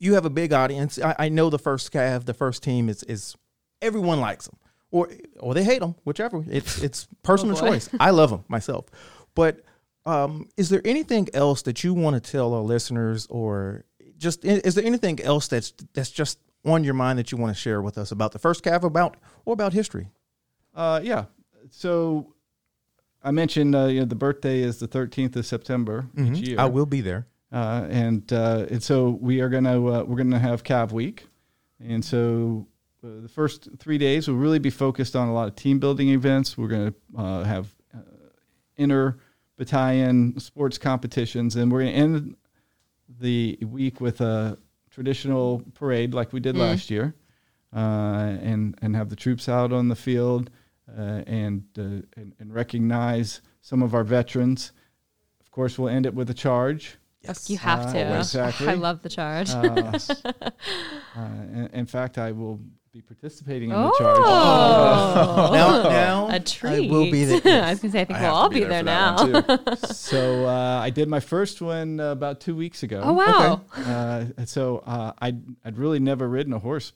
you 0.00 0.14
have 0.14 0.24
a 0.26 0.30
big 0.30 0.52
audience. 0.52 0.98
I, 1.00 1.14
I 1.18 1.28
know 1.30 1.50
the 1.50 1.58
first 1.58 1.90
Cav, 1.92 2.26
the 2.26 2.34
first 2.34 2.62
team 2.62 2.88
is 2.90 3.02
is 3.04 3.36
everyone 3.80 4.20
likes 4.20 4.46
them, 4.46 4.58
or 4.90 5.08
or 5.40 5.54
they 5.54 5.64
hate 5.64 5.80
them, 5.80 5.94
whichever. 6.04 6.44
It's 6.48 6.82
it's 6.86 7.08
personal 7.22 7.56
Oh, 7.56 7.60
choice. 7.60 7.88
I 8.00 8.10
love 8.10 8.30
them 8.30 8.44
myself, 8.48 8.86
but 9.34 9.60
um, 10.06 10.48
is 10.56 10.68
there 10.70 10.80
anything 10.84 11.28
else 11.34 11.62
that 11.62 11.84
you 11.84 11.92
want 11.94 12.22
to 12.22 12.30
tell 12.32 12.54
our 12.54 12.62
listeners, 12.62 13.26
or 13.28 13.84
just 14.16 14.44
is 14.44 14.74
there 14.74 14.84
anything 14.84 15.20
else 15.20 15.48
that's 15.48 15.72
that's 15.92 16.10
just 16.10 16.38
on 16.64 16.82
your 16.84 16.94
mind 16.94 17.18
that 17.18 17.30
you 17.30 17.38
want 17.38 17.54
to 17.54 17.60
share 17.60 17.80
with 17.82 17.98
us 17.98 18.10
about 18.12 18.32
the 18.32 18.38
first 18.38 18.64
Cav, 18.64 18.82
about 18.84 19.16
or 19.44 19.52
about 19.52 19.72
history? 19.72 20.08
Uh, 20.74 21.00
yeah. 21.02 21.26
So 21.70 22.32
I 23.22 23.30
mentioned 23.32 23.74
uh, 23.74 23.86
you 23.86 24.00
know 24.00 24.06
the 24.06 24.14
birthday 24.14 24.60
is 24.60 24.78
the 24.78 24.88
13th 24.88 25.36
of 25.36 25.44
September 25.46 26.06
each 26.16 26.38
year. 26.48 26.58
I 26.58 26.66
will 26.66 26.86
be 26.86 27.00
there. 27.02 27.26
uh, 27.52 27.86
and 27.90 28.32
uh, 28.32 28.66
and 28.70 28.82
so 28.82 29.18
we 29.20 29.40
are 29.40 29.48
gonna 29.50 29.76
uh, 29.84 30.04
we're 30.04 30.16
gonna 30.16 30.38
have 30.38 30.62
Cav 30.62 30.92
Week, 30.92 31.26
and 31.80 32.02
so 32.04 32.66
uh, 33.04 33.20
the 33.22 33.28
first 33.28 33.68
three 33.78 33.98
days 33.98 34.28
will 34.28 34.36
really 34.36 34.58
be 34.58 34.70
focused 34.70 35.14
on 35.16 35.28
a 35.28 35.32
lot 35.32 35.48
of 35.48 35.54
team 35.54 35.78
building 35.78 36.08
events. 36.10 36.56
We're 36.58 36.68
gonna 36.68 36.94
uh, 37.16 37.44
have 37.44 37.74
uh, 37.94 37.98
inter 38.76 39.18
battalion 39.56 40.38
sports 40.40 40.78
competitions, 40.78 41.56
and 41.56 41.70
we're 41.72 41.80
gonna 41.80 41.92
end 41.92 42.36
the 43.20 43.58
week 43.62 44.00
with 44.00 44.20
a 44.20 44.58
traditional 44.90 45.62
parade 45.74 46.14
like 46.14 46.32
we 46.32 46.40
did 46.40 46.54
Mm. 46.56 46.60
last 46.60 46.90
year, 46.90 47.14
uh, 47.74 47.78
and 48.42 48.76
and 48.82 48.96
have 48.96 49.08
the 49.10 49.16
troops 49.16 49.48
out 49.48 49.72
on 49.72 49.88
the 49.88 49.96
field 49.96 50.50
uh, 50.88 51.22
and, 51.26 51.64
uh, 51.78 51.82
and 52.16 52.34
and 52.38 52.52
recognize 52.54 53.40
some 53.60 53.82
of 53.82 53.94
our 53.94 54.04
veterans. 54.04 54.72
Of 55.40 55.50
course, 55.50 55.78
we'll 55.78 55.88
end 55.88 56.06
it 56.06 56.14
with 56.14 56.30
a 56.30 56.34
charge. 56.34 56.98
Yes. 57.22 57.50
You 57.50 57.58
have 57.58 57.86
Uh, 57.86 57.92
to. 57.92 58.18
exactly. 58.18 58.68
I 58.74 58.74
love 58.74 59.02
the 59.02 59.08
charge. 59.08 59.50
Uh, 59.50 59.62
uh, 60.24 60.50
in, 61.52 61.68
in 61.72 61.86
fact, 61.86 62.16
I 62.18 62.30
will 62.32 62.60
be 62.92 63.02
participating 63.02 63.70
in 63.70 63.76
the 63.76 63.92
charge. 63.98 64.18
oh. 64.20 65.50
Now, 65.52 65.82
now 65.88 66.28
a 66.30 66.40
treat. 66.40 66.88
I 66.88 66.92
will 66.92 67.10
be 67.10 67.24
there. 67.24 67.62
I 67.64 67.70
was 67.70 67.80
gonna 67.80 67.92
say 67.92 68.00
I 68.00 68.04
think 68.04 68.18
I 68.18 68.22
we'll 68.22 68.34
all 68.34 68.48
be, 68.48 68.54
be 68.56 68.60
there, 68.60 68.82
there 68.82 68.82
now. 68.82 69.74
so 69.76 70.46
uh, 70.46 70.80
I 70.82 70.90
did 70.90 71.08
my 71.08 71.20
first 71.20 71.60
one 71.60 72.00
uh, 72.00 72.12
about 72.12 72.40
two 72.40 72.56
weeks 72.56 72.82
ago. 72.82 73.00
oh 73.04 73.12
wow. 73.12 73.60
Uh, 73.76 74.24
and 74.36 74.48
so 74.48 74.78
uh, 74.86 75.12
I'd, 75.18 75.42
I'd 75.64 75.76
really 75.78 75.98
never 76.00 76.28
ridden 76.28 76.52
a 76.52 76.58
horse, 76.58 76.92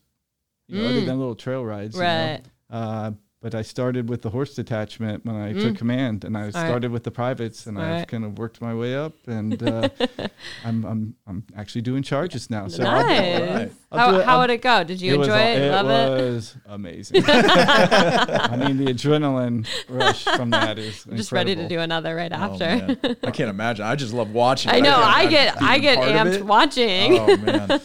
you 0.69 0.81
know, 0.81 0.89
other 0.89 1.01
Mm. 1.01 1.07
than 1.07 1.19
little 1.19 1.35
trail 1.37 1.65
rides. 1.65 1.95
you 1.97 2.03
know. 2.03 3.15
Right. 3.43 3.51
But 3.53 3.59
I 3.59 3.63
started 3.63 4.09
with 4.09 4.23
the 4.23 4.31
horse 4.31 4.55
detachment 4.55 5.25
when 5.25 5.35
I 5.35 5.53
took 5.53 5.75
Mm. 5.75 5.79
command, 5.79 6.25
and 6.25 6.37
I 6.37 6.51
Smart. 6.51 6.67
started 6.67 6.91
with 6.93 7.03
the 7.03 7.11
privates, 7.11 7.67
and 7.67 7.77
I've 7.79 7.85
Smart. 7.97 8.09
kind 8.09 8.25
of 8.25 8.39
worked 8.39 8.61
my 8.61 8.73
way 8.75 8.95
up, 8.97 9.15
and 9.27 9.61
uh, 9.63 9.89
I'm, 10.65 10.85
I'm 10.85 11.15
I'm 11.27 11.45
actually 11.57 11.83
doing 11.83 12.03
charges 12.05 12.51
now. 12.51 12.69
So 12.69 12.85
I'll- 12.85 13.05
nice. 13.07 13.73
I'll 13.91 13.99
how 13.99 14.19
it- 14.19 14.25
how 14.25 14.41
would 14.41 14.51
it 14.51 14.63
go? 14.63 14.85
Did 14.85 15.01
you 15.01 15.19
was 15.19 15.27
enjoy 15.29 15.41
all- 15.41 15.57
it? 15.57 15.71
Love 15.71 15.91
it? 15.91 16.21
It 16.25 16.31
was 16.35 16.57
amazing. 16.67 17.25
I 17.29 18.57
mean, 18.57 18.77
the 18.79 18.87
adrenaline 18.95 19.67
rush 19.89 20.25
from 20.25 20.51
that 20.51 20.79
is 20.79 21.05
I'm 21.11 21.17
just 21.23 21.33
ready 21.33 21.55
to 21.57 21.69
do 21.69 21.81
another 21.81 22.15
right 22.15 22.33
Oh, 22.33 22.37
after. 22.37 22.65
man. 22.65 22.99
I 23.25 23.31
can't 23.33 23.51
imagine. 23.51 23.85
I 23.85 23.97
just 23.97 24.13
love 24.15 24.31
watching. 24.31 24.71
I 24.73 24.81
know. 24.81 24.95
can't 24.95 25.17
I 25.17 25.27
get 25.27 25.63
I 25.63 25.79
get 25.79 25.97
part 25.99 26.09
amped 26.11 26.43
watching. 26.43 27.19
Oh 27.19 27.37
man. 27.39 27.81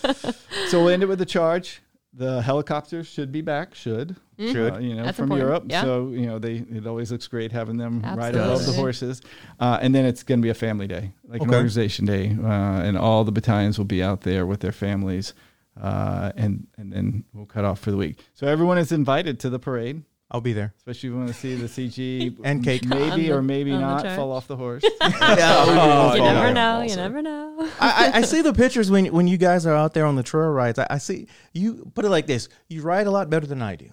So 0.69 0.79
we'll 0.83 0.89
end 0.89 1.03
it 1.03 1.07
with 1.07 1.19
the 1.19 1.25
charge. 1.25 1.81
the 2.13 2.41
helicopter 2.41 3.03
should 3.03 3.31
be 3.31 3.41
back. 3.41 3.75
Should 3.75 4.15
Should. 4.39 4.73
uh, 4.73 4.77
you 4.77 4.95
know 4.95 5.03
That's 5.03 5.17
from 5.17 5.31
important. 5.31 5.47
Europe? 5.47 5.63
Yeah. 5.67 5.81
So 5.81 6.09
you 6.09 6.27
know 6.27 6.37
they 6.39 6.55
it 6.69 6.85
always 6.85 7.11
looks 7.11 7.27
great 7.27 7.51
having 7.51 7.77
them 7.77 8.01
right 8.01 8.35
Absolutely. 8.35 8.39
above 8.41 8.65
the 8.65 8.73
horses. 8.73 9.21
Uh, 9.59 9.79
and 9.81 9.95
then 9.95 10.05
it's 10.05 10.23
going 10.23 10.39
to 10.39 10.43
be 10.43 10.49
a 10.49 10.53
family 10.53 10.87
day, 10.87 11.11
like 11.27 11.41
an 11.41 11.49
organization 11.53 12.05
day, 12.05 12.37
uh, 12.43 12.47
and 12.47 12.97
all 12.97 13.23
the 13.23 13.31
battalions 13.31 13.77
will 13.77 13.85
be 13.85 14.03
out 14.03 14.21
there 14.21 14.45
with 14.45 14.59
their 14.59 14.71
families, 14.71 15.33
uh, 15.81 16.31
and 16.35 16.67
and 16.77 16.93
then 16.93 17.23
we'll 17.33 17.45
cut 17.45 17.65
off 17.65 17.79
for 17.79 17.91
the 17.91 17.97
week. 17.97 18.23
So 18.33 18.47
everyone 18.47 18.77
is 18.77 18.91
invited 18.91 19.39
to 19.39 19.49
the 19.49 19.59
parade. 19.59 20.03
I'll 20.29 20.41
be 20.41 20.51
there. 20.51 20.73
Especially 20.77 21.07
if 21.07 21.13
you 21.13 21.17
want 21.17 21.29
to 21.29 21.33
see 21.33 21.55
the 21.55 21.67
CG 21.67 22.37
And 22.43 22.61
cake. 22.61 22.85
maybe 22.85 23.03
On 23.11 23.19
the- 23.19 23.31
or 23.31 23.41
maybe 23.41 23.71
the 23.71 23.79
not 23.79 24.05
fall 24.15 24.33
off 24.33 24.45
the 24.47 24.57
horse. 24.63 24.83
Yeah, 24.83 24.99
Oh, 25.67 26.15
you 26.15 26.21
never 26.21 26.53
know. 26.53 26.81
You 26.81 26.95
never 26.97 27.21
know. 27.21 27.55
I, 27.79 28.11
I- 28.13 28.17
I 28.17 28.21
see 28.23 28.41
the 28.41 28.53
pictures 28.53 28.91
when 28.91 29.05
when 29.07 29.27
you 29.27 29.37
guys 29.37 29.65
are 29.65 29.73
out 29.73 29.93
there 29.93 30.05
on 30.05 30.15
the 30.15 30.23
trail 30.23 30.49
rides. 30.49 30.79
I, 30.79 30.87
I 30.89 30.97
see 30.97 31.27
you 31.53 31.89
put 31.95 32.03
it 32.03 32.09
like 32.09 32.27
this: 32.27 32.49
you 32.67 32.81
ride 32.81 33.07
a 33.07 33.11
lot 33.11 33.29
better 33.29 33.47
than 33.47 33.61
I 33.61 33.77
do. 33.77 33.89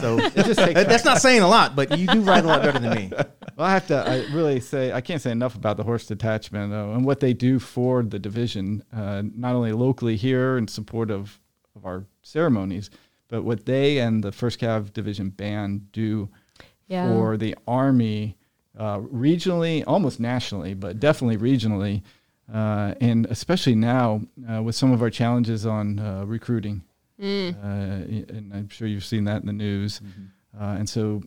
So 0.00 0.18
just 0.30 0.56
that's 0.56 1.04
not 1.04 1.20
saying 1.20 1.42
a 1.42 1.48
lot, 1.48 1.74
but 1.76 1.96
you 1.98 2.06
do 2.06 2.20
ride 2.22 2.44
a 2.44 2.46
lot 2.46 2.62
better 2.62 2.78
than 2.78 2.94
me. 2.94 3.10
Well, 3.56 3.66
I 3.66 3.72
have 3.72 3.86
to 3.88 3.96
I 3.96 4.24
really 4.34 4.60
say 4.60 4.90
I 4.92 5.00
can't 5.02 5.20
say 5.22 5.30
enough 5.32 5.54
about 5.54 5.76
the 5.76 5.82
horse 5.84 6.06
detachment 6.06 6.70
though, 6.70 6.92
and 6.92 7.04
what 7.04 7.20
they 7.20 7.32
do 7.34 7.58
for 7.58 8.02
the 8.02 8.18
division, 8.18 8.82
uh, 8.94 9.22
not 9.34 9.54
only 9.54 9.72
locally 9.72 10.16
here 10.16 10.56
in 10.58 10.66
support 10.68 11.10
of, 11.10 11.40
of 11.76 11.84
our 11.86 12.04
ceremonies, 12.22 12.90
but 13.34 13.42
what 13.42 13.66
they 13.66 13.98
and 13.98 14.22
the 14.22 14.30
First 14.30 14.60
Cav 14.60 14.92
Division 14.92 15.30
band 15.30 15.90
do 15.90 16.28
Yeah. 16.86 17.08
for 17.08 17.36
the 17.36 17.56
Army 17.66 18.36
uh, 18.78 19.00
regionally, 19.00 19.82
almost 19.88 20.20
nationally, 20.20 20.72
but 20.74 21.00
definitely 21.00 21.36
regionally, 21.36 22.02
uh, 22.52 22.94
and 23.00 23.26
especially 23.26 23.74
now 23.74 24.20
uh, 24.48 24.62
with 24.62 24.76
some 24.76 24.92
of 24.92 25.02
our 25.02 25.10
challenges 25.10 25.66
on 25.66 25.98
uh, 25.98 26.24
recruiting. 26.24 26.84
Mm. 27.20 27.56
Uh, 27.56 28.34
and 28.36 28.52
I'm 28.54 28.68
sure 28.68 28.86
you've 28.86 29.04
seen 29.04 29.24
that 29.24 29.40
in 29.40 29.46
the 29.48 29.52
news. 29.52 30.00
Uh, 30.56 30.76
and 30.78 30.88
so, 30.88 31.20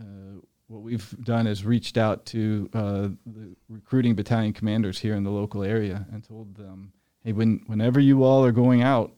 uh, 0.00 0.40
what 0.68 0.80
we've 0.80 1.14
done 1.24 1.46
is 1.46 1.62
reached 1.66 1.98
out 1.98 2.24
to 2.26 2.70
uh, 2.72 3.08
the 3.26 3.54
recruiting 3.68 4.14
battalion 4.14 4.54
commanders 4.54 4.98
here 5.00 5.14
in 5.14 5.24
the 5.24 5.30
local 5.30 5.62
area 5.62 6.06
and 6.10 6.24
told 6.24 6.54
them, 6.56 6.92
"Hey, 7.22 7.32
when 7.32 7.60
whenever 7.66 8.00
you 8.00 8.24
all 8.24 8.42
are 8.46 8.52
going 8.52 8.80
out, 8.82 9.12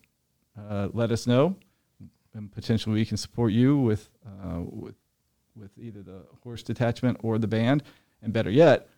uh, 0.58 0.88
let 0.92 1.10
us 1.12 1.26
know, 1.26 1.54
and 2.36 2.52
potentially 2.52 2.94
we 2.94 3.04
can 3.06 3.16
support 3.16 3.52
you 3.52 3.78
with 3.78 4.10
uh, 4.26 4.60
with 4.62 4.94
with 5.56 5.70
either 5.78 6.02
the 6.02 6.20
horse 6.44 6.62
detachment 6.62 7.16
or 7.22 7.38
the 7.38 7.48
band, 7.48 7.82
and 8.22 8.32
better 8.32 8.50
yet, 8.50 8.88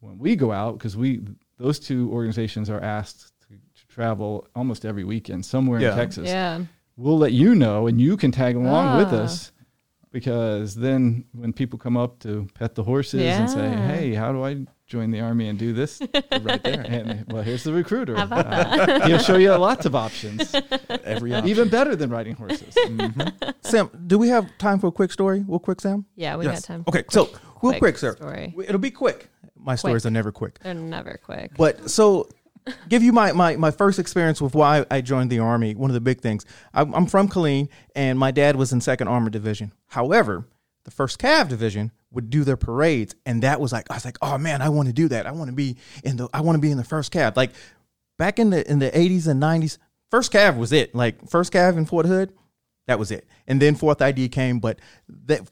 when 0.00 0.18
we 0.18 0.34
go 0.36 0.50
out, 0.52 0.72
because 0.76 0.96
we 0.96 1.20
those 1.58 1.78
two 1.78 2.10
organizations 2.12 2.68
are 2.68 2.80
asked 2.82 3.32
to, 3.42 3.48
to 3.54 3.86
travel 3.88 4.46
almost 4.54 4.84
every 4.84 5.04
weekend 5.04 5.44
somewhere 5.46 5.80
Yeah. 5.80 5.92
in 5.92 5.96
Texas 5.96 6.26
Yeah. 6.28 6.64
we'll 6.96 7.18
let 7.18 7.32
you 7.32 7.54
know 7.54 7.86
and 7.86 8.00
you 8.00 8.16
can 8.16 8.30
tag 8.32 8.56
along 8.56 8.96
with 8.98 9.12
Ah. 9.12 9.24
us 9.24 9.52
because 10.10 10.74
then 10.74 11.24
when 11.32 11.52
people 11.52 11.78
come 11.78 11.96
up 11.96 12.18
to 12.20 12.46
pet 12.54 12.74
the 12.74 12.82
horses 12.84 13.20
and 13.22 13.48
say 13.50 13.68
hey 13.92 14.14
how 14.14 14.32
do 14.32 14.42
i 14.44 14.52
join 14.88 15.10
the 15.10 15.20
army 15.20 15.48
and 15.48 15.58
do 15.58 15.72
this 15.74 16.00
right 16.40 16.62
there 16.62 16.80
and 16.88 17.24
well 17.32 17.42
here's 17.42 17.62
the 17.62 17.72
recruiter 17.72 18.16
How 18.16 18.24
about 18.24 18.46
Uh, 18.46 19.06
he'll 19.06 19.18
show 19.18 19.36
you 19.36 19.54
lots 19.56 19.84
of 19.84 19.94
options 19.94 20.54
Every 21.04 21.34
option. 21.34 21.48
even 21.48 21.68
better 21.68 21.94
than 21.94 22.08
riding 22.10 22.34
horses 22.34 22.74
Sam, 23.60 23.90
do 24.06 24.18
we 24.18 24.28
have 24.28 24.50
time 24.58 24.78
for 24.78 24.86
a 24.86 24.92
quick 24.92 25.12
story? 25.12 25.44
Real 25.46 25.58
quick, 25.58 25.80
Sam. 25.82 26.06
Yeah, 26.16 26.36
we 26.36 26.46
got 26.46 26.62
time. 26.64 26.84
Okay, 26.88 27.04
so 27.10 27.24
real 27.26 27.32
Quick 27.56 27.78
quick, 27.80 27.98
sir. 27.98 28.14
story. 28.16 28.54
It'll 28.66 28.78
be 28.78 28.90
quick. 28.90 29.28
My 29.56 29.74
stories 29.74 30.06
are 30.06 30.10
never 30.10 30.32
quick. 30.32 30.58
They're 30.60 30.72
never 30.72 31.18
quick. 31.22 31.50
But 31.56 31.90
so, 31.90 32.28
give 32.88 33.02
you 33.02 33.12
my, 33.12 33.32
my, 33.32 33.56
my 33.56 33.70
first 33.70 33.98
experience 33.98 34.40
with 34.40 34.54
why 34.54 34.86
I 34.90 35.00
joined 35.02 35.30
the 35.30 35.40
Army. 35.40 35.74
One 35.74 35.90
of 35.90 35.94
the 35.94 36.00
big 36.00 36.20
things. 36.22 36.46
I'm, 36.72 36.94
I'm 36.94 37.06
from 37.06 37.28
Killeen, 37.28 37.68
and 37.94 38.18
my 38.18 38.30
dad 38.30 38.56
was 38.56 38.72
in 38.72 38.80
Second 38.80 39.08
Armored 39.08 39.32
Division. 39.32 39.72
However, 39.88 40.46
the 40.84 40.90
First 40.90 41.18
Cav 41.18 41.48
Division 41.48 41.90
would 42.10 42.30
do 42.30 42.42
their 42.44 42.56
parades, 42.56 43.14
and 43.26 43.42
that 43.42 43.60
was 43.60 43.72
like 43.72 43.90
I 43.90 43.94
was 43.94 44.04
like, 44.04 44.16
oh 44.22 44.38
man, 44.38 44.62
I 44.62 44.68
want 44.70 44.88
to 44.88 44.92
do 44.94 45.08
that. 45.08 45.26
I 45.26 45.32
want 45.32 45.48
to 45.50 45.54
be 45.54 45.76
in 46.04 46.16
the 46.16 46.28
I 46.32 46.40
want 46.40 46.56
to 46.56 46.60
be 46.60 46.70
in 46.70 46.78
the 46.78 46.84
First 46.84 47.12
Cav. 47.12 47.36
Like 47.36 47.50
back 48.18 48.38
in 48.38 48.50
the 48.50 48.68
in 48.70 48.78
the 48.78 48.90
80s 48.90 49.26
and 49.28 49.42
90s, 49.42 49.78
First 50.10 50.32
Cav 50.32 50.56
was 50.56 50.72
it. 50.72 50.94
Like 50.94 51.28
First 51.28 51.52
Cav 51.52 51.76
in 51.76 51.84
Fort 51.86 52.06
Hood, 52.06 52.32
that 52.86 52.98
was 52.98 53.10
it. 53.10 53.26
And 53.46 53.60
then 53.60 53.74
Fourth 53.74 54.00
ID 54.00 54.28
came, 54.30 54.58
but 54.58 54.78
that 55.26 55.42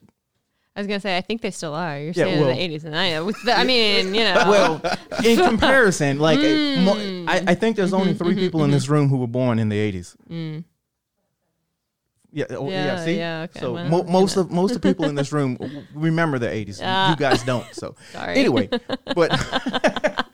I 0.75 0.79
was 0.79 0.87
gonna 0.87 0.99
say, 0.99 1.17
I 1.17 1.21
think 1.21 1.41
they 1.41 1.49
still 1.51 1.73
are. 1.73 1.97
You're 1.97 2.07
Yeah, 2.09 2.25
saying 2.25 2.39
well- 2.41 2.49
in 2.49 2.57
the 2.71 2.77
'80s 2.77 2.83
and 2.85 2.93
'90s. 2.93 3.51
I 3.55 3.63
mean, 3.63 4.13
you 4.13 4.23
know. 4.23 4.33
well, 4.47 4.97
in 5.25 5.37
comparison, 5.39 6.19
like 6.19 6.37
Mm. 6.77 7.27
I, 7.27 7.43
I 7.51 7.55
think 7.55 7.75
there's 7.75 7.93
only 7.93 8.13
Mm-hmm, 8.13 8.23
3 8.25 8.35
people 8.35 8.63
in 8.63 8.69
this 8.71 8.87
room 8.87 9.09
who 9.09 9.17
were 9.17 9.27
born 9.27 9.57
in 9.59 9.69
the 9.69 9.75
80s. 9.91 10.15
Yeah, 12.37 12.45
oh, 12.51 12.69
yeah, 12.69 12.85
Yeah, 12.85 13.03
see. 13.05 13.17
yeah, 13.17 13.47
okay, 13.49 13.59
so 13.59 13.73
well, 13.73 13.89
mo- 13.89 14.03
most 14.03 14.35
know. 14.35 14.43
of 14.43 14.51
most 14.51 14.75
of 14.75 14.81
the 14.81 14.87
people 14.87 15.05
in 15.05 15.15
this 15.15 15.31
room 15.33 15.57
remember 15.95 16.37
the 16.37 16.45
80s. 16.45 16.79
Ah. 16.83 17.09
you 17.09 17.15
guys 17.15 17.41
don't. 17.43 17.65
So 17.73 17.95
anyway, 18.15 18.69
but 19.15 19.31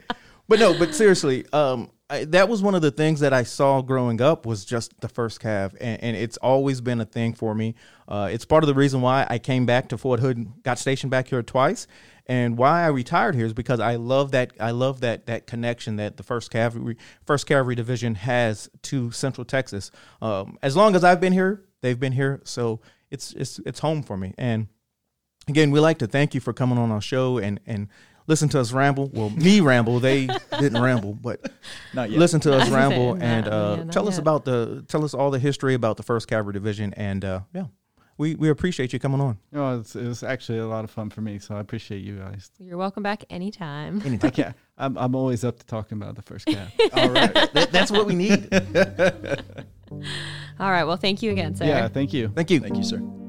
but 0.49 0.60
no, 0.60 0.78
but 0.78 0.93
seriously, 0.93 1.45
um, 1.54 1.91
I, 2.10 2.26
that 2.26 2.49
was 2.49 2.62
one 2.62 2.76
of 2.76 2.82
the 2.82 2.91
things 2.91 3.22
that 3.22 3.32
I 3.32 3.43
saw 3.43 3.82
growing 3.82 4.20
up 4.20 4.45
was 4.45 4.66
just 4.66 4.99
the 4.99 5.08
first 5.08 5.39
Cav, 5.39 5.78
and, 5.80 6.04
and 6.04 6.18
it's 6.18 6.36
always 6.36 6.82
been 6.82 6.99
a 6.99 7.06
thing 7.06 7.34
for 7.36 7.56
me. 7.56 7.74
Uh, 8.06 8.28
it's 8.30 8.43
part 8.43 8.66
of 8.66 8.68
the 8.68 8.74
reason 8.74 8.99
why 8.99 9.26
I 9.30 9.39
came 9.39 9.66
back 9.66 9.88
to 9.88 9.97
Fort 9.97 10.20
Hood, 10.20 10.62
got 10.62 10.80
stationed 10.80 11.10
back 11.10 11.30
here 11.30 11.41
twice, 11.41 11.88
and 12.26 12.58
why 12.58 12.84
I 12.84 12.88
retired 12.88 13.36
here 13.36 13.45
is 13.45 13.54
because 13.54 13.80
I 13.80 13.95
love 13.95 14.32
that 14.32 14.51
I 14.60 14.72
love 14.72 14.99
that 14.99 15.28
that 15.28 15.47
connection 15.47 15.95
that 15.95 16.18
the 16.18 16.24
first 16.24 16.51
cavalry 16.51 16.97
first 17.26 17.47
cavalry 17.47 17.76
division 17.76 18.16
has 18.16 18.70
to 18.84 19.12
Central 19.12 19.45
Texas. 19.45 19.89
Um, 20.22 20.58
as 20.62 20.76
long 20.76 20.97
as 20.97 21.06
I've 21.06 21.22
been 21.22 21.34
here, 21.34 21.64
they've 21.84 21.99
been 21.99 22.13
here, 22.13 22.41
so 22.43 22.79
it's 23.11 23.31
it's 23.34 23.59
it's 23.67 23.79
home 23.79 24.01
for 24.01 24.17
me. 24.17 24.34
And 24.39 24.67
again, 25.47 25.69
we 25.69 25.79
like 25.79 25.99
to 25.99 26.07
thank 26.07 26.34
you 26.34 26.41
for 26.41 26.51
coming 26.53 26.79
on 26.79 26.89
our 26.89 27.01
show 27.01 27.38
and 27.38 27.59
and 27.67 27.89
listen 28.25 28.49
to 28.49 28.59
us 28.59 28.71
ramble. 28.71 29.11
Well, 29.13 29.29
me 29.29 29.61
ramble. 29.71 29.99
They 29.99 30.27
didn't 30.59 30.81
ramble, 30.81 31.13
but 31.13 31.51
Not 31.93 32.09
yet. 32.09 32.17
listen 32.19 32.39
to 32.41 32.53
us 32.53 32.61
I 32.61 32.63
was 32.63 32.69
gonna 32.69 32.81
ramble 32.89 33.15
no, 33.15 33.23
and 33.23 33.47
uh, 33.47 33.75
yeah, 33.77 33.84
not 33.84 33.93
tell 33.93 34.07
us 34.07 34.17
about 34.17 34.45
the 34.45 34.84
tell 34.88 35.05
us 35.05 35.13
all 35.13 35.29
the 35.29 35.39
history 35.39 35.75
about 35.75 35.97
the 35.97 36.03
First 36.03 36.27
Cavalry 36.27 36.53
Division. 36.53 36.93
And 36.95 37.23
uh, 37.23 37.41
yeah, 37.53 37.65
we 38.17 38.36
we 38.36 38.49
appreciate 38.49 38.93
you 38.93 38.99
coming 38.99 39.21
on. 39.21 39.38
no, 39.51 39.79
it's, 39.79 39.95
it 39.95 40.07
was 40.07 40.23
actually 40.23 40.59
a 40.59 40.67
lot 40.67 40.84
of 40.84 40.91
fun 40.91 41.09
for 41.09 41.21
me 41.21 41.39
so 41.39 41.55
i 41.55 41.59
appreciate 41.59 42.03
you 42.03 42.17
guys 42.17 42.51
You're 42.59 42.77
welcome 42.77 43.01
back 43.01 43.23
anytime. 43.31 44.01
i 44.21 44.29
can't 44.29 44.55
I'm, 44.77 44.97
I'm 44.99 45.15
always 45.15 45.43
up 45.43 45.57
to 45.59 45.65
talking 45.65 45.97
about 45.99 46.15
the 46.15 46.21
first 46.21 46.45
Cav 46.47 46.67
All 46.93 47.09
right, 47.09 47.34
that, 47.53 47.71
that's 47.71 47.91
what 47.91 48.05
we 48.05 48.13
need. 48.15 48.49
All 49.91 50.71
right. 50.71 50.84
Well, 50.84 50.97
thank 50.97 51.21
you 51.21 51.31
again, 51.31 51.55
sir. 51.55 51.65
yeah 51.65 51.88
thank 51.88 52.13
you 52.13 52.29
Thank 52.29 52.49
you. 52.49 52.59
Thank 52.59 52.77
you, 52.77 52.84
sir. 52.84 53.22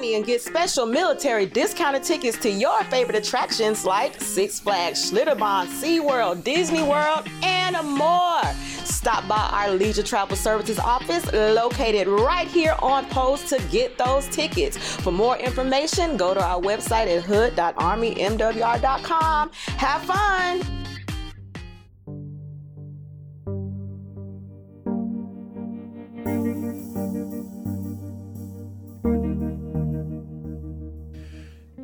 Money 0.00 0.14
and 0.14 0.24
get 0.24 0.40
special 0.40 0.86
military 0.86 1.44
discounted 1.44 2.02
tickets 2.02 2.38
to 2.38 2.48
your 2.48 2.82
favorite 2.84 3.18
attractions 3.18 3.84
like 3.84 4.18
Six 4.18 4.58
Flags, 4.58 5.10
Schlitterbahn, 5.10 5.66
SeaWorld, 5.66 6.42
Disney 6.42 6.82
World, 6.82 7.28
and 7.42 7.76
more. 7.86 8.40
Stop 8.86 9.28
by 9.28 9.50
our 9.52 9.72
Leisure 9.72 10.02
Travel 10.02 10.36
Services 10.36 10.78
office 10.78 11.30
located 11.32 12.08
right 12.08 12.48
here 12.48 12.74
on 12.80 13.04
post 13.10 13.48
to 13.48 13.60
get 13.70 13.98
those 13.98 14.26
tickets. 14.28 14.78
For 14.78 15.12
more 15.12 15.36
information, 15.36 16.16
go 16.16 16.32
to 16.32 16.42
our 16.42 16.62
website 16.62 17.14
at 17.14 17.22
hood.armymwr.com. 17.24 19.50
Have 19.52 20.02
fun! 20.02 20.89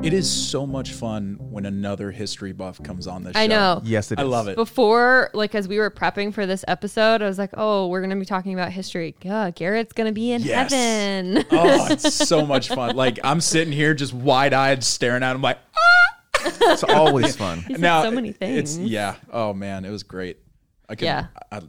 It 0.07 0.13
is 0.13 0.31
so 0.31 0.67
much 0.67 0.93
fun 0.93 1.37
when 1.41 1.67
another 1.67 2.13
history 2.13 2.53
buff 2.53 2.81
comes 2.83 3.07
on 3.09 3.25
this 3.25 3.35
show. 3.35 3.41
I 3.41 3.47
know. 3.49 3.81
Yes, 3.85 4.13
it 4.13 4.19
I 4.21 4.23
is. 4.23 4.29
love 4.29 4.47
it. 4.47 4.55
Before, 4.55 5.31
like, 5.35 5.55
as 5.57 5.67
we 5.67 5.79
were 5.79 5.91
prepping 5.91 6.33
for 6.33 6.47
this 6.47 6.65
episode, 6.69 7.23
I 7.23 7.27
was 7.27 7.39
like, 7.39 7.51
"Oh, 7.55 7.89
we're 7.89 8.01
gonna 8.03 8.15
be 8.17 8.25
talking 8.25 8.55
about 8.55 8.71
history. 8.71 9.17
Yeah, 9.23 9.51
Garrett's 9.51 9.93
gonna 9.93 10.13
be 10.13 10.31
in 10.33 10.43
Yes. 10.43 10.71
heaven." 10.73 11.45
Oh, 11.51 11.87
it's 11.91 12.15
so 12.15 12.47
much 12.47 12.69
fun. 12.69 12.95
Like 12.95 13.19
I'm 13.25 13.41
sitting 13.41 13.73
here 13.73 13.95
just 13.95 14.15
wide 14.15 14.53
eyed 14.55 14.85
staring 14.85 15.23
at 15.25 15.35
him 15.35 15.43
like 15.43 15.59
ah! 15.77 16.43
It's 16.73 16.85
always 16.85 17.35
fun. 17.35 17.59
He 17.63 17.75
said 17.75 17.81
now 17.81 18.03
so 18.03 18.11
many 18.13 18.29
It's 18.29 18.39
things. 18.39 18.79
yeah. 18.79 19.17
Oh 19.33 19.53
man, 19.53 19.85
it 19.85 19.91
was 19.91 20.05
great. 20.05 20.39
I 20.89 20.95
could, 20.95 21.07
Yeah. 21.07 21.27
I, 21.51 21.61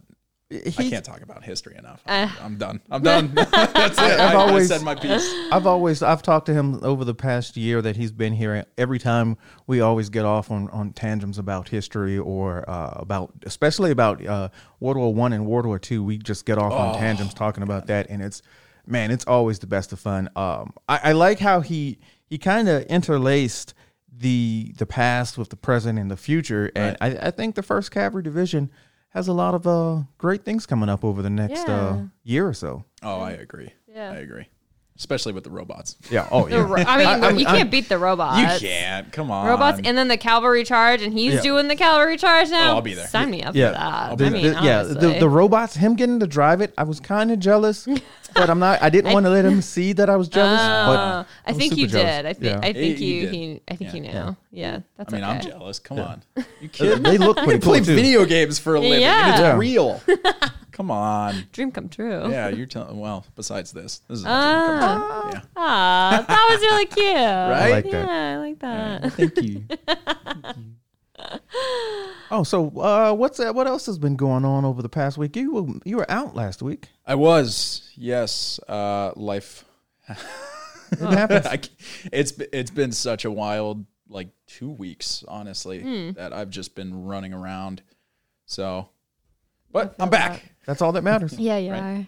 I 0.49 0.69
He- 0.69 0.89
can't 0.89 1.03
talk 1.03 1.21
about 1.21 1.43
history 1.43 1.75
enough. 1.77 2.01
Uh. 2.05 2.29
I'm 2.41 2.55
done. 2.57 2.79
I'm 2.89 3.03
done. 3.03 3.31
That's 3.35 3.97
it. 3.97 3.99
I've 3.99 4.31
I, 4.31 4.33
always- 4.35 4.71
I 4.71 4.77
said 4.77 4.85
my 4.85 4.95
piece. 4.95 5.29
I've 5.51 5.67
always 5.67 6.01
I've 6.01 6.21
talked 6.21 6.45
to 6.45 6.53
him 6.53 6.79
over 6.83 7.03
the 7.03 7.13
past 7.13 7.57
year 7.57 7.81
that 7.81 7.97
he's 7.97 8.13
been 8.13 8.31
here. 8.33 8.65
Every 8.77 8.97
time 8.97 9.37
we 9.67 9.81
always 9.81 10.09
get 10.09 10.23
off 10.23 10.49
on, 10.49 10.69
on 10.69 10.93
tantrums 10.93 11.37
about 11.37 11.67
history 11.67 12.17
or 12.17 12.63
uh, 12.69 12.91
about 12.95 13.33
especially 13.45 13.91
about 13.91 14.25
uh, 14.25 14.47
World 14.79 14.97
War 14.97 15.13
One 15.13 15.33
and 15.33 15.45
World 15.45 15.65
War 15.65 15.79
Two. 15.79 16.01
We 16.01 16.17
just 16.17 16.45
get 16.45 16.57
off 16.57 16.71
on 16.71 16.95
tantrums 16.97 17.33
talking 17.33 17.63
about 17.63 17.87
that, 17.87 18.07
and 18.09 18.21
it's 18.21 18.41
man, 18.85 19.11
it's 19.11 19.25
always 19.25 19.59
the 19.59 19.67
best 19.67 19.91
of 19.91 19.99
fun. 19.99 20.29
Um, 20.37 20.73
I, 20.87 20.99
I 21.05 21.11
like 21.11 21.39
how 21.39 21.59
he 21.59 21.99
he 22.25 22.37
kind 22.37 22.69
of 22.69 22.83
interlaced 22.83 23.73
the 24.09 24.73
the 24.77 24.85
past 24.85 25.37
with 25.37 25.49
the 25.49 25.57
present 25.57 25.99
and 25.99 26.09
the 26.09 26.15
future, 26.17 26.71
and 26.73 26.95
I, 27.01 27.07
I 27.27 27.31
think 27.31 27.55
the 27.55 27.63
First 27.63 27.91
Cavalry 27.91 28.23
Division 28.23 28.71
has 29.09 29.27
a 29.27 29.33
lot 29.33 29.53
of 29.55 29.65
uh, 29.67 30.03
great 30.17 30.43
things 30.43 30.65
coming 30.65 30.89
up 30.89 31.03
over 31.03 31.21
the 31.21 31.29
next 31.29 31.67
uh, 31.69 31.97
year 32.23 32.47
or 32.47 32.53
so. 32.53 32.83
Oh, 33.01 33.19
I 33.19 33.31
agree. 33.31 33.73
Yeah. 33.87 34.11
I 34.11 34.15
agree. 34.17 34.47
Especially 34.97 35.31
with 35.31 35.43
the 35.43 35.51
robots. 35.51 35.95
Yeah. 36.09 36.27
Oh 36.31 36.45
The 36.49 36.55
yeah. 36.55 36.61
ro- 36.67 36.83
I 36.87 36.97
mean, 36.97 37.07
I'm- 37.07 37.37
you 37.39 37.45
I'm- 37.45 37.55
can't 37.57 37.69
beat 37.71 37.87
the 37.87 37.99
robots. 37.99 38.61
you 38.61 38.67
can't. 38.67 39.11
Come 39.11 39.29
on. 39.29 39.45
Robots, 39.47 39.79
and 39.83 39.95
then 39.95 40.07
the 40.07 40.17
cavalry 40.17 40.63
charge, 40.63 41.03
and 41.03 41.13
he's 41.13 41.35
Yeah. 41.35 41.41
doing 41.41 41.67
the 41.67 41.75
cavalry 41.75 42.17
charge 42.17 42.49
now. 42.49 42.71
Oh, 42.71 42.75
I'll 42.77 42.81
be 42.81 42.95
there. 42.95 43.05
Sign 43.07 43.29
me 43.29 43.43
up 43.43 43.53
yeah. 43.55 43.67
for 43.67 43.73
that. 43.75 44.17
The- 44.17 44.25
I 44.25 44.29
mean, 44.31 44.53
the- 44.53 44.63
yeah. 44.63 44.81
The, 44.83 45.17
the 45.19 45.29
robots, 45.29 45.75
him 45.75 45.95
getting 45.95 46.19
to 46.19 46.25
drive 46.27 46.61
it, 46.61 46.73
I 46.79 46.83
was 46.83 46.99
kind 46.99 47.29
of 47.31 47.39
jealous, 47.39 47.87
but 48.33 48.49
I'm 48.49 48.57
not. 48.57 48.81
I 48.81 48.89
didn't 48.89 49.13
want 49.13 49.27
to 49.27 49.29
let 49.29 49.45
him 49.45 49.61
see 49.61 49.93
that 49.93 50.09
I 50.09 50.15
was 50.15 50.29
jealous. 50.29 50.59
Oh, 50.61 50.65
but 50.87 50.99
I 51.45 51.51
was 51.51 51.57
think 51.57 51.73
super 51.73 51.81
you 51.81 51.87
jealous. 51.89 52.15
did. 52.15 52.25
I 52.25 52.33
think 52.33 52.45
Yeah. 52.45 52.59
I 52.69 52.73
think 52.73 52.97
He- 52.97 53.05
he 53.05 53.13
you 53.13 53.21
did. 53.21 53.33
he 53.35 53.61
I 53.67 53.75
think 53.75 53.93
Yeah. 53.93 53.95
you 53.95 54.01
knew. 54.01 54.37
Yeah, 54.51 54.79
that's 54.97 55.13
I 55.13 55.15
mean, 55.17 55.23
okay. 55.25 55.33
I'm 55.33 55.41
jealous. 55.41 55.77
Come 55.79 55.99
on. 55.99 56.23
You 56.35 56.43
They, 56.61 56.67
kidding? 56.69 57.03
they 57.03 57.17
look 57.19 57.37
pretty 57.37 57.59
cool 57.59 57.73
play 57.73 57.79
too. 57.81 57.93
video 57.93 58.25
games 58.25 58.57
for 58.57 58.73
a 58.73 58.79
living. 58.79 59.01
Yeah. 59.01 59.37
Yeah. 59.39 59.49
it's 59.51 59.59
real. 59.59 60.01
Come 60.77 60.91
on. 60.91 61.43
Dream 61.51 61.71
come 61.71 61.89
true. 61.89 62.29
Yeah, 62.29 62.49
you're 62.49 62.67
telling. 62.67 62.99
Well, 62.99 63.25
besides 63.35 63.71
this, 63.71 63.97
this 64.07 64.19
is 64.19 64.25
a 64.25 64.27
dream 64.27 64.35
come 64.35 64.79
Ah, 64.83 65.21
true. 65.23 65.31
Yeah. 65.33 65.41
ah, 65.57 66.25
that 66.27 66.47
was 66.51 66.61
really 66.61 66.85
cute. 66.85 67.15
Right? 67.15 67.71
like 67.71 67.83
that. 67.91 68.07
Yeah, 68.07 68.33
I 68.33 68.37
like 68.37 68.59
that. 68.59 69.13
Thank 69.13 69.41
you. 69.41 69.63
Oh, 72.29 72.43
so 72.43 72.67
uh, 72.77 73.13
what's 73.13 73.39
uh, 73.39 73.53
what 73.53 73.67
else 73.67 73.85
has 73.85 73.97
been 73.97 74.15
going 74.17 74.43
on 74.45 74.65
over 74.65 74.81
the 74.81 74.89
past 74.89 75.17
week? 75.17 75.35
You 75.35 75.53
were, 75.53 75.73
you 75.85 75.97
were 75.97 76.11
out 76.11 76.35
last 76.35 76.61
week. 76.61 76.89
I 77.05 77.15
was. 77.15 77.89
Yes. 77.95 78.59
Uh, 78.67 79.13
life. 79.15 79.63
It 80.09 80.17
happens. 80.99 81.45
I 81.47 81.55
c- 81.57 81.71
it's 82.11 82.33
be- 82.33 82.47
it's 82.51 82.69
been 82.71 82.91
such 82.91 83.23
a 83.25 83.31
wild 83.31 83.85
like 84.09 84.27
two 84.45 84.69
weeks, 84.69 85.23
honestly, 85.27 85.81
Hmm. 85.81 86.11
that 86.11 86.33
I've 86.33 86.49
just 86.49 86.75
been 86.75 87.05
running 87.05 87.33
around. 87.33 87.81
So, 88.45 88.89
but 89.71 89.95
I'm 89.99 90.09
back. 90.09 90.43
That's 90.67 90.81
all 90.83 90.91
that 90.91 91.03
matters. 91.03 91.33
Yeah, 91.39 91.57
you 91.57 91.71
Right. 91.71 91.79
are. 91.79 92.07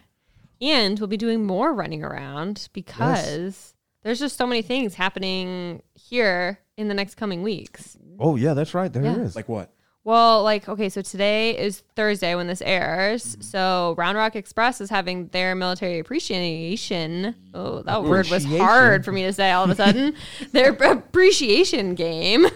And 0.62 0.98
we'll 1.00 1.08
be 1.08 1.16
doing 1.16 1.44
more 1.44 1.72
running 1.74 2.04
around 2.04 2.68
because 2.74 3.74
there's 4.04 4.20
just 4.20 4.36
so 4.36 4.46
many 4.46 4.62
things 4.62 4.94
happening 4.94 5.82
here 5.94 6.60
in 6.76 6.86
the 6.88 6.94
next 6.94 7.16
coming 7.16 7.42
weeks. 7.42 7.96
Oh 8.20 8.36
yeah, 8.36 8.54
that's 8.54 8.74
right. 8.74 8.92
There 8.92 9.02
Yeah. 9.02 9.16
is. 9.16 9.34
Like 9.34 9.48
what? 9.48 9.72
Well, 10.02 10.42
like, 10.42 10.66
okay, 10.66 10.88
so 10.88 11.02
today 11.02 11.58
is 11.58 11.82
Thursday 11.94 12.34
when 12.34 12.46
this 12.46 12.62
airs. 12.62 13.22
Mm-hmm. 13.36 13.40
So 13.42 13.94
Round 13.98 14.16
Rock 14.16 14.34
Express 14.34 14.80
is 14.80 14.88
having 14.88 15.26
their 15.28 15.54
military 15.54 15.98
appreciation. 15.98 17.34
Oh, 17.52 17.82
that 17.82 18.04
word 18.04 18.28
was 18.30 18.44
hard 18.46 19.04
for 19.04 19.12
me 19.12 19.24
to 19.24 19.32
say 19.32 19.50
all 19.52 19.64
of 19.64 19.70
a 19.70 19.74
sudden. 19.74 20.14
their 20.52 20.70
appreciation 20.80 21.94
game. 21.94 22.46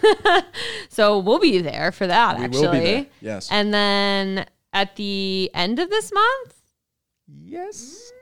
so 0.89 1.19
we'll 1.19 1.39
be 1.39 1.59
there 1.61 1.93
for 1.93 2.07
that, 2.07 2.39
We 2.39 2.45
actually. 2.45 2.63
will 2.67 2.73
be 2.73 2.81
there. 2.81 3.07
Yes. 3.21 3.49
And 3.51 3.73
then 3.75 4.47
at 4.75 4.97
the 4.97 5.51
end 5.55 5.79
of 5.79 5.89
this 5.89 6.12
month, 6.12 6.55
yes. 7.27 8.12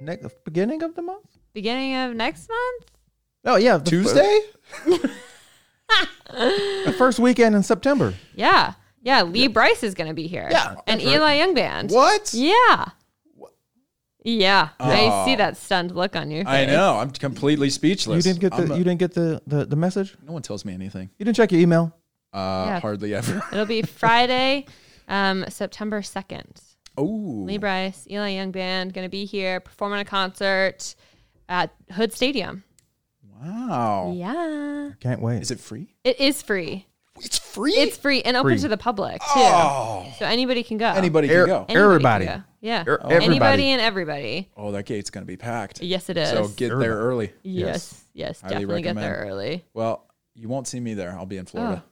Next 0.00 0.26
beginning 0.44 0.82
of 0.84 0.94
the 0.94 1.02
month. 1.02 1.26
beginning 1.52 1.96
of 1.96 2.14
next 2.14 2.48
month, 2.48 2.90
Oh 3.44 3.56
yeah, 3.56 3.78
the 3.78 3.90
Tuesday? 3.90 4.40
the 6.32 6.94
first 6.98 7.18
weekend 7.18 7.54
in 7.54 7.62
September. 7.62 8.14
yeah. 8.34 8.74
Yeah, 9.02 9.22
Lee 9.22 9.46
Brice 9.46 9.84
is 9.84 9.94
going 9.94 10.08
to 10.08 10.14
be 10.14 10.26
here. 10.26 10.48
Yeah, 10.50 10.74
And 10.88 10.98
that's 11.00 11.04
right. 11.06 11.14
Eli 11.14 11.34
Young 11.34 11.54
Band. 11.54 11.92
What? 11.92 12.34
Yeah. 12.34 12.86
Yeah. 14.24 14.70
I 14.80 15.08
Oh. 15.12 15.24
see 15.24 15.36
that 15.36 15.56
stunned 15.56 15.92
look 15.94 16.16
on 16.16 16.28
your 16.32 16.42
face. 16.44 16.52
I 16.52 16.66
know. 16.66 16.96
I'm 16.98 17.10
completely 17.12 17.70
speechless. 17.70 18.26
You 18.26 18.32
speechless. 18.32 18.40
didn't 18.40 18.58
get 18.58 18.68
the 18.68 18.74
a- 18.74 18.78
you 18.78 18.82
didn't 18.82 18.98
get 18.98 19.14
the, 19.14 19.40
the 19.46 19.64
the 19.64 19.76
message. 19.76 20.16
no 20.26 20.32
one 20.32 20.42
tells 20.42 20.64
me 20.64 20.74
anything. 20.74 21.08
You 21.20 21.24
didn't 21.24 21.36
check 21.36 21.52
your 21.52 21.60
email. 21.60 21.94
Uh, 22.32 22.64
Yeah. 22.66 22.80
Hardly 22.80 23.14
ever. 23.14 23.40
It'll 23.52 23.64
be 23.64 23.82
Friday, 23.82 24.66
um, 25.08 25.44
September 25.48 26.00
2nd. 26.02 26.60
Oh. 26.98 27.04
Lee 27.46 27.58
Brice, 27.58 28.06
Eli 28.10 28.30
Young 28.30 28.50
Band, 28.52 28.94
going 28.94 29.04
to 29.04 29.10
be 29.10 29.24
here 29.26 29.60
performing 29.60 30.00
a 30.00 30.04
concert 30.04 30.94
at 31.48 31.72
Hood 31.92 32.12
Stadium. 32.12 32.64
Wow. 33.42 34.12
Yeah. 34.16 34.90
Can't 35.00 35.20
wait. 35.20 35.42
Is 35.42 35.50
it 35.50 35.60
free? 35.60 35.94
It 36.04 36.18
is 36.20 36.42
free. 36.42 36.86
It's 37.20 37.38
free. 37.38 37.72
It's 37.72 37.96
free 37.96 38.20
and 38.22 38.36
open 38.36 38.52
Free. 38.52 38.58
to 38.60 38.68
the 38.68 38.76
public, 38.76 39.20
too. 39.20 39.24
oh. 39.36 40.06
So 40.18 40.26
anybody 40.26 40.62
can 40.62 40.76
go. 40.76 40.86
Anybody 40.88 41.30
Air- 41.30 41.46
can 41.46 41.54
go. 41.54 41.64
Anybody 41.68 41.80
Everybody. 41.84 42.26
can 42.26 42.38
go. 42.40 42.44
Yeah. 42.60 42.84
Er- 42.86 43.00
Anybody 43.04 43.24
everybody. 43.26 43.64
and 43.70 43.80
everybody. 43.80 44.50
Oh, 44.56 44.72
that 44.72 44.84
gate's 44.84 45.08
gonna 45.08 45.24
be 45.24 45.36
packed. 45.38 45.80
Yes, 45.82 46.10
it 46.10 46.16
is. 46.18 46.28
So 46.28 46.48
get 46.48 46.68
there 46.78 46.94
early. 46.94 47.32
yes. 47.42 48.04
Yes. 48.12 48.40
Highly 48.42 48.54
definitely 48.54 48.82
get 48.82 48.96
there 48.96 49.10
recommend. 49.12 49.30
early. 49.32 49.64
Well, 49.72 50.06
you 50.34 50.48
won't 50.48 50.66
see 50.66 50.78
me 50.80 50.92
there. 50.94 51.12
I'll 51.12 51.24
be 51.26 51.38
in 51.38 51.46
Florida. 51.46 51.84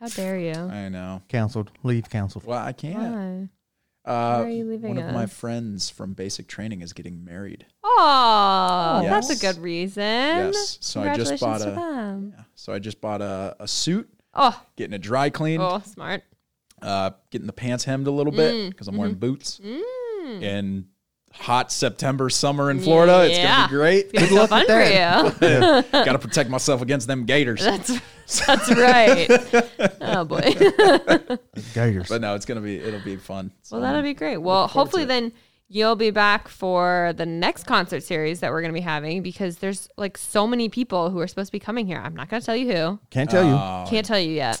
How 0.00 0.08
dare 0.08 0.38
you? 0.38 0.52
I 0.54 0.88
know. 0.88 1.22
Canceled. 1.28 1.70
Leave 1.82 2.08
canceled. 2.08 2.44
Well, 2.46 2.58
I 2.58 2.72
can't. 2.72 3.48
Why? 4.06 4.10
Uh, 4.10 4.42
are 4.44 4.48
you 4.48 4.64
leaving 4.64 4.94
one 4.94 4.98
of 4.98 5.12
my 5.12 5.24
us? 5.24 5.32
friends 5.32 5.90
from 5.90 6.14
basic 6.14 6.48
training 6.48 6.80
is 6.80 6.94
getting 6.94 7.22
married. 7.22 7.66
Oh, 7.84 9.00
that's 9.04 9.28
a 9.30 9.36
good 9.36 9.62
reason. 9.62 10.02
Yes. 10.02 10.78
So 10.80 11.02
I 11.02 11.14
just 11.16 11.32
Congratulations 11.38 11.40
bought 11.40 11.58
to 11.58 11.72
a- 11.72 11.74
them. 11.74 12.32
Yeah. 12.36 12.44
So 12.54 12.72
I 12.72 12.78
just 12.78 13.00
bought 13.02 13.20
a, 13.20 13.56
a 13.60 13.68
suit, 13.68 14.08
Oh, 14.32 14.58
getting 14.76 14.94
a 14.94 14.98
dry 14.98 15.28
clean, 15.28 15.60
oh, 15.60 15.80
smart. 15.84 16.22
uh, 16.80 17.10
getting 17.30 17.46
the 17.46 17.52
pants 17.52 17.84
hemmed 17.84 18.06
a 18.06 18.10
little 18.10 18.32
bit 18.32 18.54
Mm, 18.54 18.70
because 18.70 18.88
I'm 18.88 18.96
wearing 18.96 19.14
mm-hmm. 19.16 19.20
boots. 19.20 19.60
Mm. 19.62 20.42
In 20.42 20.86
hot 21.32 21.72
September 21.72 22.28
summer 22.30 22.70
in 22.70 22.80
Florida, 22.80 23.24
it's 23.28 23.38
gonna 23.38 23.68
be 23.68 23.70
great. 23.74 24.10
It's 24.12 24.30
gonna 24.30 24.46
be 24.48 24.66
so 24.66 24.66
for 24.66 24.82
you. 24.82 25.82
Got 26.04 26.12
to 26.12 26.18
protect 26.18 26.50
myself 26.50 26.82
against 26.82 27.06
them 27.06 27.24
gators. 27.24 27.60
That's 27.64 28.00
that's 28.46 28.70
right. 28.74 29.28
Oh 30.00 30.24
boy. 30.24 30.54
Gators. 31.74 32.08
But 32.08 32.20
no, 32.20 32.34
it's 32.34 32.46
gonna 32.46 32.60
be 32.60 32.78
it'll 32.78 33.00
be 33.00 33.16
fun. 33.16 33.52
So 33.62 33.76
well, 33.76 33.82
that'll 33.86 34.02
be 34.02 34.14
great. 34.14 34.38
Well, 34.38 34.66
hopefully 34.68 35.04
then 35.04 35.32
you'll 35.72 35.96
be 35.96 36.10
back 36.10 36.48
for 36.48 37.12
the 37.16 37.24
next 37.24 37.64
concert 37.64 38.02
series 38.02 38.40
that 38.40 38.50
we're 38.50 38.60
going 38.60 38.72
to 38.74 38.78
be 38.78 38.80
having 38.82 39.22
because 39.22 39.58
there's 39.58 39.88
like 39.96 40.18
so 40.18 40.44
many 40.44 40.68
people 40.68 41.10
who 41.10 41.20
are 41.20 41.28
supposed 41.28 41.46
to 41.46 41.52
be 41.52 41.60
coming 41.60 41.86
here. 41.86 41.98
I'm 41.98 42.14
not 42.16 42.28
going 42.28 42.40
to 42.40 42.44
tell 42.46 42.56
you 42.56 42.66
who. 42.72 42.98
Can't 43.10 43.30
tell 43.30 43.44
you. 43.44 43.52
Oh, 43.52 43.86
Can't 43.88 44.04
tell 44.04 44.18
you 44.18 44.32
yet. 44.32 44.60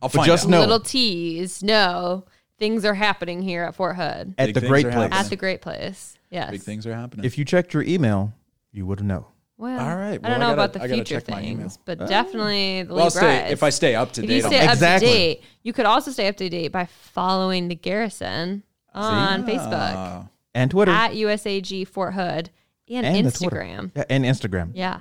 I'll 0.00 0.08
find 0.08 0.26
just 0.28 0.44
out. 0.44 0.50
know- 0.50 0.56
No. 0.58 0.60
Little 0.62 0.80
tease. 0.80 1.64
No, 1.64 2.24
things 2.60 2.84
are 2.84 2.94
happening 2.94 3.42
here 3.42 3.64
at 3.64 3.74
Fort 3.74 3.96
Hood 3.96 4.34
At 4.38 4.46
Big 4.46 4.54
the 4.54 4.60
things 4.60 4.70
great 4.70 4.86
are 4.86 4.90
place. 4.92 5.02
happening. 5.10 5.18
at 5.18 5.30
the 5.30 5.36
great 5.36 5.60
place. 5.62 6.16
Yes. 6.30 6.50
Big 6.52 6.60
things 6.62 6.86
are 6.86 6.94
happening. 6.94 7.24
If 7.26 7.36
you 7.38 7.44
checked 7.44 7.74
your 7.74 7.82
email, 7.82 8.32
you 8.70 8.86
would 8.86 9.00
have 9.00 9.06
known. 9.06 9.24
Well, 9.58 9.78
All 9.80 9.96
right, 9.96 10.12
I 10.14 10.16
well, 10.18 10.20
don't 10.20 10.24
I 10.24 10.34
know 10.36 10.38
gotta- 10.40 10.52
about 10.52 10.72
the 10.74 10.78
I 10.78 10.82
gotta 10.84 10.94
future 10.94 11.20
check 11.20 11.28
my 11.28 11.42
email. 11.42 11.58
things, 11.58 11.78
but 11.84 11.98
definitely 12.06 12.84
the 12.84 12.94
well, 12.94 13.04
I'll 13.04 13.10
stay, 13.10 13.40
Bryce. 13.40 13.50
if 13.52 13.62
I 13.62 13.68
stay 13.70 13.94
up 13.94 14.12
to 14.12 14.22
If 14.22 14.28
date, 14.28 14.36
you 14.38 14.44
on 14.44 14.50
stay 14.50 14.58
it. 14.60 14.66
up 14.68 14.72
Exactly. 14.74 15.08
to 15.08 15.14
date, 15.14 15.42
you 15.64 15.72
could 15.74 15.84
also 15.86 16.10
stay 16.12 16.28
up 16.28 16.36
to 16.36 16.48
date 16.48 16.68
by 16.68 16.86
following 16.86 17.68
the 17.68 17.74
Garrison 17.74 18.62
on 18.94 19.44
Facebook 19.44 19.92
Ah, 19.94 20.28
And 20.54 20.70
Twitter. 20.70 20.92
at 20.92 21.12
USAG 21.12 21.86
Fort 21.86 22.14
Hood 22.14 22.48
and, 22.88 23.04
and 23.04 23.26
the 23.26 23.30
Twitter. 23.32 23.56
Instagram. 23.56 23.90
Yeah, 23.94 24.04
and 24.08 24.24
Instagram. 24.24 24.70
Yeah, 24.74 25.00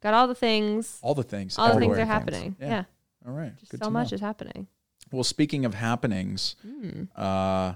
got 0.00 0.14
all 0.14 0.28
the 0.28 0.34
things. 0.36 0.98
all 1.02 1.14
the 1.16 1.22
things. 1.24 1.58
All 1.58 1.66
the 1.68 1.72
things 1.80 1.84
everywhere. 1.84 2.02
are 2.02 2.06
happening. 2.06 2.56
Yeah. 2.60 2.68
Yeah, 2.68 2.84
All 3.26 3.32
right. 3.34 3.56
just 3.56 3.70
Good 3.72 3.80
so 3.80 3.86
to 3.86 3.90
much 3.90 4.12
know. 4.12 4.14
is 4.16 4.20
happening. 4.20 4.68
Well, 5.10 5.24
speaking 5.24 5.64
of 5.64 5.74
happenings, 5.74 6.56
Hmm. 6.62 7.04
uh, 7.16 7.74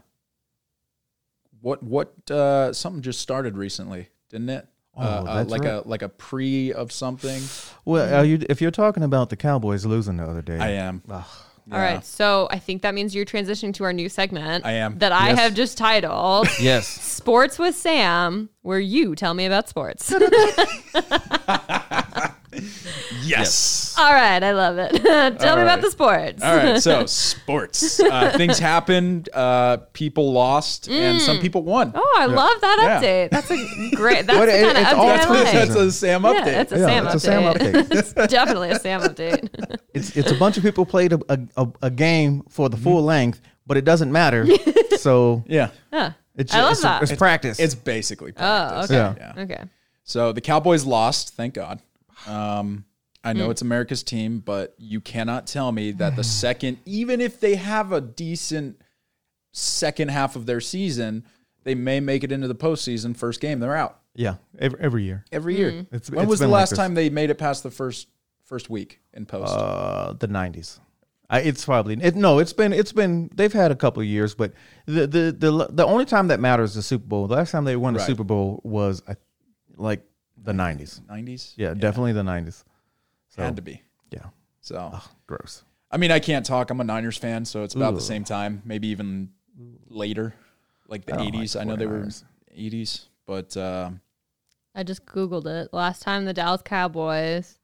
what 1.61 1.83
what 1.83 2.31
uh, 2.31 2.73
something 2.73 3.03
just 3.03 3.21
started 3.21 3.57
recently, 3.57 4.09
didn't 4.31 4.51
it? 4.51 4.67
Oh, 4.95 5.03
uh, 5.03 5.25
uh, 5.27 5.45
like 5.49 5.63
right. 5.63 5.71
a 5.85 5.89
like 5.89 6.03
a 6.03 6.09
pre 6.09 6.73
of 6.73 6.93
something. 6.93 7.43
Well, 7.85 8.15
are 8.15 8.25
you, 8.25 8.41
if 8.51 8.61
you're 8.61 8.71
talking 8.71 9.03
about 9.03 9.31
the 9.31 9.37
Cowboys 9.37 9.87
losing 9.87 10.17
the 10.19 10.25
other 10.25 10.43
day, 10.43 10.59
I 10.59 10.71
am. 10.71 11.03
Ugh. 11.09 11.25
All 11.71 11.79
right, 11.79 12.05
so 12.05 12.49
I 12.51 12.59
think 12.59 12.83
that 12.83 12.93
means 12.93 13.15
you're 13.15 13.25
transitioning 13.25 13.73
to 13.75 13.85
our 13.85 13.93
new 13.93 14.09
segment. 14.09 14.67
I 14.67 14.73
am. 14.73 14.99
that 14.99 15.13
I 15.13 15.29
Yes. 15.29 15.39
have 15.39 15.55
just 15.55 15.79
titled 15.79 16.49
yes, 16.61 16.89
"Sports 16.89 17.57
with 17.59 17.77
Sam," 17.77 18.51
where 18.63 18.81
you 18.81 19.15
tell 19.15 19.33
me 19.33 19.47
about 19.47 19.69
sports. 19.69 20.13
Yes. 23.25 23.95
all 23.99 24.13
right, 24.13 24.43
I 24.43 24.53
love 24.53 24.79
it. 24.79 24.91
tell 25.39 25.57
me 25.57 25.63
about 25.63 25.67
right. 25.67 25.81
the 25.81 25.91
sports. 25.91 26.43
All 26.43 26.57
right. 26.57 26.83
So 26.83 27.07
sports. 27.07 28.01
Uh, 28.01 28.33
things 28.37 28.59
happened. 28.59 29.29
Uh, 29.33 29.79
people 29.93 30.33
lost, 30.33 30.89
and 30.89 31.21
some 31.21 31.39
people 31.39 31.63
won. 31.63 31.93
Oh, 31.95 32.17
I 32.19 32.27
love 32.27 32.61
that 32.61 32.79
Yeah. 32.81 33.01
update. 33.01 33.31
That's 33.31 33.51
a 33.51 33.91
great. 33.97 34.27
That's 34.27 34.39
What, 34.39 34.47
the 34.47 34.59
it- 34.59 34.65
kind 34.65 34.77
of 34.79 34.83
it's 34.83 34.91
update 34.93 34.99
all 34.99 35.07
I 35.09 35.43
like. 35.43 35.53
That's 35.53 35.75
a 35.75 35.93
Sam 35.93 36.23
Yeah, 36.25 36.33
update. 36.33 36.45
that's 36.45 36.73
a 36.73 36.79
Yeah, 36.79 36.87
Sam 36.87 37.07
it's 37.07 37.15
a 37.15 37.17
update. 37.17 37.21
Sam 37.21 37.43
update. 37.55 37.95
it's 38.25 38.33
definitely 38.33 38.71
a 38.71 38.79
Sam 38.79 39.01
update. 39.03 39.79
it's 39.95 40.17
it's 40.17 40.31
a 40.33 40.35
bunch 40.37 40.57
of 40.57 40.63
people 40.63 40.85
played 40.85 41.13
a, 41.13 41.21
a, 41.29 41.39
a, 41.57 41.69
a 41.83 41.91
game 41.91 42.43
for 42.49 42.69
the 42.69 42.77
full 42.77 43.03
length, 43.03 43.41
but 43.67 43.77
it 43.77 43.85
doesn't 43.85 44.11
matter. 44.11 44.47
so 44.99 45.45
yeah. 45.47 45.71
Huh. 45.93 46.11
it's 46.37 46.53
I 46.55 46.63
love 46.63 46.73
it's, 46.73 46.83
that. 46.83 47.03
it's 47.03 47.13
practice. 47.13 47.59
It's 47.61 47.75
basically 47.75 48.33
practice. 48.33 48.91
Oh, 48.91 48.95
practice. 48.97 49.23
okay. 49.23 49.33
Yeah. 49.37 49.43
Okay. 49.45 49.71
So 50.05 50.33
the 50.33 50.41
Cowboys 50.41 50.85
lost, 50.85 51.35
thank 51.37 51.55
God. 51.55 51.81
Um, 52.27 52.85
I 53.25 53.33
know 53.33 53.51
it's 53.51 53.63
America's 53.63 54.03
team, 54.03 54.41
but 54.41 54.75
you 54.79 55.01
cannot 55.01 55.47
tell 55.47 55.71
me 55.71 55.93
that 55.93 56.17
the 56.17 56.25
second, 56.43 56.79
even 56.85 57.21
if 57.21 57.41
they 57.41 57.55
have 57.55 57.93
a 57.93 58.01
decent 58.01 58.81
second 59.53 60.11
half 60.11 60.35
of 60.37 60.47
their 60.47 60.61
season, 60.61 61.25
they 61.65 61.75
may 61.75 62.01
make 62.01 62.25
it 62.25 62.33
into 62.33 62.49
the 62.49 62.55
postseason. 62.55 63.17
First 63.17 63.41
game, 63.41 63.61
they're 63.61 63.77
out 63.77 64.01
yeah, 64.15 64.37
every, 64.59 64.81
every 64.81 65.03
year. 65.05 65.25
every 65.33 65.57
year. 65.57 65.69
It's- 65.93 66.11
when 66.11 66.23
it's 66.25 66.31
was 66.31 66.39
the 66.41 66.45
been 66.47 66.51
like 66.51 66.61
last 66.61 66.77
time 66.77 66.95
they 66.95 67.11
made 67.11 67.31
it 67.31 67.39
past 67.39 67.63
the 67.63 67.71
first 67.71 68.09
first 68.45 68.69
week 68.69 69.01
in 69.15 69.25
post? 69.27 69.55
Uh, 69.55 70.15
the 70.19 70.29
'90s. 70.29 70.81
It's 71.31 71.65
probably 71.65 71.95
it, 72.03 72.15
no. 72.15 72.41
It's 72.41 72.53
been 72.53 72.75
it's 72.75 72.93
been 72.93 73.31
they've 73.35 73.53
had 73.53 73.71
a 73.71 73.77
couple 73.77 74.03
of 74.03 74.07
years, 74.07 74.35
but 74.35 74.53
the 74.85 75.07
the 75.07 75.33
the 75.33 75.69
the 75.71 75.87
only 75.87 76.05
time 76.05 76.29
that 76.29 76.41
matters 76.41 76.71
is 76.71 76.77
the 76.77 76.83
Super 76.83 77.07
Bowl. 77.07 77.27
The 77.27 77.37
last 77.37 77.53
time 77.53 77.65
they 77.65 77.77
won 77.77 77.95
the 77.95 78.01
Right. 78.01 78.07
Super 78.07 78.25
Bowl 78.25 78.61
was 78.65 79.03
I, 79.09 79.17
like 79.77 80.05
the 80.45 80.53
'90s. 80.53 81.01
90s? 81.03 81.55
Yeah, 81.57 81.75
definitely 81.75 82.13
the 82.13 82.23
'90s. 82.23 82.65
So 83.29 83.43
Had 83.43 83.57
to 83.57 83.63
be. 83.63 83.83
yeah, 84.11 84.27
So, 84.61 84.99
gross. 85.27 85.65
I 85.91 85.97
mean, 85.97 86.11
I 86.11 86.19
can't 86.21 86.45
talk. 86.45 86.71
I'm 86.71 86.81
a 86.81 86.85
Niners 86.85 87.17
fan, 87.19 87.45
so 87.45 87.65
it's 87.65 87.75
about 87.75 87.93
Ooh. 87.93 87.97
the 87.97 88.03
same 88.03 88.25
time, 88.25 88.63
maybe 88.65 88.89
even 88.89 89.31
later, 89.89 90.35
like 90.89 91.05
the 91.07 91.15
I 91.15 91.19
80s. 91.31 91.55
like 91.57 91.63
I 91.63 91.69
know 91.69 91.77
they 91.77 91.87
were 91.87 92.09
80s, 92.57 93.07
but 93.27 93.57
um, 93.57 94.01
I 94.75 94.83
just 94.83 95.05
googled 95.07 95.47
it. 95.47 95.71
Last 95.73 96.03
time 96.03 96.25
the 96.25 96.33
Dallas 96.35 96.63
Cowboys 96.63 97.59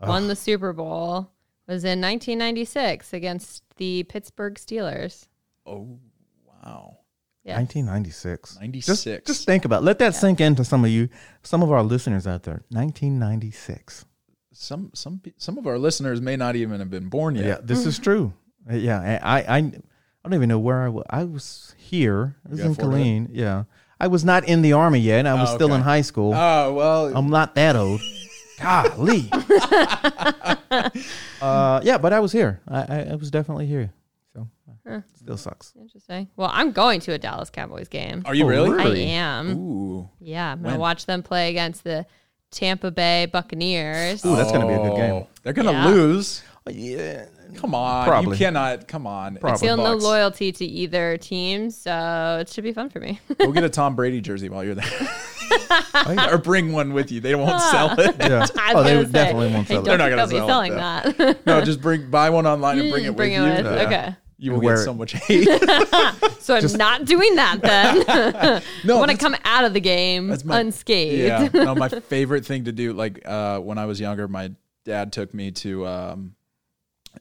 won 0.00 0.28
the 0.28 0.36
Super 0.36 0.72
Bowl 0.72 1.30
was 1.66 1.82
in 1.84 2.00
1996 2.00 3.12
against 3.12 3.62
the 3.76 4.02
Pittsburgh 4.04 4.54
Steelers. 4.54 5.28
oh, 5.66 5.98
wow. 6.46 6.98
Yeah. 7.44 7.56
1996. 7.58 8.58
96. 8.58 8.86
Just, 9.04 9.26
just 9.26 9.46
think 9.46 9.64
about. 9.66 9.82
It. 9.82 9.84
Let 9.84 9.98
that 9.98 10.14
sink 10.14 10.40
into 10.40 10.64
some 10.64 10.82
of 10.84 10.90
you, 10.90 11.08
some 11.42 11.62
of 11.62 11.70
our 11.70 11.82
listeners 11.82 12.26
out 12.26 12.42
there. 12.44 12.62
1996. 12.70 14.06
Some 14.56 14.90
some 14.94 15.20
some 15.36 15.58
of 15.58 15.66
our 15.66 15.78
listeners 15.78 16.20
may 16.20 16.36
not 16.36 16.54
even 16.56 16.78
have 16.78 16.88
been 16.90 17.08
born 17.08 17.34
yet. 17.34 17.44
Yeah, 17.44 17.58
this 17.62 17.86
is 17.86 17.98
true. 17.98 18.32
Uh, 18.70 18.76
Yeah, 18.76 19.18
I, 19.22 19.40
I, 19.42 19.58
I 19.58 19.60
don't 19.60 20.34
even 20.34 20.48
know 20.48 20.60
where 20.60 20.84
I 20.84 20.88
was. 20.88 21.04
I 21.10 21.24
was 21.24 21.74
here. 21.76 22.36
I 22.46 22.50
was 22.50 22.60
in 22.60 22.74
Fort 22.74 22.94
Hood? 22.94 23.28
Yeah, 23.32 23.64
I 24.00 24.06
was 24.06 24.24
not 24.24 24.44
in 24.48 24.62
the 24.62 24.72
army 24.72 25.00
yet. 25.00 25.26
I 25.26 25.34
was 25.34 25.50
Oh, 25.50 25.54
still 25.56 25.74
in 25.74 25.80
high 25.82 26.02
school. 26.02 26.32
Oh 26.34 26.72
well, 26.72 27.16
I'm 27.16 27.30
not 27.30 27.56
that 27.56 27.74
old. 27.74 28.00
Golly. 28.62 29.28
uh, 31.42 31.80
yeah, 31.82 31.98
but 31.98 32.12
I 32.12 32.20
was 32.20 32.30
here. 32.32 32.60
I, 32.68 32.80
I, 32.82 33.06
I 33.10 33.14
was 33.16 33.30
definitely 33.30 33.66
here. 33.66 33.92
So 34.84 34.90
uh, 34.92 35.00
still 35.16 35.36
sucks. 35.36 35.72
Interesting. 35.80 36.28
Well, 36.36 36.50
I'm 36.52 36.72
going 36.72 37.00
to 37.00 37.12
a 37.12 37.18
Dallas 37.18 37.50
Cowboys 37.50 37.88
game. 37.88 38.22
are 38.26 38.34
you 38.34 38.44
Oh, 38.44 38.48
really? 38.48 39.06
I 39.06 39.10
am. 39.12 39.56
Ooh, 39.56 40.08
Yeah, 40.20 40.52
I'm 40.52 40.58
going 40.58 40.64
When? 40.66 40.74
to 40.74 40.80
watch 40.80 41.06
them 41.06 41.22
play 41.22 41.48
against 41.50 41.84
the 41.84 42.04
Tampa 42.50 42.90
Bay 42.90 43.26
Buccaneers. 43.26 44.24
Ooh, 44.24 44.36
that's 44.36 44.52
gonna 44.52 44.66
be 44.68 44.74
a 44.74 44.78
good 44.78 44.96
game. 44.96 45.12
Oh, 45.14 45.28
They're 45.42 45.52
gonna 45.52 45.72
Yeah. 45.72 45.86
lose. 45.88 46.42
Yeah. 46.70 47.24
Come 47.56 47.74
on, 47.74 48.06
Probably. 48.06 48.30
you 48.32 48.38
cannot. 48.44 48.86
Come 48.88 49.06
on, 49.06 49.36
Probably. 49.36 49.52
It's 49.54 49.60
the 49.60 49.66
Feel 49.66 49.76
no 49.76 49.96
Bucs. 49.96 50.02
loyalty 50.02 50.52
to 50.52 50.64
either 50.64 51.16
team, 51.18 51.70
so 51.70 52.38
it 52.40 52.48
should 52.48 52.62
be 52.64 52.72
fun 52.72 52.90
for 52.90 53.00
me. 53.00 53.20
Go 53.38 53.50
get 53.52 53.64
a 53.64 53.68
Tom 53.68 53.96
Brady 53.96 54.20
jersey 54.20 54.48
while 54.48 54.62
you're 54.64 54.74
there, 54.76 55.08
or 56.30 56.38
bring 56.38 56.72
one 56.72 56.92
with 56.92 57.10
you. 57.12 57.20
They 57.20 57.34
won't 57.34 57.60
sell 57.60 57.98
it. 57.98 58.16
Yeah. 58.20 58.46
I 58.56 58.72
oh, 58.74 58.82
they 58.82 58.94
gonna 58.94 59.06
say, 59.06 59.12
definitely 59.12 59.48
won't 59.52 59.70
I 59.70 59.74
sell 59.74 59.82
don't 59.82 59.94
it. 59.94 59.98
They're 59.98 59.98
not 59.98 60.04
think 60.04 60.16
gonna 60.16 60.16
they'll 60.16 60.26
be 60.28 60.36
sell 60.36 60.48
selling 60.48 60.72
it, 61.18 61.36
that. 61.36 61.46
No, 61.46 61.60
just 61.64 61.80
bring 61.80 62.08
buy 62.10 62.30
one 62.30 62.46
online 62.46 62.78
and 62.78 62.90
bring 62.90 63.04
it 63.04 63.16
Bring 63.16 63.32
with 63.42 63.52
it 63.52 63.64
you. 63.64 63.70
with. 63.70 63.80
Okay. 63.86 64.14
You 64.38 64.52
will 64.52 64.60
get 64.60 64.78
so 64.78 64.92
much 64.94 65.12
hate. 65.26 65.48
So 66.40 66.54
I'm 66.54 66.72
not 66.76 67.06
doing 67.06 67.36
that 67.36 67.62
then. 67.62 68.62
no, 68.84 68.96
I 68.96 68.98
want 68.98 69.10
to 69.10 69.16
that's- 69.16 69.18
come 69.18 69.34
out 69.44 69.64
of 69.64 69.72
the 69.72 69.80
game 69.80 70.28
That's 70.28 70.44
my- 70.44 70.60
unscathed. 70.60 71.54
Yeah, 71.54 71.64
no, 71.64 71.74
my 71.74 71.88
favorite 71.88 72.44
thing 72.44 72.64
to 72.64 72.72
do, 72.72 72.92
like 72.92 73.22
uh, 73.26 73.60
when 73.60 73.78
I 73.78 73.86
was 73.86 73.98
younger, 73.98 74.28
my 74.28 74.50
dad 74.84 75.10
took 75.12 75.32
me 75.32 75.52
to 75.52 75.86
um, 75.86 76.34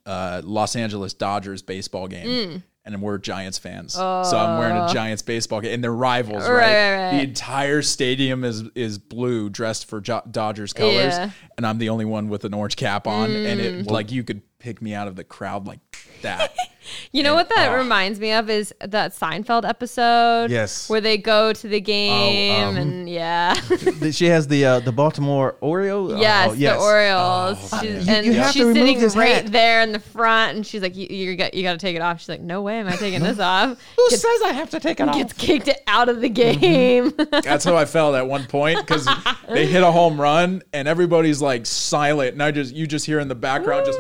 uh, 0.06 0.42
Los 0.44 0.76
Angeles 0.76 1.14
Dodgers 1.14 1.62
baseball 1.62 2.08
game. 2.10 2.28
Mm. 2.28 2.64
And 2.86 3.02
we're 3.02 3.18
Giants 3.18 3.58
fans, 3.58 3.94
so 3.94 4.02
I'm 4.04 4.60
wearing 4.60 4.76
a 4.76 4.94
Giants 4.94 5.22
baseball 5.22 5.62
game, 5.62 5.76
and 5.76 5.82
they're 5.82 5.94
rivals, 5.94 6.44
right? 6.44 6.50
Oh. 6.50 6.54
Right, 6.54 6.92
right, 6.92 7.06
right. 7.12 7.18
The 7.18 7.24
entire 7.24 7.82
stadium 7.82 8.44
is 8.44 8.64
is 8.76 8.98
blue, 8.98 9.50
dressed 9.50 9.86
for 9.88 10.02
jo- 10.02 10.22
Dodgers 10.30 10.74
colors, 10.74 11.14
Yeah. 11.14 11.30
and 11.56 11.66
I'm 11.66 11.78
the 11.78 11.88
only 11.88 12.04
one 12.04 12.28
with 12.28 12.44
an 12.44 12.54
orange 12.54 12.76
cap 12.76 13.08
on, 13.08 13.32
and 13.32 13.62
it 13.62 13.88
like 13.88 14.12
you 14.12 14.22
could 14.26 14.42
pick 14.60 14.82
me 14.82 14.94
out 14.94 15.08
of 15.08 15.16
the 15.16 15.24
crowd 15.24 15.66
like 15.66 15.80
that. 16.24 16.54
You 17.14 17.24
know 17.24 17.34
what 17.34 17.48
that 17.56 17.72
Oh. 17.72 17.76
reminds 17.78 18.20
me 18.20 18.34
of 18.34 18.50
is 18.50 18.74
that 18.82 19.14
Seinfeld 19.16 19.64
episode. 19.68 20.52
Yes. 20.52 20.90
Where 20.90 21.00
they 21.00 21.18
go 21.18 21.54
to 21.54 21.68
the 21.70 21.80
game 21.80 22.68
um, 22.68 22.76
and 22.76 23.10
yeah. 23.10 23.54
she 24.12 24.26
has 24.26 24.48
the 24.50 24.66
uh, 24.66 24.80
the 24.82 24.92
Baltimore 24.92 25.56
Oreo. 25.62 26.20
yes, 26.20 26.50
Oh, 26.52 26.54
yes. 26.54 26.76
the 26.78 26.84
Orioles. 26.84 27.70
She's, 27.80 28.06
You- 28.06 28.14
and 28.14 28.26
you 28.26 28.34
she's 28.52 28.54
sitting 28.74 29.00
right 29.18 29.44
hat. 29.44 29.52
there 29.54 29.82
in 29.82 29.94
the 29.94 30.00
front 30.00 30.58
and 30.58 30.68
she's 30.68 30.82
like, 30.82 30.94
You 30.98 31.08
you 31.08 31.36
got 31.38 31.54
you 31.54 31.64
gotta 31.64 31.78
take 31.78 31.96
it 31.96 32.02
off. 32.02 32.20
She's 32.20 32.28
like, 32.30 32.42
No 32.42 32.62
way 32.62 32.80
am 32.82 32.88
I 32.90 32.98
taking 32.98 33.24
this 33.24 33.40
off. 33.40 33.82
Who 33.96 34.10
Gets, 34.10 34.22
says 34.22 34.42
I 34.44 34.52
have 34.52 34.70
to 34.72 34.80
take 34.82 35.00
it 35.00 35.08
off? 35.08 35.16
gets 35.16 35.32
kicked 35.34 35.70
out 35.88 36.10
of 36.10 36.20
the 36.20 36.30
game. 36.30 37.14
That's 37.32 37.64
how 37.64 37.78
I 37.78 37.86
felt 37.86 38.14
at 38.16 38.28
one 38.28 38.44
point 38.46 38.80
because 38.86 39.08
they 39.48 39.68
hit 39.68 39.84
a 39.84 39.92
home 39.92 40.20
run 40.20 40.62
and 40.74 40.90
everybody's 40.90 41.42
like 41.42 41.66
silent, 41.66 42.34
and 42.34 42.44
I 42.44 42.52
just 42.52 42.76
you 42.76 42.88
just 42.88 43.06
hear 43.06 43.22
in 43.22 43.30
the 43.30 43.36
background 43.36 43.86
just 43.86 44.00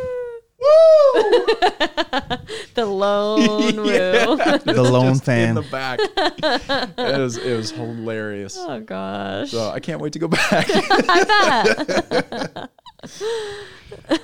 the 2.74 2.86
lone 2.86 3.76
woo. 3.78 3.84
the 3.84 4.84
lone 4.84 5.07
in 5.07 5.20
fan. 5.20 5.55
the 5.55 5.61
back. 5.64 5.99
it 5.99 7.20
was 7.20 7.38
it 7.38 7.55
was 7.55 7.72
hilarious. 7.72 8.55
Oh 8.57 8.80
gosh. 8.80 9.51
So 9.51 9.70
I 9.70 9.80
can't 9.80 10.01
wait 10.01 10.14
to 10.14 10.20
go 10.20 10.28
back. 10.28 10.68
I 10.70 12.39
bet. 12.49 12.70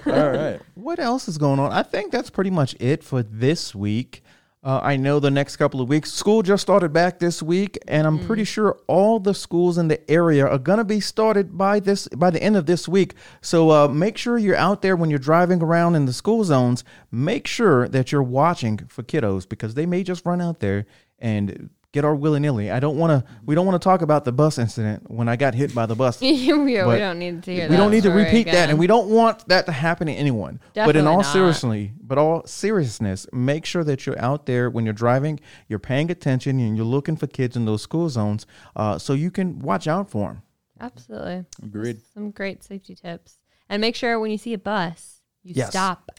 All 0.05 0.31
right. 0.31 0.59
What 0.75 0.99
else 0.99 1.27
is 1.27 1.37
going 1.37 1.59
on? 1.59 1.71
I 1.71 1.83
think 1.83 2.11
that's 2.11 2.29
pretty 2.29 2.51
much 2.51 2.75
it 2.79 3.03
for 3.03 3.23
this 3.23 3.75
week. 3.75 4.23
Uh, 4.69 4.79
I 4.83 4.97
know 4.97 5.19
the 5.19 5.31
next 5.31 5.57
couple 5.57 5.81
of 5.81 5.89
weeks, 5.89 6.11
school 6.11 6.43
just 6.43 6.61
started 6.61 6.93
back 6.93 7.17
this 7.17 7.41
week, 7.41 7.79
and 7.87 8.05
I'm 8.05 8.19
pretty 8.19 8.43
sure 8.43 8.77
all 8.85 9.19
the 9.19 9.33
schools 9.33 9.79
in 9.79 9.87
the 9.87 9.99
area 10.11 10.45
are 10.45 10.59
gonna 10.59 10.83
be 10.83 10.99
started 10.99 11.57
by 11.57 11.79
this 11.79 12.07
by 12.09 12.29
the 12.29 12.43
end 12.43 12.55
of 12.55 12.67
this 12.67 12.87
week. 12.87 13.15
So 13.41 13.71
uh, 13.71 13.87
make 13.87 14.15
sure 14.15 14.37
you're 14.37 14.55
out 14.55 14.83
there 14.83 14.95
when 14.95 15.09
you're 15.09 15.17
driving 15.17 15.63
around 15.63 15.95
in 15.95 16.05
the 16.05 16.13
school 16.13 16.43
zones. 16.43 16.83
Make 17.09 17.47
sure 17.47 17.87
that 17.87 18.11
you're 18.11 18.21
watching 18.21 18.77
for 18.89 19.01
kiddos 19.01 19.49
because 19.49 19.73
they 19.73 19.87
may 19.87 20.03
just 20.03 20.23
run 20.23 20.39
out 20.39 20.59
there 20.59 20.85
and 21.17 21.71
get 21.91 22.05
our 22.05 22.15
willy 22.15 22.39
nilly. 22.39 22.69
I 22.71 22.79
don't 22.79 22.97
want 22.97 23.11
to. 23.25 23.31
We 23.45 23.55
don't 23.55 23.65
want 23.65 23.81
to 23.81 23.83
talk 23.83 24.01
about 24.01 24.25
the 24.25 24.31
bus 24.31 24.57
incident 24.57 25.09
when 25.09 25.27
I 25.27 25.35
got 25.35 25.53
hit 25.55 25.73
by 25.73 25.85
the 25.85 25.95
bus. 25.95 26.21
yeah, 26.21 26.55
we 26.63 26.73
don't 26.75 27.19
need 27.19 27.43
to 27.43 27.51
hear 27.53 27.61
that. 27.63 27.69
we 27.71 27.77
don't 27.77 27.91
need 27.91 28.03
to 28.03 28.09
story 28.09 28.23
repeat 28.25 28.45
that, 28.45 28.69
and 28.69 28.77
we 28.77 28.87
don't 28.87 29.09
want 29.09 29.47
that 29.47 29.65
to 29.65 29.71
happen 29.71 30.07
to 30.07 30.13
anyone. 30.13 30.59
but 30.75 30.95
in 30.95 31.03
Definitely 31.05 31.09
all 31.11 31.17
not. 31.17 31.33
seriously, 31.33 31.93
but 32.01 32.17
all 32.17 32.45
seriousness, 32.45 33.25
make 33.33 33.65
sure 33.65 33.83
that 33.83 34.05
you're 34.05 34.19
out 34.19 34.45
there 34.45 34.69
when 34.69 34.85
you're 34.85 34.93
driving, 34.93 35.39
you're 35.67 35.79
paying 35.79 36.11
attention, 36.11 36.59
and 36.59 36.77
you're 36.77 36.85
looking 36.85 37.15
for 37.17 37.27
kids 37.27 37.55
in 37.55 37.65
those 37.65 37.81
school 37.81 38.09
zones, 38.09 38.45
uh, 38.75 38.97
so 38.97 39.13
you 39.13 39.31
can 39.31 39.59
watch 39.59 39.87
out 39.87 40.09
for 40.09 40.27
them. 40.29 40.41
Absolutely. 40.81 41.45
Agreed. 41.63 42.01
Some 42.13 42.31
great 42.31 42.63
safety 42.63 42.95
tips. 42.95 43.39
And 43.67 43.81
make 43.81 43.95
sure 43.95 44.19
when 44.19 44.31
you 44.31 44.37
see 44.37 44.53
a 44.53 44.57
bus, 44.57 45.21
you 45.43 45.53
Yes. 45.55 45.69
stop. 45.69 46.09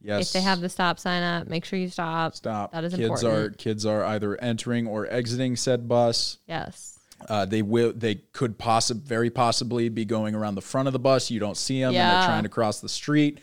Yes. 0.00 0.28
If 0.28 0.32
they 0.32 0.40
have 0.42 0.60
the 0.60 0.68
stop 0.68 0.98
sign 1.00 1.22
up, 1.22 1.48
make 1.48 1.64
sure 1.64 1.78
you 1.78 1.88
stop. 1.88 2.34
stop. 2.36 2.72
That 2.72 2.84
is 2.84 2.94
kids 2.94 3.22
important. 3.22 3.34
are 3.34 3.50
kids 3.56 3.84
are 3.84 4.04
either 4.04 4.40
entering 4.40 4.86
or 4.86 5.06
exiting 5.12 5.56
said 5.56 5.88
bus. 5.88 6.38
Yes. 6.46 6.98
Uh, 7.28 7.44
they 7.44 7.62
will. 7.62 7.92
They 7.92 8.14
could 8.32 8.58
possibly, 8.58 9.02
very 9.04 9.28
possibly, 9.30 9.88
be 9.88 10.04
going 10.04 10.36
around 10.36 10.54
the 10.54 10.60
front 10.60 10.86
of 10.86 10.92
the 10.92 11.00
bus. 11.00 11.30
You 11.32 11.40
don't 11.40 11.56
see 11.56 11.80
them, 11.80 11.88
and 11.88 11.94
Yeah. 11.96 12.12
they're 12.20 12.28
trying 12.28 12.42
to 12.44 12.48
cross 12.48 12.80
the 12.80 12.88
street. 12.88 13.40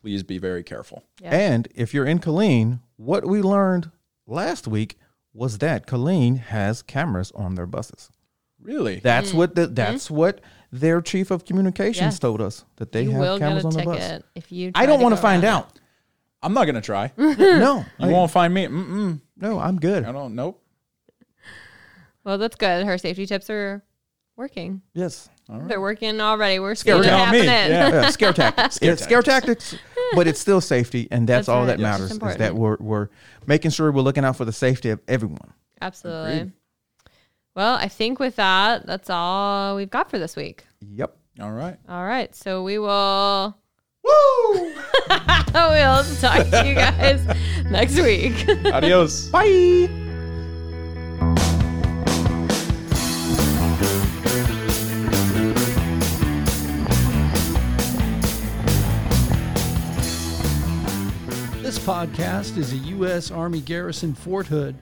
Please 0.00 0.22
be 0.22 0.38
very 0.38 0.62
careful. 0.62 1.04
Yeah. 1.20 1.34
And 1.34 1.68
if 1.74 1.92
you're 1.92 2.06
in 2.06 2.20
Killeen, 2.20 2.80
what 2.96 3.26
we 3.26 3.42
learned 3.42 3.90
last 4.26 4.66
week 4.66 4.98
was 5.34 5.58
that 5.58 5.86
Killeen 5.86 6.38
has 6.38 6.80
cameras 6.82 7.30
on 7.34 7.54
their 7.54 7.66
buses. 7.66 8.10
Really? 8.60 9.00
That's 9.00 9.34
what 9.34 9.54
the, 9.56 9.66
that's 9.66 10.10
what 10.10 10.40
their 10.72 11.00
chief 11.02 11.30
of 11.30 11.44
communications 11.44 11.98
Mm-hmm. 11.98 12.06
Yes. 12.12 12.18
told 12.18 12.40
us 12.40 12.64
that 12.76 12.92
they 12.92 13.02
you 13.02 13.10
have 13.10 13.20
will 13.20 13.38
get 13.38 13.46
cameras 13.46 13.64
a 13.64 13.68
on 13.68 13.74
the 13.74 13.82
bus. 13.84 14.22
if 14.34 14.50
you. 14.50 14.72
I 14.74 14.86
don't 14.86 15.00
want 15.02 15.14
to 15.14 15.20
find 15.20 15.44
around 15.44 15.54
out. 15.54 15.78
I'm 16.42 16.54
not 16.54 16.64
gonna 16.66 16.80
try. 16.80 17.12
no, 17.16 17.84
You 17.98 18.06
I- 18.08 18.12
won't 18.12 18.30
find 18.30 18.52
me. 18.52 18.66
Mm-mm. 18.66 19.20
no, 19.36 19.58
I'm 19.58 19.78
good. 19.78 20.04
I 20.04 20.12
don't. 20.12 20.34
Nope. 20.34 20.60
Well, 22.24 22.38
that's 22.38 22.56
good. 22.56 22.86
Her 22.86 22.98
safety 22.98 23.26
tips 23.26 23.50
are 23.50 23.82
working. 24.36 24.82
Yes. 24.94 25.28
They're 25.48 25.80
working 25.80 26.20
already. 26.20 26.58
We're 26.60 26.74
seeing 26.74 26.98
it 27.00 27.02
tell 27.02 27.18
me. 27.30 27.40
happening. 27.44 27.46
Yeah. 27.46 27.90
yeah, 28.02 28.10
scare 28.10 28.32
tactics. 28.32 28.76
Scare 28.76 28.92
It's 28.92 29.02
scare 29.02 29.22
tactics, 29.22 29.76
but 30.14 30.26
it's 30.26 30.40
still 30.40 30.60
safety, 30.60 31.08
and 31.10 31.28
that's, 31.28 31.46
That's 31.46 31.48
all 31.50 31.60
right. 31.60 31.66
that 31.66 31.78
Yes. 31.80 32.00
matters. 32.00 32.10
Is 32.32 32.36
that 32.38 32.54
we're 32.54 32.76
we're 32.80 33.08
making 33.46 33.72
sure 33.72 33.90
we're 33.92 34.00
looking 34.02 34.24
out 34.24 34.36
for 34.36 34.44
the 34.44 34.52
safety 34.52 34.90
of 34.90 35.00
everyone. 35.08 35.52
Absolutely. 35.82 36.52
Well, 37.54 37.74
I 37.74 37.88
think 37.88 38.18
with 38.18 38.36
that, 38.36 38.86
that's 38.86 39.10
all 39.10 39.76
we've 39.76 39.90
got 39.90 40.08
for 40.10 40.18
this 40.18 40.36
week. 40.36 40.64
Yep. 40.80 41.14
All 41.40 41.50
right. 41.52 41.76
All 41.88 42.04
right. 42.04 42.34
So 42.34 42.62
we 42.62 42.78
will. 42.78 43.54
Woo! 44.04 44.12
we'll 45.54 46.04
talk 46.16 46.48
to 46.50 46.64
you 46.66 46.74
guys 46.74 47.24
next 47.70 47.96
week. 48.00 48.48
Adios. 48.72 49.28
Bye. 49.30 49.88
This 61.62 61.78
podcast 61.78 62.58
is 62.58 62.72
a 62.72 62.76
U.S. 62.76 63.30
Army 63.30 63.60
Garrison 63.60 64.14
Fort 64.14 64.48
Hood 64.48 64.74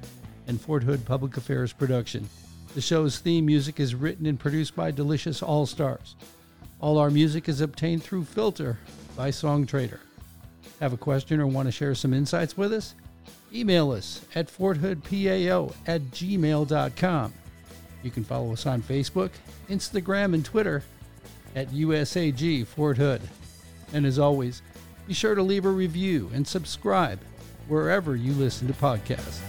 and 0.46 0.58
Fort 0.58 0.82
Hood 0.82 1.04
Public 1.04 1.36
Affairs 1.36 1.74
production. 1.74 2.26
The 2.74 2.80
show's 2.80 3.18
theme 3.18 3.44
music 3.44 3.80
is 3.80 3.94
written 3.94 4.24
and 4.24 4.40
produced 4.40 4.74
by 4.74 4.90
Delicious 4.92 5.42
All 5.42 5.66
Stars. 5.66 6.16
All 6.80 6.96
our 6.96 7.10
music 7.10 7.50
is 7.50 7.60
obtained 7.60 8.02
through 8.02 8.24
Filter 8.24 8.78
by 9.20 9.30
Song 9.30 9.66
Trader. 9.66 10.00
Have 10.80 10.94
a 10.94 10.96
question 10.96 11.40
or 11.40 11.46
want 11.46 11.68
to 11.68 11.72
share 11.72 11.94
some 11.94 12.14
insights 12.14 12.56
with 12.56 12.72
us? 12.72 12.94
Email 13.52 13.90
us 13.90 14.24
at 14.34 14.46
forthoodpao 14.46 15.74
at 15.86 16.00
gmail.com. 16.04 17.34
You 18.02 18.10
can 18.10 18.24
follow 18.24 18.50
us 18.54 18.64
on 18.64 18.80
Facebook, 18.80 19.28
Instagram, 19.68 20.32
and 20.32 20.42
Twitter 20.42 20.82
at 21.54 21.68
USAG 21.68 22.66
Fort 22.66 22.96
Hood. 22.96 23.20
And 23.92 24.06
as 24.06 24.18
always, 24.18 24.62
be 25.06 25.12
sure 25.12 25.34
to 25.34 25.42
leave 25.42 25.66
a 25.66 25.70
review 25.70 26.30
and 26.32 26.48
subscribe 26.48 27.20
wherever 27.68 28.16
you 28.16 28.32
listen 28.32 28.68
to 28.68 28.72
podcasts. 28.72 29.42